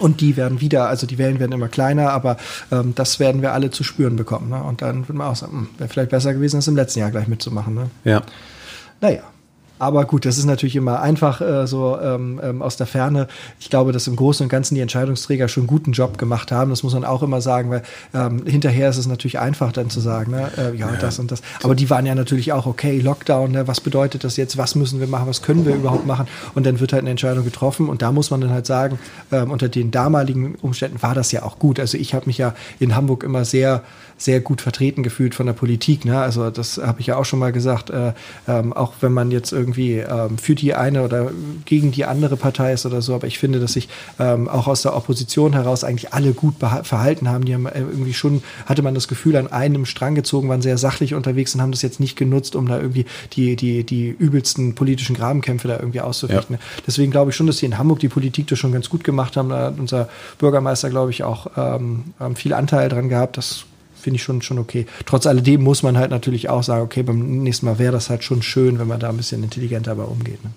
Und 0.00 0.20
die 0.20 0.36
werden 0.36 0.60
wieder, 0.60 0.88
also 0.88 1.06
die 1.06 1.18
Wellen 1.18 1.40
werden 1.40 1.52
immer 1.52 1.68
kleiner, 1.68 2.10
aber 2.10 2.36
ähm, 2.70 2.94
das 2.94 3.18
werden 3.18 3.42
wir 3.42 3.52
alle 3.52 3.70
zu 3.70 3.82
spüren 3.82 4.16
bekommen. 4.16 4.48
Ne? 4.48 4.62
Und 4.62 4.80
dann 4.80 5.08
wird 5.08 5.18
man 5.18 5.26
auch 5.26 5.36
sagen, 5.36 5.52
hm, 5.52 5.68
wäre 5.78 5.88
vielleicht 5.88 6.10
besser 6.10 6.34
gewesen, 6.34 6.56
das 6.56 6.68
im 6.68 6.76
letzten 6.76 7.00
Jahr 7.00 7.10
gleich 7.10 7.26
mitzumachen. 7.26 7.74
Ne? 7.74 7.90
Ja. 8.04 8.22
Naja. 9.00 9.22
Aber 9.78 10.04
gut, 10.04 10.24
das 10.24 10.38
ist 10.38 10.44
natürlich 10.44 10.76
immer 10.76 11.00
einfach 11.00 11.40
äh, 11.40 11.66
so 11.66 11.98
ähm, 12.00 12.40
ähm, 12.42 12.62
aus 12.62 12.76
der 12.76 12.86
Ferne. 12.86 13.28
Ich 13.60 13.70
glaube, 13.70 13.92
dass 13.92 14.06
im 14.06 14.16
Großen 14.16 14.44
und 14.44 14.48
Ganzen 14.48 14.74
die 14.74 14.80
Entscheidungsträger 14.80 15.48
schon 15.48 15.62
einen 15.62 15.68
guten 15.68 15.92
Job 15.92 16.18
gemacht 16.18 16.52
haben. 16.52 16.70
Das 16.70 16.82
muss 16.82 16.94
man 16.94 17.04
auch 17.04 17.22
immer 17.22 17.40
sagen, 17.40 17.70
weil 17.70 17.82
ähm, 18.14 18.46
hinterher 18.46 18.88
ist 18.88 18.96
es 18.96 19.06
natürlich 19.06 19.38
einfach 19.38 19.72
dann 19.72 19.90
zu 19.90 20.00
sagen, 20.00 20.32
ne, 20.32 20.50
äh, 20.56 20.76
ja, 20.76 20.88
das 21.00 21.18
und 21.18 21.30
das. 21.30 21.42
Aber 21.62 21.74
die 21.74 21.90
waren 21.90 22.06
ja 22.06 22.14
natürlich 22.14 22.52
auch, 22.52 22.66
okay, 22.66 23.00
Lockdown, 23.00 23.52
ne, 23.52 23.68
was 23.68 23.80
bedeutet 23.80 24.24
das 24.24 24.36
jetzt? 24.36 24.56
Was 24.56 24.74
müssen 24.74 25.00
wir 25.00 25.06
machen? 25.06 25.28
Was 25.28 25.42
können 25.42 25.66
wir 25.66 25.74
überhaupt 25.74 26.06
machen? 26.06 26.26
Und 26.54 26.66
dann 26.66 26.80
wird 26.80 26.92
halt 26.92 27.02
eine 27.02 27.10
Entscheidung 27.10 27.44
getroffen. 27.44 27.88
Und 27.88 28.02
da 28.02 28.12
muss 28.12 28.30
man 28.30 28.40
dann 28.40 28.50
halt 28.50 28.66
sagen, 28.66 28.98
ähm, 29.32 29.50
unter 29.50 29.68
den 29.68 29.90
damaligen 29.90 30.54
Umständen 30.62 31.02
war 31.02 31.14
das 31.14 31.32
ja 31.32 31.42
auch 31.42 31.58
gut. 31.58 31.78
Also 31.80 31.98
ich 31.98 32.14
habe 32.14 32.26
mich 32.26 32.38
ja 32.38 32.54
in 32.78 32.96
Hamburg 32.96 33.22
immer 33.22 33.44
sehr 33.44 33.82
sehr 34.18 34.40
gut 34.40 34.62
vertreten 34.62 35.02
gefühlt 35.02 35.34
von 35.34 35.46
der 35.46 35.52
Politik. 35.52 36.04
Ne? 36.04 36.18
Also 36.18 36.50
das 36.50 36.78
habe 36.78 37.00
ich 37.00 37.08
ja 37.08 37.16
auch 37.16 37.24
schon 37.24 37.38
mal 37.38 37.52
gesagt, 37.52 37.90
äh, 37.90 38.12
ähm, 38.48 38.72
auch 38.72 38.94
wenn 39.00 39.12
man 39.12 39.30
jetzt 39.30 39.52
irgendwie 39.52 39.98
ähm, 39.98 40.38
für 40.38 40.54
die 40.54 40.74
eine 40.74 41.02
oder 41.02 41.30
gegen 41.66 41.92
die 41.92 42.06
andere 42.06 42.36
Partei 42.36 42.72
ist 42.72 42.86
oder 42.86 43.02
so, 43.02 43.14
aber 43.14 43.26
ich 43.26 43.38
finde, 43.38 43.60
dass 43.60 43.74
sich 43.74 43.88
ähm, 44.18 44.48
auch 44.48 44.66
aus 44.68 44.82
der 44.82 44.96
Opposition 44.96 45.52
heraus 45.52 45.84
eigentlich 45.84 46.14
alle 46.14 46.32
gut 46.32 46.54
verhalten 46.58 47.28
haben. 47.28 47.44
Die 47.44 47.54
haben 47.54 47.66
äh, 47.66 47.80
irgendwie 47.80 48.14
schon, 48.14 48.42
hatte 48.64 48.82
man 48.82 48.94
das 48.94 49.06
Gefühl, 49.08 49.36
an 49.36 49.48
einem 49.52 49.84
Strang 49.84 50.14
gezogen, 50.14 50.48
waren 50.48 50.62
sehr 50.62 50.78
sachlich 50.78 51.14
unterwegs 51.14 51.54
und 51.54 51.60
haben 51.60 51.72
das 51.72 51.82
jetzt 51.82 52.00
nicht 52.00 52.16
genutzt, 52.16 52.56
um 52.56 52.66
da 52.66 52.80
irgendwie 52.80 53.04
die, 53.34 53.56
die, 53.56 53.84
die 53.84 54.08
übelsten 54.08 54.74
politischen 54.74 55.14
Grabenkämpfe 55.14 55.68
da 55.68 55.78
irgendwie 55.78 56.00
auszufechten. 56.00 56.56
Ja. 56.56 56.62
Deswegen 56.86 57.12
glaube 57.12 57.30
ich 57.30 57.36
schon, 57.36 57.46
dass 57.46 57.58
hier 57.58 57.68
in 57.68 57.78
Hamburg 57.78 57.98
die 57.98 58.08
Politik 58.08 58.46
das 58.46 58.58
schon 58.58 58.72
ganz 58.72 58.88
gut 58.88 59.04
gemacht 59.04 59.36
haben. 59.36 59.50
Da 59.50 59.66
hat 59.66 59.78
unser 59.78 60.08
Bürgermeister, 60.38 60.88
glaube 60.88 61.10
ich, 61.10 61.22
auch 61.22 61.48
ähm, 61.56 62.04
viel 62.34 62.54
Anteil 62.54 62.88
dran 62.88 63.08
gehabt. 63.08 63.36
Das 63.36 63.66
finde 64.06 64.18
ich 64.18 64.22
schon, 64.22 64.40
schon 64.40 64.60
okay. 64.60 64.86
Trotz 65.04 65.26
alledem 65.26 65.64
muss 65.64 65.82
man 65.82 65.98
halt 65.98 66.12
natürlich 66.12 66.48
auch 66.48 66.62
sagen, 66.62 66.84
okay, 66.84 67.02
beim 67.02 67.42
nächsten 67.42 67.66
Mal 67.66 67.80
wäre 67.80 67.90
das 67.90 68.08
halt 68.08 68.22
schon 68.22 68.40
schön, 68.40 68.78
wenn 68.78 68.86
man 68.86 69.00
da 69.00 69.08
ein 69.08 69.16
bisschen 69.16 69.42
intelligenter 69.42 69.96
dabei 69.96 70.04
umgeht. 70.04 70.38
Ne? 70.44 70.50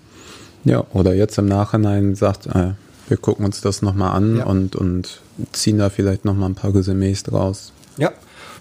Ja, 0.66 0.84
oder 0.94 1.16
jetzt 1.16 1.36
im 1.40 1.48
Nachhinein 1.48 2.14
sagt, 2.14 2.46
äh, 2.46 2.74
wir 3.08 3.18
gucken 3.18 3.46
uns 3.46 3.60
das 3.62 3.82
nochmal 3.82 4.12
an 4.16 4.38
Ja. 4.38 4.46
und, 4.46 4.76
und 4.76 5.22
ziehen 5.52 5.80
da 5.80 5.90
vielleicht 5.90 6.26
nochmal 6.26 6.48
ein 6.48 6.54
paar 6.54 6.76
Resümees 6.76 7.24
draus. 7.24 7.72
Ja. 7.98 8.12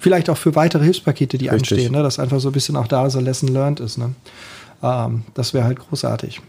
Vielleicht 0.00 0.30
auch 0.30 0.38
für 0.38 0.54
weitere 0.54 0.84
Hilfspakete, 0.84 1.36
die 1.36 1.48
Richtig. 1.48 1.72
anstehen, 1.72 1.92
ne? 1.92 2.02
dass 2.02 2.18
einfach 2.18 2.40
so 2.40 2.48
ein 2.48 2.52
bisschen 2.52 2.74
auch 2.76 2.86
da 2.86 3.10
so 3.10 3.20
Lesson 3.20 3.50
learned 3.50 3.80
ist. 3.80 3.98
Ne? 3.98 4.14
Ähm, 4.82 5.24
das 5.34 5.52
wäre 5.52 5.66
halt 5.66 5.80
großartig. 5.80 6.40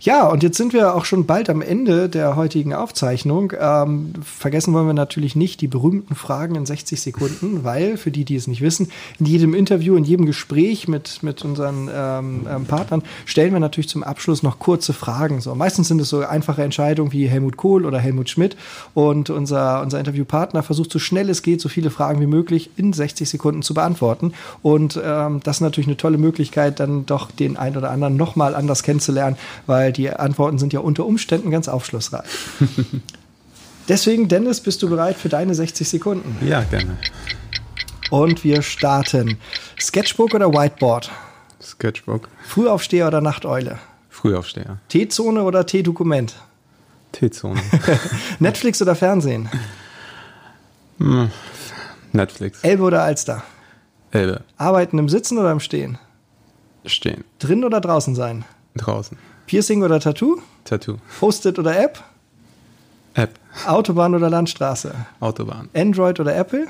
Ja, 0.00 0.28
und 0.28 0.42
jetzt 0.42 0.56
sind 0.56 0.72
wir 0.72 0.94
auch 0.94 1.04
schon 1.04 1.26
bald 1.26 1.50
am 1.50 1.62
Ende 1.62 2.08
der 2.08 2.36
heutigen 2.36 2.74
Aufzeichnung. 2.74 3.52
Ähm, 3.58 4.12
vergessen 4.22 4.72
wollen 4.74 4.86
wir 4.86 4.94
natürlich 4.94 5.36
nicht 5.36 5.60
die 5.60 5.68
berühmten 5.68 6.14
Fragen 6.14 6.54
in 6.54 6.66
60 6.66 7.00
Sekunden, 7.00 7.64
weil, 7.64 7.96
für 7.96 8.10
die, 8.10 8.24
die 8.24 8.36
es 8.36 8.46
nicht 8.46 8.60
wissen, 8.60 8.88
in 9.18 9.26
jedem 9.26 9.54
Interview, 9.54 9.96
in 9.96 10.04
jedem 10.04 10.26
Gespräch 10.26 10.88
mit, 10.88 11.22
mit 11.22 11.44
unseren 11.44 11.88
ähm, 11.92 12.46
ähm, 12.48 12.64
Partnern 12.66 13.02
stellen 13.24 13.52
wir 13.52 13.60
natürlich 13.60 13.88
zum 13.88 14.02
Abschluss 14.02 14.42
noch 14.42 14.58
kurze 14.58 14.92
Fragen. 14.92 15.40
So, 15.40 15.54
meistens 15.54 15.88
sind 15.88 16.00
es 16.00 16.08
so 16.08 16.20
einfache 16.20 16.62
Entscheidungen 16.62 17.12
wie 17.12 17.28
Helmut 17.28 17.56
Kohl 17.56 17.84
oder 17.84 17.98
Helmut 17.98 18.28
Schmidt. 18.28 18.56
Und 18.94 19.30
unser, 19.30 19.82
unser 19.82 19.98
Interviewpartner 19.98 20.62
versucht 20.62 20.92
so 20.92 20.98
schnell 20.98 21.30
es 21.30 21.42
geht, 21.42 21.60
so 21.60 21.68
viele 21.68 21.90
Fragen 21.90 22.20
wie 22.20 22.26
möglich 22.26 22.70
in 22.76 22.92
60 22.92 23.28
Sekunden 23.28 23.62
zu 23.62 23.74
beantworten. 23.74 24.32
Und 24.62 25.00
ähm, 25.02 25.40
das 25.42 25.56
ist 25.56 25.60
natürlich 25.60 25.88
eine 25.88 25.96
tolle 25.96 26.18
Möglichkeit, 26.18 26.80
dann 26.80 27.06
doch 27.06 27.30
den 27.30 27.56
einen 27.56 27.76
oder 27.76 27.90
anderen 27.90 28.16
nochmal 28.16 28.54
anders 28.54 28.82
kennenzulernen, 28.82 29.36
weil 29.66 29.92
die 29.92 30.10
Antworten 30.10 30.58
sind 30.58 30.72
ja 30.72 30.80
unter 30.80 31.06
Umständen 31.06 31.50
ganz 31.50 31.68
aufschlussreich. 31.68 32.26
Deswegen, 33.88 34.28
Dennis, 34.28 34.60
bist 34.60 34.82
du 34.82 34.88
bereit 34.88 35.16
für 35.16 35.28
deine 35.28 35.54
60 35.54 35.88
Sekunden? 35.88 36.36
Ja, 36.46 36.62
gerne. 36.62 36.96
Und 38.10 38.44
wir 38.44 38.62
starten. 38.62 39.38
Sketchbook 39.80 40.34
oder 40.34 40.52
Whiteboard? 40.52 41.10
Sketchbook. 41.62 42.28
Frühaufsteher 42.44 43.08
oder 43.08 43.20
Nachteule? 43.20 43.78
Frühaufsteher. 44.08 44.78
T-Zone 44.88 45.42
oder 45.42 45.66
T-Dokument? 45.66 46.34
T-Zone. 47.12 47.60
Netflix 48.38 48.82
oder 48.82 48.94
Fernsehen? 48.94 49.48
Netflix. 52.12 52.62
Elbe 52.62 52.82
oder 52.82 53.02
Alster? 53.02 53.42
Elbe. 54.10 54.42
Arbeiten 54.56 54.98
im 54.98 55.08
Sitzen 55.08 55.38
oder 55.38 55.52
im 55.52 55.60
Stehen? 55.60 55.98
Stehen. 56.84 57.24
Drin 57.38 57.64
oder 57.64 57.80
draußen 57.80 58.14
sein? 58.14 58.44
Draußen. 58.76 59.18
Piercing 59.46 59.82
oder 59.82 60.00
Tattoo? 60.00 60.40
Tattoo. 60.64 60.96
Post-it 61.20 61.58
oder 61.58 61.78
App? 61.78 62.02
App. 63.14 63.30
Autobahn 63.66 64.14
oder 64.14 64.28
Landstraße? 64.28 64.94
Autobahn. 65.20 65.68
Android 65.74 66.20
oder 66.20 66.36
Apple? 66.36 66.66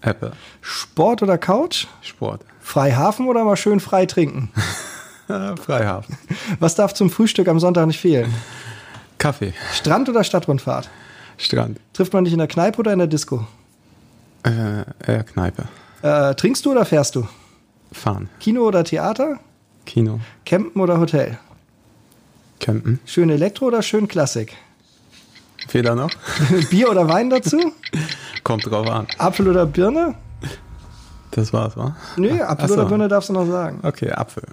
Apple. 0.00 0.32
Sport 0.60 1.22
oder 1.22 1.38
Couch? 1.38 1.86
Sport. 2.00 2.42
Freihafen 2.60 3.26
oder 3.26 3.44
mal 3.44 3.56
schön 3.56 3.80
frei 3.80 4.06
trinken? 4.06 4.50
Freihafen. 5.26 6.16
Was 6.58 6.74
darf 6.74 6.94
zum 6.94 7.10
Frühstück 7.10 7.48
am 7.48 7.60
Sonntag 7.60 7.86
nicht 7.86 8.00
fehlen? 8.00 8.32
Kaffee. 9.18 9.52
Strand 9.72 10.08
oder 10.08 10.24
Stadtrundfahrt? 10.24 10.88
Strand. 11.38 11.78
Trifft 11.92 12.12
man 12.12 12.24
dich 12.24 12.32
in 12.32 12.38
der 12.38 12.48
Kneipe 12.48 12.78
oder 12.80 12.92
in 12.92 12.98
der 12.98 13.08
Disco? 13.08 13.46
Äh, 14.44 14.84
eher 15.06 15.24
Kneipe. 15.24 15.64
Äh, 16.02 16.34
trinkst 16.34 16.64
du 16.66 16.72
oder 16.72 16.84
fährst 16.84 17.14
du? 17.14 17.26
Fahren. 17.92 18.28
Kino 18.40 18.62
oder 18.62 18.84
Theater? 18.84 19.38
Kino. 19.86 20.20
Campen 20.44 20.80
oder 20.80 20.98
Hotel? 20.98 21.38
Campen. 22.62 23.00
Schön 23.04 23.28
Elektro 23.28 23.66
oder 23.66 23.82
schön 23.82 24.06
Klassik? 24.06 24.56
Fehler 25.66 25.96
noch? 25.96 26.10
Bier 26.70 26.90
oder 26.90 27.08
Wein 27.08 27.28
dazu? 27.28 27.58
Kommt 28.44 28.64
drauf 28.64 28.88
an. 28.88 29.08
Apfel 29.18 29.48
oder 29.48 29.66
Birne? 29.66 30.14
Das 31.32 31.52
war's, 31.52 31.76
wa? 31.76 31.96
Nö, 32.16 32.40
Apfel 32.40 32.68
so. 32.68 32.74
oder 32.74 32.84
Birne 32.86 33.08
darfst 33.08 33.30
du 33.30 33.32
noch 33.32 33.46
sagen. 33.46 33.80
Okay, 33.82 34.10
Apfel. 34.12 34.44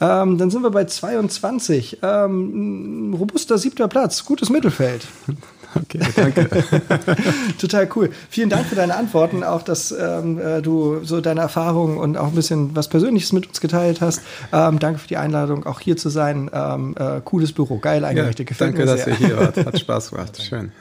Ähm, 0.00 0.38
dann 0.38 0.50
sind 0.50 0.62
wir 0.62 0.70
bei 0.70 0.84
22. 0.84 1.98
Ähm, 2.02 3.14
robuster 3.18 3.58
siebter 3.58 3.88
Platz, 3.88 4.24
gutes 4.24 4.50
Mittelfeld. 4.50 5.06
Okay, 5.74 6.00
danke. 6.16 6.48
Total 7.60 7.88
cool. 7.94 8.10
Vielen 8.30 8.48
Dank 8.48 8.66
für 8.66 8.74
deine 8.74 8.96
Antworten, 8.96 9.44
auch 9.44 9.62
dass 9.62 9.92
ähm, 9.92 10.38
äh, 10.38 10.62
du 10.62 11.04
so 11.04 11.20
deine 11.20 11.40
Erfahrungen 11.40 11.98
und 11.98 12.16
auch 12.16 12.28
ein 12.28 12.34
bisschen 12.34 12.74
was 12.74 12.88
Persönliches 12.88 13.32
mit 13.32 13.46
uns 13.46 13.60
geteilt 13.60 14.00
hast. 14.00 14.22
Ähm, 14.52 14.78
danke 14.78 14.98
für 14.98 15.08
die 15.08 15.18
Einladung, 15.18 15.66
auch 15.66 15.80
hier 15.80 15.96
zu 15.96 16.08
sein. 16.08 16.50
Ähm, 16.52 16.94
äh, 16.98 17.20
cooles 17.24 17.52
Büro, 17.52 17.78
geil 17.78 18.04
eingerichtet. 18.04 18.50
Ja, 18.50 18.56
danke, 18.58 18.86
dass 18.86 19.06
ihr 19.06 19.14
hier 19.14 19.36
wart. 19.36 19.56
Hat 19.58 19.78
Spaß 19.80 20.10
gemacht. 20.10 20.42
Schön. 20.42 20.72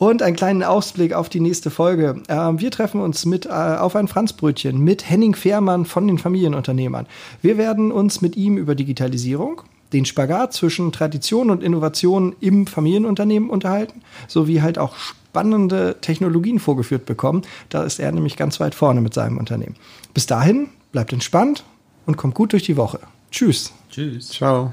Und 0.00 0.22
einen 0.22 0.34
kleinen 0.34 0.62
Ausblick 0.62 1.12
auf 1.12 1.28
die 1.28 1.40
nächste 1.40 1.68
Folge. 1.68 2.22
Ähm, 2.30 2.58
wir 2.58 2.70
treffen 2.70 3.02
uns 3.02 3.26
mit 3.26 3.44
äh, 3.44 3.50
auf 3.50 3.94
ein 3.96 4.08
Franzbrötchen 4.08 4.82
mit 4.82 5.10
Henning 5.10 5.34
Fehrmann 5.34 5.84
von 5.84 6.06
den 6.06 6.16
Familienunternehmern. 6.16 7.06
Wir 7.42 7.58
werden 7.58 7.92
uns 7.92 8.22
mit 8.22 8.34
ihm 8.34 8.56
über 8.56 8.74
Digitalisierung, 8.74 9.60
den 9.92 10.06
Spagat 10.06 10.54
zwischen 10.54 10.90
Tradition 10.90 11.50
und 11.50 11.62
Innovation 11.62 12.34
im 12.40 12.66
Familienunternehmen 12.66 13.50
unterhalten, 13.50 14.00
sowie 14.26 14.62
halt 14.62 14.78
auch 14.78 14.96
spannende 14.96 15.96
Technologien 16.00 16.60
vorgeführt 16.60 17.04
bekommen. 17.04 17.42
Da 17.68 17.82
ist 17.82 18.00
er 18.00 18.10
nämlich 18.10 18.38
ganz 18.38 18.58
weit 18.58 18.74
vorne 18.74 19.02
mit 19.02 19.12
seinem 19.12 19.36
Unternehmen. 19.36 19.76
Bis 20.14 20.24
dahin, 20.24 20.70
bleibt 20.92 21.12
entspannt 21.12 21.62
und 22.06 22.16
kommt 22.16 22.34
gut 22.34 22.54
durch 22.54 22.62
die 22.62 22.78
Woche. 22.78 23.00
Tschüss. 23.30 23.70
Tschüss. 23.90 24.30
Ciao. 24.30 24.72